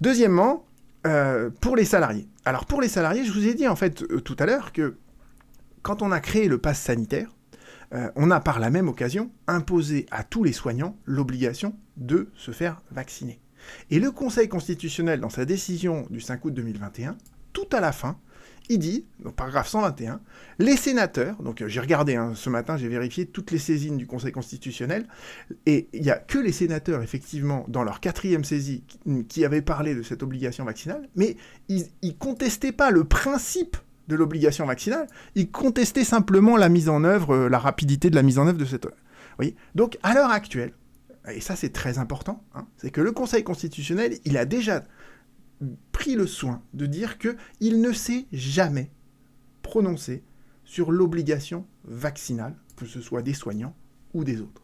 Deuxièmement, 0.00 0.66
euh, 1.06 1.50
pour 1.60 1.76
les 1.76 1.84
salariés. 1.84 2.26
Alors 2.44 2.64
pour 2.66 2.80
les 2.80 2.88
salariés, 2.88 3.24
je 3.24 3.32
vous 3.32 3.46
ai 3.46 3.54
dit 3.54 3.68
en 3.68 3.76
fait 3.76 4.04
tout 4.24 4.36
à 4.38 4.46
l'heure 4.46 4.72
que 4.72 4.96
quand 5.86 6.02
on 6.02 6.10
a 6.10 6.18
créé 6.18 6.48
le 6.48 6.58
pass 6.58 6.80
sanitaire, 6.80 7.30
on 8.16 8.32
a 8.32 8.40
par 8.40 8.58
la 8.58 8.70
même 8.70 8.88
occasion 8.88 9.30
imposé 9.46 10.06
à 10.10 10.24
tous 10.24 10.42
les 10.42 10.52
soignants 10.52 10.98
l'obligation 11.04 11.76
de 11.96 12.28
se 12.34 12.50
faire 12.50 12.82
vacciner. 12.90 13.40
Et 13.90 14.00
le 14.00 14.10
Conseil 14.10 14.48
constitutionnel, 14.48 15.20
dans 15.20 15.30
sa 15.30 15.44
décision 15.44 16.04
du 16.10 16.20
5 16.20 16.44
août 16.44 16.52
2021, 16.52 17.16
tout 17.52 17.68
à 17.70 17.78
la 17.78 17.92
fin, 17.92 18.18
il 18.68 18.80
dit, 18.80 19.06
paragraphe 19.36 19.68
121, 19.68 20.20
les 20.58 20.76
sénateurs, 20.76 21.40
donc 21.40 21.62
euh, 21.62 21.68
j'ai 21.68 21.78
regardé 21.78 22.16
hein, 22.16 22.32
ce 22.34 22.50
matin, 22.50 22.76
j'ai 22.76 22.88
vérifié 22.88 23.26
toutes 23.26 23.52
les 23.52 23.58
saisines 23.58 23.96
du 23.96 24.08
Conseil 24.08 24.32
constitutionnel, 24.32 25.06
et 25.66 25.88
il 25.92 26.02
n'y 26.02 26.10
a 26.10 26.16
que 26.16 26.40
les 26.40 26.50
sénateurs, 26.50 27.00
effectivement, 27.00 27.64
dans 27.68 27.84
leur 27.84 28.00
quatrième 28.00 28.42
saisie, 28.42 28.82
qui, 29.28 29.44
avaient 29.44 29.62
parlé 29.62 29.94
de 29.94 30.02
cette 30.02 30.24
obligation 30.24 30.64
vaccinale, 30.64 31.08
mais 31.14 31.36
ils 31.68 31.86
ne 32.02 32.10
contestaient 32.10 32.72
pas 32.72 32.90
le 32.90 33.04
principe 33.04 33.76
de 34.08 34.16
l'obligation 34.16 34.66
vaccinale, 34.66 35.06
ils 35.34 35.50
contestaient 35.50 36.04
simplement 36.04 36.56
la 36.56 36.68
mise 36.68 36.88
en 36.88 37.04
œuvre, 37.04 37.34
euh, 37.34 37.48
la 37.48 37.58
rapidité 37.58 38.10
de 38.10 38.14
la 38.14 38.22
mise 38.22 38.38
en 38.38 38.46
œuvre 38.46 38.58
de 38.58 38.64
cette... 38.64 38.86
Oui. 39.38 39.54
Donc, 39.74 39.98
à 40.02 40.14
l'heure 40.14 40.30
actuelle, 40.30 40.72
et 41.32 41.40
ça 41.40 41.56
c'est 41.56 41.70
très 41.70 41.98
important, 41.98 42.44
hein, 42.54 42.66
c'est 42.76 42.90
que 42.90 43.00
le 43.00 43.12
Conseil 43.12 43.44
constitutionnel, 43.44 44.18
il 44.24 44.36
a 44.38 44.44
déjà 44.44 44.84
pris 45.92 46.14
le 46.14 46.26
soin 46.26 46.62
de 46.74 46.86
dire 46.86 47.18
qu'il 47.18 47.80
ne 47.80 47.92
s'est 47.92 48.26
jamais 48.32 48.90
prononcé 49.62 50.22
sur 50.64 50.92
l'obligation 50.92 51.66
vaccinale, 51.84 52.54
que 52.76 52.86
ce 52.86 53.00
soit 53.00 53.22
des 53.22 53.34
soignants 53.34 53.74
ou 54.14 54.24
des 54.24 54.40
autres. 54.40 54.62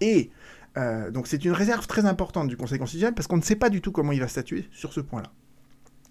Et 0.00 0.30
euh, 0.76 1.10
donc 1.10 1.26
c'est 1.26 1.44
une 1.44 1.52
réserve 1.52 1.86
très 1.86 2.06
importante 2.06 2.48
du 2.48 2.56
Conseil 2.56 2.78
constitutionnel 2.78 3.14
parce 3.14 3.26
qu'on 3.26 3.36
ne 3.36 3.42
sait 3.42 3.56
pas 3.56 3.70
du 3.70 3.80
tout 3.80 3.92
comment 3.92 4.12
il 4.12 4.20
va 4.20 4.28
statuer 4.28 4.68
sur 4.72 4.92
ce 4.92 5.00
point-là. 5.00 5.32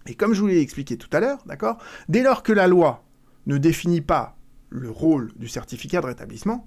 Et 0.06 0.14
comme 0.14 0.32
je 0.32 0.40
vous 0.40 0.46
l'ai 0.46 0.60
expliqué 0.60 0.96
tout 0.96 1.08
à 1.12 1.20
l'heure, 1.20 1.38
d'accord, 1.46 1.78
dès 2.08 2.22
lors 2.22 2.42
que 2.42 2.52
la 2.52 2.66
loi 2.66 3.04
ne 3.46 3.58
définit 3.58 4.00
pas 4.00 4.36
le 4.70 4.90
rôle 4.90 5.32
du 5.36 5.48
certificat 5.48 6.00
de 6.00 6.06
rétablissement, 6.06 6.66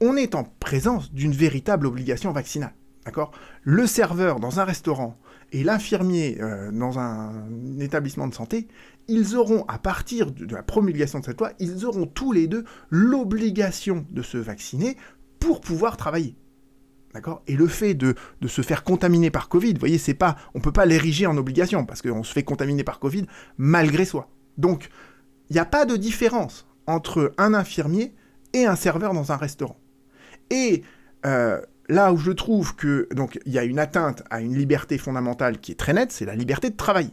on 0.00 0.16
est 0.16 0.34
en 0.34 0.44
présence 0.44 1.12
d'une 1.12 1.32
véritable 1.32 1.86
obligation 1.86 2.32
vaccinale. 2.32 2.74
D'accord? 3.04 3.32
Le 3.62 3.86
serveur 3.86 4.40
dans 4.40 4.60
un 4.60 4.64
restaurant 4.64 5.18
et 5.52 5.64
l'infirmier 5.64 6.38
euh, 6.40 6.70
dans 6.70 6.98
un, 6.98 7.48
établissement 7.80 8.28
de 8.28 8.34
santé, 8.34 8.68
ils 9.08 9.36
auront, 9.36 9.64
à 9.68 9.78
partir 9.78 10.30
de, 10.30 10.54
la 10.54 10.62
promulgation 10.62 11.20
de 11.20 11.24
cette 11.24 11.40
loi, 11.40 11.52
ils 11.58 11.86
auront 11.86 12.06
tous 12.06 12.32
les 12.32 12.46
deux 12.46 12.64
l'obligation 12.90 14.06
de 14.10 14.22
se 14.22 14.38
vacciner 14.38 14.96
pour 15.38 15.60
pouvoir 15.60 15.96
travailler. 15.96 16.36
D'accord? 17.14 17.42
Et 17.46 17.56
le 17.56 17.66
fait 17.66 17.94
de, 17.94 18.14
de, 18.40 18.48
se 18.48 18.62
faire 18.62 18.84
contaminer 18.84 19.30
par 19.30 19.48
Covid, 19.48 19.72
vous 19.72 19.80
voyez, 19.80 19.98
c'est 19.98 20.14
pas, 20.14 20.36
on 20.54 20.60
peut 20.60 20.72
pas 20.72 20.86
l'ériger 20.86 21.26
en 21.26 21.36
obligation, 21.36 21.84
parce 21.84 22.02
qu'on 22.02 22.22
se 22.22 22.32
fait 22.32 22.44
contaminer 22.44 22.84
par 22.84 23.00
Covid 23.00 23.26
malgré 23.58 24.04
soi. 24.04 24.28
Donc, 24.58 24.90
il 25.48 25.54
n'y 25.54 25.58
a 25.58 25.64
pas 25.64 25.84
de 25.86 25.96
différence 25.96 26.68
entre 26.86 27.32
un 27.36 27.52
infirmier 27.52 28.14
et 28.52 28.66
un 28.66 28.76
serveur 28.76 29.12
dans 29.12 29.32
un 29.32 29.36
restaurant. 29.36 29.78
Et 30.50 30.82
euh, 31.26 31.60
Là 31.90 32.12
où 32.12 32.18
je 32.18 32.30
trouve 32.30 32.76
que 32.76 33.08
donc 33.12 33.40
il 33.46 33.52
y 33.52 33.58
a 33.58 33.64
une 33.64 33.80
atteinte 33.80 34.22
à 34.30 34.40
une 34.40 34.54
liberté 34.54 34.96
fondamentale 34.96 35.58
qui 35.58 35.72
est 35.72 35.74
très 35.74 35.92
nette, 35.92 36.12
c'est 36.12 36.24
la 36.24 36.36
liberté 36.36 36.70
de 36.70 36.76
travailler. 36.76 37.10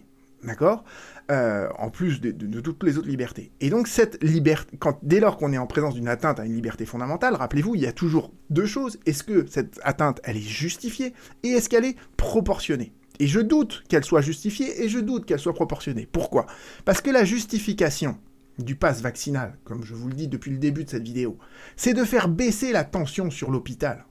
D'accord? 0.47 0.85
Euh, 1.29 1.67
En 1.77 1.89
plus 1.89 2.21
de, 2.21 2.59
toutes 2.61 2.83
les 2.83 2.97
autres 2.97 3.09
libertés. 3.09 3.51
Et 3.59 3.69
donc, 3.69 3.87
cette 3.87 4.23
liberté, 4.23 4.77
dès 5.03 5.19
lors 5.19 5.37
qu'on 5.37 5.51
est 5.51 5.57
en 5.57 5.67
présence 5.67 5.93
d'une 5.93 6.07
atteinte 6.07 6.39
à 6.39 6.45
une 6.45 6.55
liberté 6.55 6.85
fondamentale, 6.85 7.35
rappelez-vous, 7.35 7.75
il 7.75 7.81
y 7.81 7.85
a 7.85 7.91
toujours 7.91 8.31
deux 8.49 8.65
choses. 8.65 8.97
Est-ce 9.05 9.23
que 9.23 9.45
cette 9.45 9.79
atteinte, 9.83 10.21
elle 10.23 10.37
est 10.37 10.41
justifiée? 10.41 11.13
Et 11.43 11.49
est-ce 11.49 11.67
qu'elle 11.67 11.85
est 11.85 11.97
proportionnée? 12.15 12.93
Et 13.19 13.27
je 13.27 13.39
doute 13.39 13.83
qu'elle 13.89 14.05
soit 14.05 14.21
justifiée 14.21 14.83
et 14.83 14.89
je 14.89 14.99
doute 14.99 15.25
qu'elle 15.25 15.39
soit 15.39 15.53
proportionnée. 15.53 16.07
Pourquoi? 16.09 16.45
Parce 16.85 17.01
que 17.01 17.09
la 17.09 17.25
justification 17.25 18.17
du 18.57 18.75
pass 18.75 19.01
vaccinal, 19.01 19.57
comme 19.65 19.83
je 19.83 19.93
vous 19.93 20.07
le 20.07 20.13
dis 20.13 20.27
depuis 20.27 20.51
le 20.51 20.57
début 20.57 20.85
de 20.85 20.89
cette 20.89 21.03
vidéo, 21.03 21.37
c'est 21.75 21.93
de 21.93 22.03
faire 22.03 22.27
baisser 22.27 22.71
la 22.71 22.83
tension 22.83 23.29
sur 23.29 23.51
l'hôpital. 23.51 24.05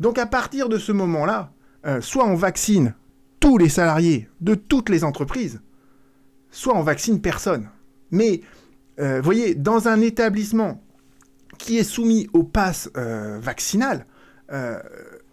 Donc 0.00 0.18
à 0.18 0.26
partir 0.26 0.68
de 0.68 0.78
ce 0.78 0.92
moment-là, 0.92 1.52
euh, 1.86 2.00
soit 2.00 2.26
on 2.26 2.34
vaccine 2.34 2.94
les 3.54 3.68
salariés 3.68 4.28
de 4.40 4.54
toutes 4.54 4.88
les 4.88 5.04
entreprises, 5.04 5.60
soit 6.50 6.76
on 6.76 6.82
vaccine 6.82 7.20
personne. 7.20 7.68
Mais, 8.10 8.40
euh, 8.98 9.20
voyez, 9.20 9.54
dans 9.54 9.88
un 9.88 10.00
établissement 10.00 10.82
qui 11.58 11.78
est 11.78 11.84
soumis 11.84 12.28
au 12.32 12.42
pass 12.42 12.90
euh, 12.96 13.38
vaccinal, 13.40 14.04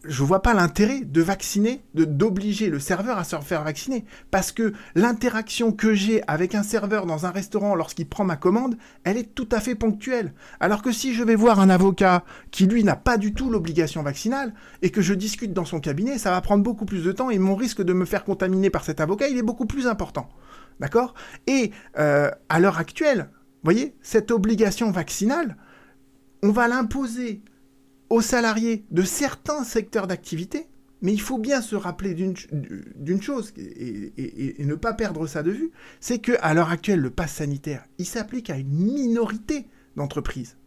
je 0.06 0.24
vois 0.24 0.42
pas 0.42 0.54
l'intérêt 0.54 1.02
de 1.02 1.22
vacciner, 1.22 1.84
d'obliger 1.94 2.70
le 2.70 2.80
serveur 2.80 3.18
à 3.18 3.24
se 3.24 3.36
faire 3.38 3.64
vacciner, 3.64 4.06
parce 4.32 4.52
que 4.52 4.74
l'interaction 4.96 5.72
que 5.72 5.94
j'ai 5.94 6.22
avec 6.28 6.56
un 6.56 6.64
serveur 6.64 7.06
dans 7.06 7.26
un 7.26 7.32
restaurant 7.32 7.76
lorsqu'il 7.76 8.08
prend 8.08 8.26
ma 8.26 8.36
commande, 8.36 8.78
elle 9.04 9.18
est 9.18 9.34
tout 9.34 9.48
à 9.52 9.60
fait 9.60 9.76
ponctuelle. 9.76 10.34
Alors 10.60 10.82
que 10.82 10.92
si 10.92 11.14
je 11.14 11.24
vais 11.24 11.36
voir 11.36 11.60
un 11.60 11.70
avocat 11.70 12.24
qui 12.52 12.66
lui 12.66 12.84
n'a 12.84 12.96
pas 12.96 13.18
du 13.18 13.34
tout 13.34 13.50
l'obligation 13.50 14.04
vaccinale 14.04 14.54
et 14.82 14.90
que 14.90 15.02
je 15.02 15.14
discute 15.14 15.54
dans 15.54 15.66
son 15.66 15.80
cabinet, 15.80 16.18
ça 16.18 16.32
va 16.32 16.42
prendre 16.42 16.64
beaucoup 16.64 16.86
plus 16.86 17.04
de 17.04 17.12
temps 17.12 17.30
et 17.30 17.40
mon 17.40 17.56
risque 17.56 17.82
de 17.82 17.94
me 17.94 18.06
faire 18.06 18.26
contaminer 18.26 18.70
par 18.70 18.84
cet 18.84 19.00
avocat, 19.00 19.30
il 19.30 19.38
est 19.38 19.44
beaucoup 19.44 19.66
plus 19.66 19.88
important. 19.88 20.30
D'accord? 20.80 21.14
Et 21.48 21.72
euh, 21.98 22.30
à 22.50 22.60
l'heure 22.60 22.78
actuelle, 22.78 23.30
voyez, 23.64 23.96
cette 24.02 24.32
obligation 24.32 24.92
vaccinale, 24.92 25.56
on 26.42 26.52
va 26.52 26.68
l'imposer 26.68 27.42
aux 28.14 28.22
salariés 28.22 28.86
de 28.92 29.02
certains 29.02 29.64
secteurs 29.64 30.06
d'activité, 30.06 30.68
mais 31.02 31.14
il 31.14 31.20
faut 31.20 31.40
bien 31.40 31.64
se 31.64 31.76
rappeler 31.76 32.14
d'une 32.14 33.22
chose 33.24 33.52
et, 33.58 34.56
ne 34.60 34.76
pas 34.76 34.94
perdre 34.94 35.26
ça 35.26 35.42
de 35.42 35.50
vue, 35.50 35.72
c'est 36.00 36.20
qu'à 36.20 36.54
l'heure 36.54 36.70
actuelle, 36.70 37.00
le 37.00 37.10
pass 37.10 37.34
sanitaire, 37.34 37.84
il 37.98 38.06
s'applique 38.06 38.52
à 38.52 38.58
une 38.58 38.70
minorité 38.70 39.66
d'entreprises. 39.96 40.58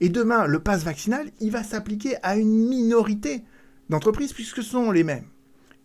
Et 0.00 0.08
demain, 0.08 0.48
le 0.48 0.58
pass 0.58 0.82
vaccinal, 0.82 1.30
il 1.40 1.52
va 1.52 1.62
s'appliquer 1.62 2.16
à 2.24 2.36
une 2.36 2.68
minorité 2.68 3.44
d'entreprises 3.88 4.32
puisque 4.32 4.56
ce 4.56 4.70
sont 4.70 4.90
les 4.90 5.04
mêmes. 5.04 5.26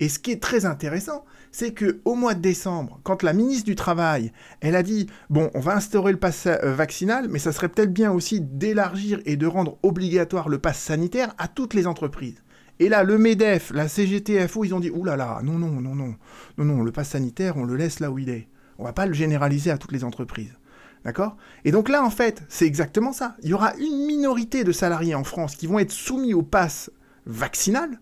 Et 0.02 0.10
ce 0.10 0.18
qui 0.18 0.32
est 0.32 0.42
très 0.42 0.66
intéressant, 0.66 1.26
c'est 1.52 1.74
que 1.74 2.02
au 2.06 2.16
mois 2.16 2.34
de 2.34 2.42
décembre, 2.42 3.00
quand 3.04 3.22
la 3.22 3.34
ministre 3.34 3.66
du 3.66 3.76
Travail, 3.76 4.34
elle 4.60 4.76
a 4.76 4.82
dit 4.82 5.06
bon, 5.30 5.52
on 5.54 5.60
va 5.60 5.76
instaurer 5.76 6.12
le 6.12 6.18
pass 6.18 6.48
euh, 6.48 6.74
vaccinal, 6.74 7.28
mais 7.30 7.38
ça 7.38 7.52
serait 7.52 7.70
peut-être 7.70 7.94
bien 7.94 8.12
aussi 8.12 8.42
d'élargir 8.42 9.22
et 9.26 9.36
de 9.36 9.46
rendre 9.46 9.78
obligatoire 9.84 10.50
le 10.50 10.58
pass 10.58 10.80
sanitaire 10.80 11.36
à 11.38 11.48
toutes 11.48 11.76
les 11.76 11.86
entreprises. 11.86 12.42
Et 12.80 12.90
là, 12.90 13.04
le 13.04 13.20
MEDEF, 13.20 13.72
la 13.76 13.88
CGTFO, 13.88 14.66
ils 14.66 14.74
ont 14.74 14.80
dit 14.80 14.90
ouh 14.90 15.04
là 15.04 15.16
là, 15.16 15.40
non, 15.44 15.60
non, 15.60 15.70
non, 15.70 15.94
non, 15.94 16.16
non, 16.58 16.66
non, 16.66 16.82
le 16.82 16.92
pass 16.92 17.10
sanitaire, 17.10 17.58
on 17.58 17.64
le 17.64 17.76
laisse 17.76 18.00
là 18.00 18.10
où 18.10 18.18
il 18.18 18.30
est. 18.30 18.48
On 18.80 18.86
va 18.86 18.94
pas 18.94 19.06
le 19.06 19.14
généraliser 19.14 19.70
à 19.70 19.78
toutes 19.78 19.92
les 19.92 20.04
entreprises. 20.04 20.58
D'accord? 21.06 21.38
Et 21.64 21.72
donc 21.72 21.90
là, 21.90 22.04
en 22.04 22.10
fait, 22.10 22.42
c'est 22.50 22.66
exactement 22.66 23.14
ça. 23.14 23.36
Il 23.44 23.50
y 23.50 23.54
aura 23.54 23.76
une 23.76 24.08
minorité 24.08 24.64
de 24.64 24.72
salariés 24.72 25.14
en 25.14 25.24
France 25.24 25.56
qui 25.56 25.68
vont 25.68 25.78
être 25.78 25.92
soumis 25.92 26.34
au 26.34 26.42
pass 26.42 26.90
vaccinal. 27.28 28.00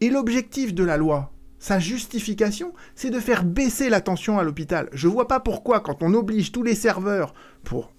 Et 0.00 0.10
l'objectif 0.10 0.74
de 0.74 0.84
la 0.84 0.96
loi, 0.96 1.32
sa 1.58 1.78
justification, 1.78 2.74
c'est 2.94 3.10
de 3.10 3.20
faire 3.20 3.44
baisser 3.44 3.88
la 3.88 4.00
tension 4.00 4.38
à 4.38 4.42
l'hôpital. 4.42 4.88
Je 4.92 5.08
vois 5.08 5.26
pas 5.26 5.40
pourquoi, 5.40 5.80
quand 5.80 6.02
on 6.02 6.14
oblige 6.14 6.52
tous 6.52 6.62
les 6.62 6.74
serveurs, 6.74 7.34
pour 7.64 7.92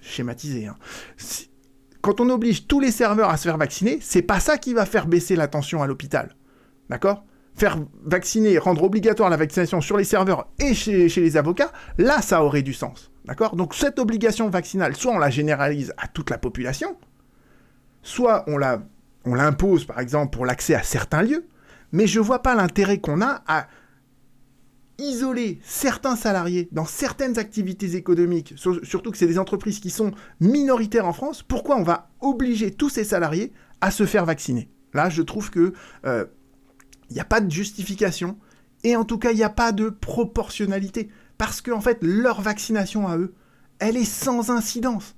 schématiser, 0.00 0.66
hein, 0.66 0.76
quand 2.00 2.20
on 2.20 2.28
oblige 2.28 2.66
tous 2.66 2.80
les 2.80 2.90
serveurs 2.90 3.30
à 3.30 3.38
se 3.38 3.44
faire 3.44 3.56
vacciner, 3.56 3.98
c'est 4.02 4.20
pas 4.20 4.40
ça 4.40 4.58
qui 4.58 4.74
va 4.74 4.84
faire 4.84 5.06
baisser 5.06 5.36
la 5.36 5.48
tension 5.48 5.82
à 5.82 5.86
l'hôpital. 5.86 6.36
D'accord? 6.90 7.24
Faire 7.54 7.78
vacciner, 8.04 8.58
rendre 8.58 8.82
obligatoire 8.82 9.30
la 9.30 9.38
vaccination 9.38 9.80
sur 9.80 9.96
les 9.96 10.04
serveurs 10.04 10.48
et 10.58 10.74
chez, 10.74 11.08
chez 11.08 11.22
les 11.22 11.36
avocats, 11.38 11.72
là, 11.96 12.20
ça 12.20 12.44
aurait 12.44 12.62
du 12.62 12.74
sens. 12.74 13.10
D'accord? 13.24 13.56
Donc 13.56 13.74
cette 13.74 13.98
obligation 13.98 14.50
vaccinale, 14.50 14.96
soit 14.96 15.12
on 15.12 15.18
la 15.18 15.30
généralise 15.30 15.94
à 15.96 16.08
toute 16.08 16.28
la 16.28 16.36
population, 16.36 16.98
soit 18.02 18.44
on 18.48 18.58
la 18.58 18.82
on 19.24 19.34
l'impose 19.34 19.84
par 19.84 20.00
exemple 20.00 20.34
pour 20.34 20.46
l'accès 20.46 20.74
à 20.74 20.82
certains 20.82 21.22
lieux, 21.22 21.46
mais 21.92 22.06
je 22.06 22.20
ne 22.20 22.24
vois 22.24 22.42
pas 22.42 22.54
l'intérêt 22.54 22.98
qu'on 22.98 23.20
a 23.20 23.42
à 23.46 23.66
isoler 24.98 25.58
certains 25.64 26.16
salariés 26.16 26.68
dans 26.72 26.84
certaines 26.84 27.38
activités 27.38 27.96
économiques, 27.96 28.54
surtout 28.56 29.10
que 29.10 29.18
c'est 29.18 29.26
des 29.26 29.38
entreprises 29.38 29.80
qui 29.80 29.90
sont 29.90 30.12
minoritaires 30.40 31.06
en 31.06 31.12
France, 31.12 31.42
pourquoi 31.42 31.76
on 31.76 31.82
va 31.82 32.10
obliger 32.20 32.70
tous 32.70 32.90
ces 32.90 33.04
salariés 33.04 33.52
à 33.80 33.90
se 33.90 34.06
faire 34.06 34.24
vacciner? 34.24 34.68
Là, 34.92 35.10
je 35.10 35.22
trouve 35.22 35.50
que 35.50 35.72
il 36.04 36.08
euh, 36.08 36.24
n'y 37.10 37.20
a 37.20 37.24
pas 37.24 37.40
de 37.40 37.50
justification 37.50 38.38
et 38.84 38.94
en 38.96 39.04
tout 39.04 39.18
cas, 39.18 39.32
il 39.32 39.36
n'y 39.36 39.42
a 39.42 39.50
pas 39.50 39.72
de 39.72 39.88
proportionnalité 39.88 41.10
parce 41.38 41.60
qu'en 41.60 41.78
en 41.78 41.80
fait, 41.80 41.98
leur 42.02 42.40
vaccination 42.40 43.08
à 43.08 43.18
eux, 43.18 43.34
elle 43.80 43.96
est 43.96 44.04
sans 44.04 44.50
incidence 44.50 45.16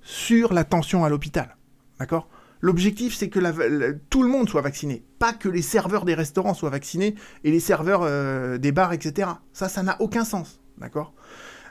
sur 0.00 0.52
la 0.52 0.64
tension 0.64 1.04
à 1.04 1.08
l'hôpital. 1.08 1.56
D'accord? 2.00 2.28
L'objectif, 2.62 3.16
c'est 3.16 3.28
que 3.28 3.98
tout 4.08 4.22
le 4.22 4.28
monde 4.28 4.48
soit 4.48 4.62
vacciné, 4.62 5.04
pas 5.18 5.32
que 5.32 5.48
les 5.48 5.62
serveurs 5.62 6.04
des 6.04 6.14
restaurants 6.14 6.54
soient 6.54 6.70
vaccinés 6.70 7.16
et 7.42 7.50
les 7.50 7.58
serveurs 7.58 8.02
euh, 8.04 8.56
des 8.56 8.70
bars, 8.70 8.92
etc. 8.92 9.30
Ça, 9.52 9.68
ça 9.68 9.82
n'a 9.82 9.96
aucun 10.00 10.24
sens, 10.24 10.60
d'accord? 10.78 11.12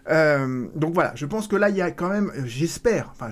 Euh, 0.09 0.67
donc 0.75 0.93
voilà, 0.93 1.13
je 1.15 1.25
pense 1.25 1.47
que 1.47 1.55
là, 1.55 1.69
il 1.69 1.77
y 1.77 1.81
a 1.81 1.91
quand 1.91 2.09
même, 2.09 2.31
j'espère, 2.43 3.09
enfin, 3.11 3.29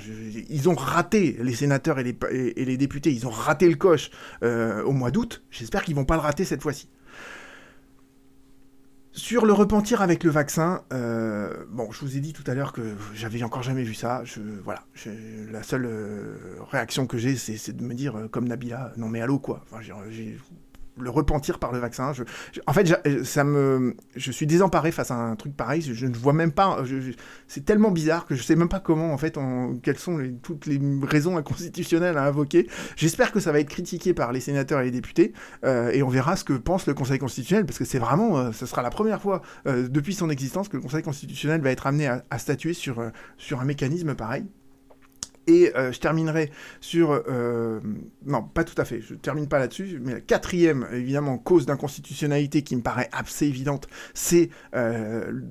ils 0.49 0.70
ont 0.70 0.76
raté, 0.76 1.38
les 1.41 1.53
sénateurs 1.53 1.99
et 1.99 2.03
les, 2.03 2.78
députés, 2.78 3.12
ils 3.12 3.28
ont 3.28 3.32
raté 3.32 3.68
le 3.68 3.76
coche 3.76 4.10
euh, 4.41 4.82
au 4.84 4.93
mois 4.93 5.12
d'août, 5.12 5.43
j'espère 5.51 5.84
qu'ils 5.84 5.95
vont 5.95 6.05
pas 6.05 6.16
le 6.16 6.22
rater 6.22 6.45
cette 6.45 6.62
fois-ci. 6.62 6.89
Sur 9.12 9.45
le 9.45 9.53
repentir 9.53 10.01
avec 10.01 10.24
le 10.24 10.30
vaccin, 10.30 10.84
euh, 10.93 11.66
bon, 11.70 11.91
je 11.91 11.99
vous 12.01 12.16
ai 12.16 12.20
dit 12.20 12.32
tout 12.32 12.43
à 12.45 12.53
l'heure 12.53 12.74
que 12.74 12.95
j'avais 13.16 13.41
encore 13.43 13.64
jamais 13.64 13.84
vu 13.84 13.95
ça. 13.95 14.24
Voilà, 14.64 14.84
la 15.51 15.64
seule 15.64 15.86
euh, 15.86 16.38
réaction 16.70 17.07
que 17.07 17.18
j'ai, 17.18 17.36
c'est 17.36 17.76
de 17.76 17.84
me 17.84 17.95
dire, 17.95 18.16
euh, 18.18 18.28
comme 18.28 18.47
Nabila, 18.47 18.93
non 18.97 19.10
mais 19.10 19.22
allô 19.22 19.39
quoi. 19.39 19.66
Le 21.00 21.10
repentir 21.10 21.60
par 21.60 21.72
le 21.72 21.80
vaccin. 21.80 22.12
En 22.68 22.74
fait, 22.74 23.02
euh, 23.06 23.24
ça 23.24 23.43
me, 23.43 23.95
je 24.16 24.32
suis 24.32 24.45
désemparé 24.45 24.91
face 24.91 25.12
à 25.12 25.16
un 25.16 25.36
truc 25.36 25.56
pareil. 25.56 25.82
Je, 25.82 26.06
ne 26.06 26.16
vois 26.16 26.34
même 26.34 26.52
pas. 26.52 26.84
C'est 27.47 27.66
tellement 27.66 27.91
bizarre 27.91 28.26
que 28.26 28.36
je 28.36 28.43
sais 28.43 28.56
même 28.56 28.70
pas 28.70 28.80
comment, 28.80 29.14
en 29.14 29.18
fait, 29.18 29.38
en, 29.38 29.76
quelles 29.76 29.97
sont 29.97 30.20
toutes 30.41 30.66
les 30.66 30.80
raisons 31.04 31.38
inconstitutionnelles 31.38 32.18
à 32.18 32.24
invoquer. 32.26 32.68
J'espère 32.95 33.32
que 33.32 33.39
ça 33.39 33.52
va 33.52 33.60
être 33.60 33.70
critiqué 33.70 34.14
par 34.14 34.32
les 34.32 34.39
sénateurs 34.39 34.82
et 34.82 34.86
les 34.86 34.91
députés, 34.91 35.34
euh, 35.64 35.91
et 35.91 36.04
on 36.04 36.10
verra 36.10 36.36
ce 36.36 36.43
que 36.43 36.54
pense 36.54 36.88
le 36.88 36.93
Conseil 36.93 37.20
constitutionnel, 37.20 37.66
parce 37.66 37.78
que 37.78 37.86
c'est 37.86 38.00
vraiment, 38.00 38.38
euh, 38.38 38.52
ce 38.52 38.66
sera 38.66 38.82
la 38.82 38.89
première 38.89 39.22
fois 39.22 39.41
depuis 39.66 40.14
son 40.14 40.30
existence 40.30 40.68
que 40.68 40.78
le 40.78 40.84
Conseil 40.84 41.04
constitutionnel 41.04 41.62
va 41.62 41.72
être 41.72 41.88
amené 41.88 42.08
à, 42.08 42.24
à 42.30 42.39
statuer 42.39 42.74
sur, 42.74 43.04
sur 43.38 43.62
un 43.62 43.66
mécanisme 43.66 44.16
pareil. 44.16 44.45
Et 45.50 45.76
euh, 45.76 45.91
je 45.91 46.00
terminerai 46.00 46.52
sur... 46.80 47.12
Euh, 47.12 47.80
non, 48.24 48.43
pas 48.43 48.64
tout 48.64 48.80
à 48.80 48.86
fait, 48.86 49.02
je 49.02 49.16
termine 49.16 49.47
pas 49.47 49.58
là-dessus, 49.58 50.00
mais 50.00 50.14
la 50.14 50.22
quatrième, 50.22 50.88
évidemment, 50.93 51.39
cause 51.39 51.66
d'inconstitutionnalité 51.66 52.62
qui 52.62 52.76
me 52.76 52.84
paraît 52.84 53.10
assez 53.12 53.47
évidente, 53.47 53.88
c'est 54.14 54.52
euh, 54.76 55.41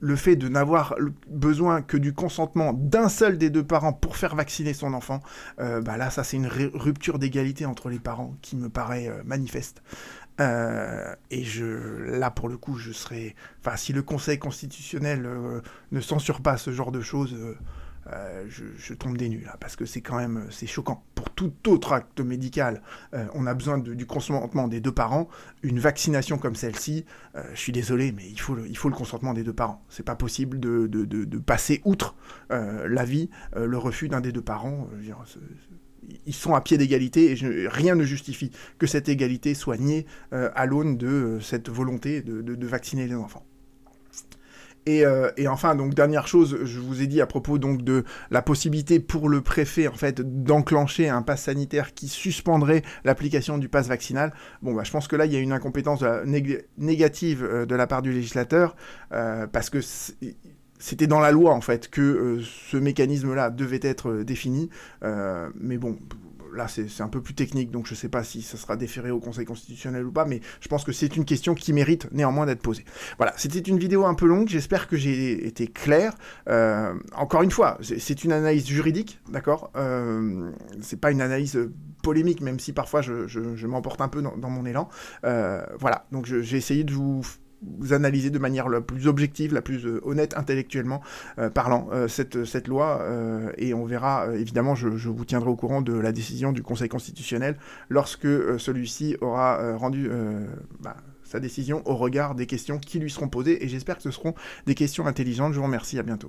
le 0.00 0.16
fait 0.16 0.34
de 0.34 0.48
n'avoir 0.48 0.96
besoin 1.28 1.82
que 1.82 1.96
du 1.96 2.12
consentement 2.12 2.72
d'un 2.72 3.08
seul 3.08 3.38
des 3.38 3.48
deux 3.48 3.62
parents 3.62 3.92
pour 3.92 4.16
faire 4.16 4.34
vacciner 4.34 4.72
son 4.72 4.92
enfant. 4.92 5.20
bah 5.58 5.96
là, 5.96 6.10
ça, 6.10 6.24
c'est 6.24 6.36
une 6.36 6.48
rupture 6.48 7.20
d'égalité 7.20 7.64
entre 7.64 7.88
les 7.88 7.98
parents 7.98 8.36
qui 8.42 8.56
me 8.56 8.68
paraît 8.68 9.10
manifeste. 9.24 9.82
et 10.40 11.42
je, 11.42 11.64
là, 11.64 12.30
pour 12.30 12.48
le 12.48 12.56
coup, 12.56 12.76
je 12.76 12.92
serais... 12.92 13.34
Enfin, 13.60 13.76
si 13.76 13.92
le 13.92 14.02
Conseil 14.02 14.38
constitutionnel 14.38 15.28
ne 15.90 16.00
censure 16.00 16.42
pas 16.42 16.56
ce 16.58 16.70
genre 16.70 16.92
de 16.92 17.00
choses 17.00 17.36
euh, 18.12 18.44
je, 18.48 18.94
tombe 18.94 19.16
des 19.18 19.28
nues 19.28 19.42
là, 19.44 19.56
parce 19.60 19.76
que 19.76 19.84
c'est 19.84 20.00
quand 20.00 20.16
même 20.16 20.46
c'est 20.50 20.66
choquant. 20.66 21.04
Pour 21.14 21.30
tout 21.30 21.52
autre 21.66 21.92
acte 21.92 22.20
médical, 22.20 22.82
euh, 23.14 23.26
on 23.34 23.46
a 23.46 23.54
besoin 23.54 23.78
du 23.78 24.06
consentement 24.06 24.68
des 24.68 24.80
deux 24.80 24.92
parents. 24.92 25.28
Une 25.62 25.78
vaccination 25.78 26.38
comme 26.38 26.54
celle-ci, 26.54 27.04
euh, 27.36 27.42
je 27.52 27.58
suis 27.58 27.72
désolé, 27.72 28.12
mais 28.12 28.28
il 28.28 28.40
faut 28.40 28.54
le, 28.54 28.94
consentement 28.94 29.34
des 29.34 29.44
deux 29.44 29.52
parents. 29.52 29.84
C'est 29.88 30.04
pas 30.04 30.16
possible 30.16 30.58
de, 30.58 31.38
passer 31.38 31.80
outre 31.84 32.16
l'avis, 32.50 33.30
le 33.56 33.78
refus 33.78 34.08
d'un 34.08 34.20
des 34.20 34.32
deux 34.32 34.42
parents. 34.42 34.88
ils 36.26 36.34
sont 36.34 36.54
à 36.54 36.60
pied 36.60 36.78
d'égalité 36.78 37.32
et 37.32 37.68
rien 37.68 37.94
ne 37.94 38.04
justifie 38.04 38.50
que 38.78 38.86
cette 38.86 39.08
égalité 39.08 39.54
soit 39.54 39.76
niée 39.76 40.06
à 40.32 40.66
l'aune 40.66 40.96
de 40.96 41.38
cette 41.40 41.68
volonté 41.68 42.22
de 42.22 42.66
vacciner 42.66 43.06
les 43.06 43.14
enfants. 43.14 43.47
Euh, 44.88 45.30
et, 45.36 45.48
enfin, 45.48 45.74
donc 45.74 45.94
dernière 45.94 46.26
chose, 46.26 46.58
je 46.64 46.80
vous 46.80 47.02
ai 47.02 47.06
dit 47.06 47.20
à 47.20 47.26
propos 47.26 47.58
donc 47.58 47.82
de 47.82 48.04
la 48.30 48.42
possibilité 48.42 49.00
pour 49.00 49.28
le 49.28 49.40
préfet 49.40 49.88
en 49.88 49.92
fait 49.92 50.20
d'enclencher 50.20 51.08
un 51.08 51.22
pass 51.22 51.44
sanitaire 51.44 51.94
qui 51.94 52.08
suspendrait 52.08 52.82
l'application 53.04 53.58
du 53.58 53.68
pass 53.68 53.88
vaccinal. 53.88 54.32
Bon, 54.62 54.74
bah, 54.74 54.82
je 54.84 54.90
pense 54.90 55.08
que 55.08 55.16
là 55.16 55.26
il 55.26 55.32
y 55.32 55.36
a 55.36 55.40
une 55.40 55.52
incompétence 55.52 56.02
négative 56.76 57.44
euh, 57.44 57.66
de 57.66 57.74
la 57.74 57.86
part 57.86 58.02
du 58.02 58.12
législateur 58.12 58.76
euh, 59.12 59.46
parce 59.46 59.70
que 59.70 59.80
c'était 60.78 61.06
dans 61.06 61.20
la 61.20 61.32
loi 61.32 61.52
en 61.52 61.60
fait 61.60 61.88
que 61.88 62.40
ce 62.42 62.76
mécanisme-là 62.76 63.50
devait 63.50 63.80
être 63.82 64.22
défini. 64.22 64.70
mais 65.02 65.76
bon, 65.76 65.98
là 66.58 66.68
c'est 66.68 67.00
un 67.00 67.08
peu 67.08 67.22
plus 67.22 67.34
technique, 67.34 67.70
donc 67.70 67.86
je 67.86 67.92
ne 67.92 67.96
sais 67.96 68.08
pas 68.08 68.22
si 68.22 68.42
ça 68.42 68.58
sera 68.58 68.76
déféré 68.76 69.10
au 69.10 69.20
Conseil 69.20 69.46
constitutionnel 69.46 70.04
ou 70.04 70.12
pas, 70.12 70.26
mais 70.26 70.40
je 70.60 70.68
pense 70.68 70.84
que 70.84 70.92
c'est 70.92 71.16
une 71.16 71.24
question 71.24 71.54
qui 71.54 71.72
mérite 71.72 72.08
néanmoins 72.12 72.44
d'être 72.44 72.60
posée. 72.60 72.84
Voilà, 73.16 73.32
c'était 73.36 73.60
une 73.60 73.78
vidéo 73.78 74.04
un 74.04 74.14
peu 74.14 74.26
longue, 74.26 74.48
j'espère 74.48 74.88
que 74.88 74.96
j'ai 74.96 75.46
été 75.46 75.66
clair. 75.68 76.12
Euh, 76.48 76.94
encore 77.14 77.42
une 77.42 77.50
fois, 77.50 77.78
c'est 77.80 78.24
une 78.24 78.32
analyse 78.32 78.66
juridique, 78.66 79.20
d'accord 79.30 79.70
euh, 79.76 80.50
C'est 80.82 81.00
pas 81.00 81.10
une 81.10 81.22
analyse 81.22 81.58
polémique, 82.02 82.40
même 82.40 82.58
si 82.58 82.72
parfois 82.72 83.00
je, 83.00 83.66
m'emporte 83.66 84.00
un 84.00 84.08
peu 84.08 84.20
dans, 84.20 84.50
mon 84.50 84.66
élan. 84.66 84.88
Euh, 85.24 85.64
voilà, 85.78 86.06
donc 86.12 86.26
j'ai 86.26 86.56
essayé 86.56 86.84
de 86.84 86.92
vous 86.92 87.22
vous 87.22 87.47
analyser 87.90 88.30
de 88.30 88.38
manière 88.38 88.68
la 88.68 88.80
plus 88.80 89.06
objective, 89.06 89.52
la 89.52 89.62
plus 89.62 89.86
euh, 89.86 90.00
honnête 90.04 90.36
intellectuellement 90.36 91.00
euh, 91.38 91.50
parlant 91.50 91.88
euh, 91.92 92.08
cette, 92.08 92.44
cette 92.44 92.68
loi 92.68 92.78
et 93.56 93.74
on 93.74 93.84
verra 93.84 94.28
évidemment 94.34 94.74
je, 94.74 94.88
vous 94.88 95.24
tiendrai 95.24 95.50
au 95.50 95.56
courant 95.56 95.82
de 95.82 95.92
la 95.92 96.12
décision 96.12 96.52
du 96.52 96.62
Conseil 96.62 96.88
constitutionnel 96.88 97.56
lorsque 97.88 98.26
celui-ci 98.58 99.16
aura 99.20 99.76
rendu 99.76 100.10
bah, 100.80 100.96
sa 101.24 101.40
décision 101.40 101.82
au 101.86 101.96
regard 101.96 102.34
des 102.34 102.46
questions 102.46 102.78
qui 102.78 102.98
lui 102.98 103.10
seront 103.10 103.28
posées 103.28 103.64
et 103.64 103.68
j'espère 103.68 103.96
que 103.96 104.02
ce 104.02 104.10
seront 104.10 104.34
des 104.66 104.74
questions 104.74 105.06
intelligentes. 105.06 105.52
Je 105.52 105.58
vous 105.58 105.64
remercie, 105.64 105.98
à 105.98 106.02
bientôt. 106.02 106.26